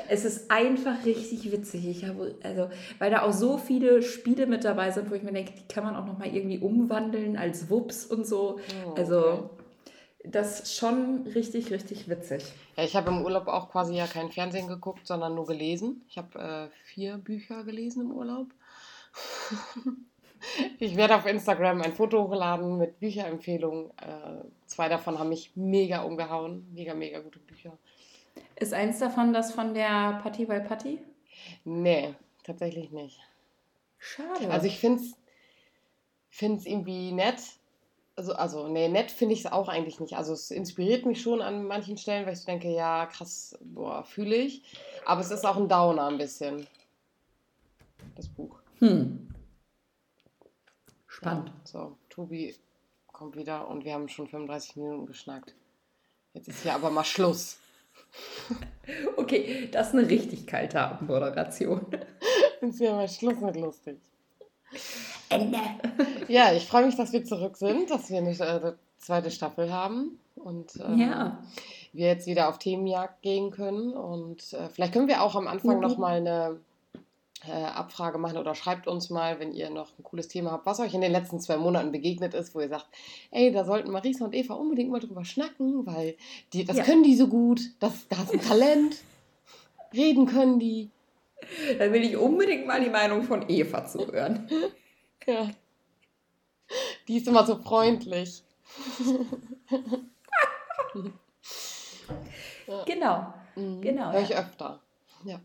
es 0.08 0.24
ist 0.24 0.50
einfach 0.50 1.04
richtig 1.04 1.50
witzig. 1.50 1.88
Ich 1.88 2.04
habe, 2.04 2.36
also, 2.42 2.70
weil 2.98 3.10
da 3.10 3.22
auch 3.22 3.32
so 3.32 3.58
viele 3.58 4.02
Spiele 4.02 4.46
mit 4.46 4.64
dabei 4.64 4.90
sind, 4.92 5.10
wo 5.10 5.14
ich 5.14 5.22
mir 5.22 5.32
denke, 5.32 5.52
die 5.52 5.66
kann 5.66 5.82
man 5.84 5.96
auch 5.96 6.06
noch 6.06 6.18
mal 6.18 6.28
irgendwie 6.28 6.58
umwandeln 6.58 7.36
als 7.36 7.68
Wups 7.70 8.06
und 8.06 8.26
so. 8.26 8.60
Oh, 8.86 8.94
also, 8.94 9.18
okay. 9.18 9.30
Also 9.30 9.50
das 10.24 10.60
ist 10.60 10.76
schon 10.76 11.26
richtig, 11.34 11.70
richtig 11.70 12.08
witzig. 12.08 12.44
Ja, 12.76 12.84
ich 12.84 12.94
habe 12.94 13.10
im 13.10 13.24
Urlaub 13.24 13.48
auch 13.48 13.70
quasi 13.70 13.94
ja 13.94 14.06
kein 14.06 14.30
Fernsehen 14.30 14.68
geguckt, 14.68 15.06
sondern 15.06 15.34
nur 15.34 15.46
gelesen. 15.46 16.04
Ich 16.08 16.18
habe 16.18 16.38
äh, 16.38 16.76
vier 16.84 17.16
Bücher 17.16 17.64
gelesen 17.64 18.02
im 18.02 18.12
Urlaub. 18.12 18.48
ich 20.78 20.96
werde 20.96 21.16
auf 21.16 21.26
Instagram 21.26 21.80
ein 21.80 21.94
Foto 21.94 22.28
hochladen 22.28 22.78
mit 22.78 23.00
Bücherempfehlungen. 23.00 23.90
Äh, 23.96 24.44
zwei 24.66 24.88
davon 24.88 25.18
haben 25.18 25.30
mich 25.30 25.52
mega 25.56 26.02
umgehauen. 26.02 26.70
Mega, 26.74 26.94
mega 26.94 27.20
gute 27.20 27.38
Bücher. 27.38 27.76
Ist 28.56 28.74
eins 28.74 28.98
davon 28.98 29.32
das 29.32 29.52
von 29.52 29.74
der 29.74 30.20
Patti 30.22 30.44
bei 30.44 30.60
Patti? 30.60 30.98
Nee, 31.64 32.14
tatsächlich 32.44 32.90
nicht. 32.90 33.18
Schade. 33.98 34.50
Also 34.50 34.66
ich 34.66 34.78
finde 34.78 35.02
es 35.02 36.66
irgendwie 36.66 37.12
nett. 37.12 37.40
Also, 38.16 38.34
also 38.34 38.68
nee, 38.68 38.88
nett 38.88 39.10
finde 39.10 39.34
ich 39.34 39.40
es 39.40 39.52
auch 39.52 39.68
eigentlich 39.68 40.00
nicht. 40.00 40.16
Also 40.16 40.32
es 40.34 40.50
inspiriert 40.50 41.06
mich 41.06 41.22
schon 41.22 41.40
an 41.40 41.64
manchen 41.64 41.96
Stellen, 41.96 42.26
weil 42.26 42.34
ich 42.34 42.44
denke, 42.44 42.68
ja, 42.70 43.06
krass, 43.06 43.58
boah, 43.62 44.04
fühle 44.04 44.36
ich. 44.36 44.62
Aber 45.06 45.20
es 45.20 45.30
ist 45.30 45.46
auch 45.46 45.56
ein 45.56 45.68
Downer 45.68 46.08
ein 46.08 46.18
bisschen. 46.18 46.66
Das 48.16 48.28
Buch. 48.28 48.58
Hm. 48.78 49.34
Spannend. 51.06 51.48
Ja, 51.48 51.54
so, 51.64 51.96
Tobi 52.08 52.54
kommt 53.06 53.36
wieder 53.36 53.68
und 53.68 53.84
wir 53.84 53.94
haben 53.94 54.08
schon 54.08 54.28
35 54.28 54.76
Minuten 54.76 55.06
geschnackt. 55.06 55.54
Jetzt 56.32 56.48
ist 56.48 56.62
hier 56.62 56.74
aber 56.74 56.90
mal 56.90 57.04
Schluss. 57.04 57.58
Okay, 59.16 59.68
das 59.70 59.88
ist 59.88 59.94
eine 59.94 60.08
richtig 60.08 60.46
kalte 60.46 60.80
Abendmoderation. 60.80 61.86
Ist 62.60 62.80
ja 62.80 62.94
mal 62.94 63.08
Schluss 63.08 63.40
mit 63.40 63.56
lustig. 63.56 63.98
Ende. 65.28 65.58
Ja, 66.28 66.52
ich 66.52 66.66
freue 66.66 66.86
mich, 66.86 66.96
dass 66.96 67.12
wir 67.12 67.24
zurück 67.24 67.56
sind, 67.56 67.90
dass 67.90 68.10
wir 68.10 68.18
eine 68.18 68.30
äh, 68.30 68.72
zweite 68.98 69.30
Staffel 69.30 69.72
haben 69.72 70.18
und 70.34 70.72
ähm, 70.84 70.98
ja. 70.98 71.42
wir 71.92 72.06
jetzt 72.08 72.26
wieder 72.26 72.48
auf 72.48 72.58
Themenjagd 72.58 73.22
gehen 73.22 73.50
können. 73.50 73.92
Und 73.92 74.52
äh, 74.52 74.68
vielleicht 74.70 74.92
können 74.92 75.08
wir 75.08 75.22
auch 75.22 75.36
am 75.36 75.46
Anfang 75.46 75.76
mhm. 75.76 75.82
nochmal 75.82 76.16
eine 76.16 76.60
Abfrage 77.48 78.18
machen 78.18 78.36
oder 78.36 78.54
schreibt 78.54 78.86
uns 78.86 79.10
mal, 79.10 79.40
wenn 79.40 79.52
ihr 79.52 79.70
noch 79.70 79.98
ein 79.98 80.02
cooles 80.02 80.28
Thema 80.28 80.52
habt, 80.52 80.66
was 80.66 80.80
euch 80.80 80.94
in 80.94 81.00
den 81.00 81.12
letzten 81.12 81.40
zwei 81.40 81.56
Monaten 81.56 81.92
begegnet 81.92 82.34
ist, 82.34 82.54
wo 82.54 82.60
ihr 82.60 82.68
sagt, 82.68 82.86
ey, 83.30 83.50
da 83.50 83.64
sollten 83.64 83.90
Marisa 83.90 84.24
und 84.24 84.34
Eva 84.34 84.54
unbedingt 84.54 84.90
mal 84.90 85.00
drüber 85.00 85.24
schnacken, 85.24 85.86
weil 85.86 86.16
die, 86.52 86.64
das 86.64 86.76
ja. 86.76 86.84
können 86.84 87.02
die 87.02 87.16
so 87.16 87.28
gut, 87.28 87.60
das, 87.80 88.08
das 88.08 88.24
ist 88.24 88.34
ein 88.34 88.40
Talent, 88.40 88.96
reden 89.94 90.26
können 90.26 90.58
die. 90.58 90.90
Dann 91.78 91.92
will 91.92 92.02
ich 92.02 92.16
unbedingt 92.16 92.66
mal 92.66 92.82
die 92.82 92.90
Meinung 92.90 93.22
von 93.22 93.48
Eva 93.48 93.86
zuhören. 93.86 94.48
ja. 95.26 95.50
Die 97.08 97.16
ist 97.16 97.26
immer 97.26 97.46
so 97.46 97.56
freundlich. 97.56 98.42
Genau. 102.86 103.32
Mhm. 103.56 103.80
Genau. 103.80 104.12
Hör 104.12 104.20
ich 104.20 104.30
ja. 104.30 104.40
öfter. 104.40 104.80
Ja. 105.24 105.40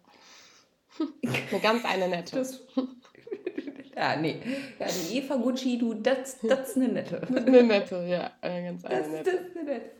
Eine 1.51 1.59
ganz 1.61 1.85
eine 1.85 2.07
nette. 2.07 2.37
Das, 2.37 2.61
ja, 3.95 4.15
nee. 4.15 4.41
Ja, 4.79 4.87
die 4.87 5.17
Eva 5.17 5.35
Gucci, 5.35 5.77
du, 5.77 5.93
das, 5.93 6.37
das 6.41 6.69
ist 6.69 6.77
eine 6.77 6.89
nette. 6.89 7.21
eine 7.27 7.63
nette, 7.63 8.05
ja. 8.07 8.31
Eine 8.41 8.63
ganz 8.63 8.85
eine 8.85 8.99
das, 8.99 9.07
nette. 9.09 9.31
Das 9.31 9.41
ist 9.41 9.57
eine 9.57 9.65
nette. 9.65 9.91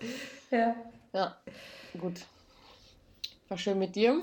Ja. 0.52 0.76
Ja, 1.14 1.38
gut. 2.00 2.26
War 3.48 3.58
schön 3.58 3.80
mit 3.80 3.96
dir. 3.96 4.22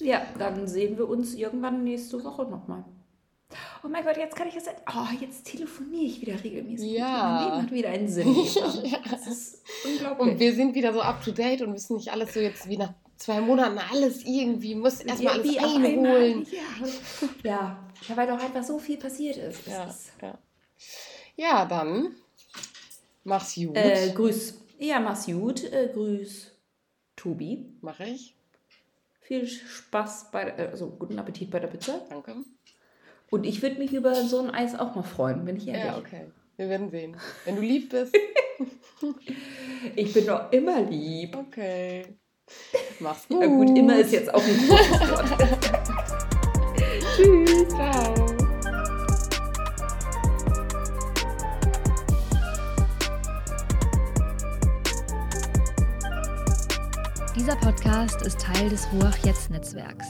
Ja, 0.00 0.26
dann 0.38 0.68
sehen 0.68 0.98
wir 0.98 1.08
uns 1.08 1.34
irgendwann 1.34 1.84
nächste 1.84 2.22
Woche 2.22 2.44
nochmal. 2.44 2.84
Oh 3.82 3.88
mein 3.88 4.04
Gott, 4.04 4.16
jetzt 4.16 4.34
kann 4.36 4.48
ich 4.48 4.56
es. 4.56 4.64
Oh, 4.66 5.06
jetzt 5.20 5.46
telefoniere 5.46 6.04
ich 6.04 6.20
wieder 6.20 6.42
regelmäßig. 6.42 6.92
Ja. 6.92 7.22
Mein 7.22 7.44
Leben 7.44 7.62
hat 7.62 7.72
wieder 7.72 7.88
einen 7.90 8.08
Sinn. 8.08 8.34
ja. 8.84 8.98
Das 9.10 9.26
ist 9.26 9.62
unglaublich. 9.84 10.32
Und 10.32 10.40
wir 10.40 10.52
sind 10.54 10.74
wieder 10.74 10.92
so 10.92 11.00
up 11.00 11.22
to 11.24 11.30
date 11.30 11.62
und 11.62 11.72
wissen 11.72 11.96
nicht 11.96 12.10
alles 12.10 12.34
so 12.34 12.40
jetzt 12.40 12.68
wie 12.68 12.76
nach 12.76 12.92
zwei 13.16 13.40
Monaten 13.40 13.78
alles 13.78 14.24
irgendwie, 14.24 14.74
muss 14.74 15.00
erstmal 15.00 15.40
alles 15.40 15.56
einholen. 15.58 16.46
Ja. 17.42 17.88
ja, 18.08 18.16
weil 18.16 18.26
doch 18.26 18.42
einfach 18.42 18.62
so 18.62 18.78
viel 18.78 18.96
passiert 18.96 19.36
ist. 19.36 19.66
Ja, 19.66 19.94
ja. 20.22 20.38
ja 21.36 21.64
dann 21.64 22.14
mach's 23.24 23.54
gut. 23.54 23.76
Äh, 23.76 24.12
grüß. 24.14 24.60
Ja, 24.78 25.00
mach's 25.00 25.26
gut. 25.26 25.64
Äh, 25.64 25.90
grüß 25.92 26.52
Tobi. 27.16 27.66
Mach 27.80 28.00
ich. 28.00 28.34
Viel 29.20 29.46
Spaß 29.46 30.30
bei, 30.30 30.54
also 30.56 30.88
guten 30.90 31.18
Appetit 31.18 31.50
bei 31.50 31.58
der 31.58 31.68
Pizza. 31.68 32.00
Danke. 32.08 32.36
Und 33.30 33.44
ich 33.44 33.60
würde 33.62 33.78
mich 33.78 33.92
über 33.92 34.14
so 34.14 34.40
ein 34.40 34.50
Eis 34.50 34.78
auch 34.78 34.94
mal 34.94 35.02
freuen, 35.02 35.44
bin 35.44 35.56
ich 35.56 35.66
ehrlich. 35.66 35.84
Ja, 35.84 35.98
okay. 35.98 36.26
Wir 36.56 36.68
werden 36.68 36.90
sehen. 36.90 37.16
Wenn 37.44 37.56
du 37.56 37.62
lieb 37.62 37.90
bist. 37.90 38.14
ich 39.96 40.12
bin 40.12 40.26
doch 40.26 40.52
immer 40.52 40.80
lieb. 40.80 41.36
Okay. 41.36 42.16
Mach's 43.00 43.26
gut. 43.28 43.40
Ja 43.42 43.46
gut, 43.46 43.76
immer 43.76 43.98
ist 43.98 44.12
jetzt 44.12 44.32
auch 44.32 44.42
ein 44.42 44.68
großes 44.68 45.10
Wort. 45.10 45.26
Tschüss. 47.16 47.68
Ciao. 47.68 48.14
Dieser 57.34 57.56
Podcast 57.56 58.22
ist 58.22 58.40
Teil 58.40 58.68
des 58.70 58.88
Ruach 58.92 59.16
Jetzt 59.24 59.50
Netzwerks. 59.50 60.06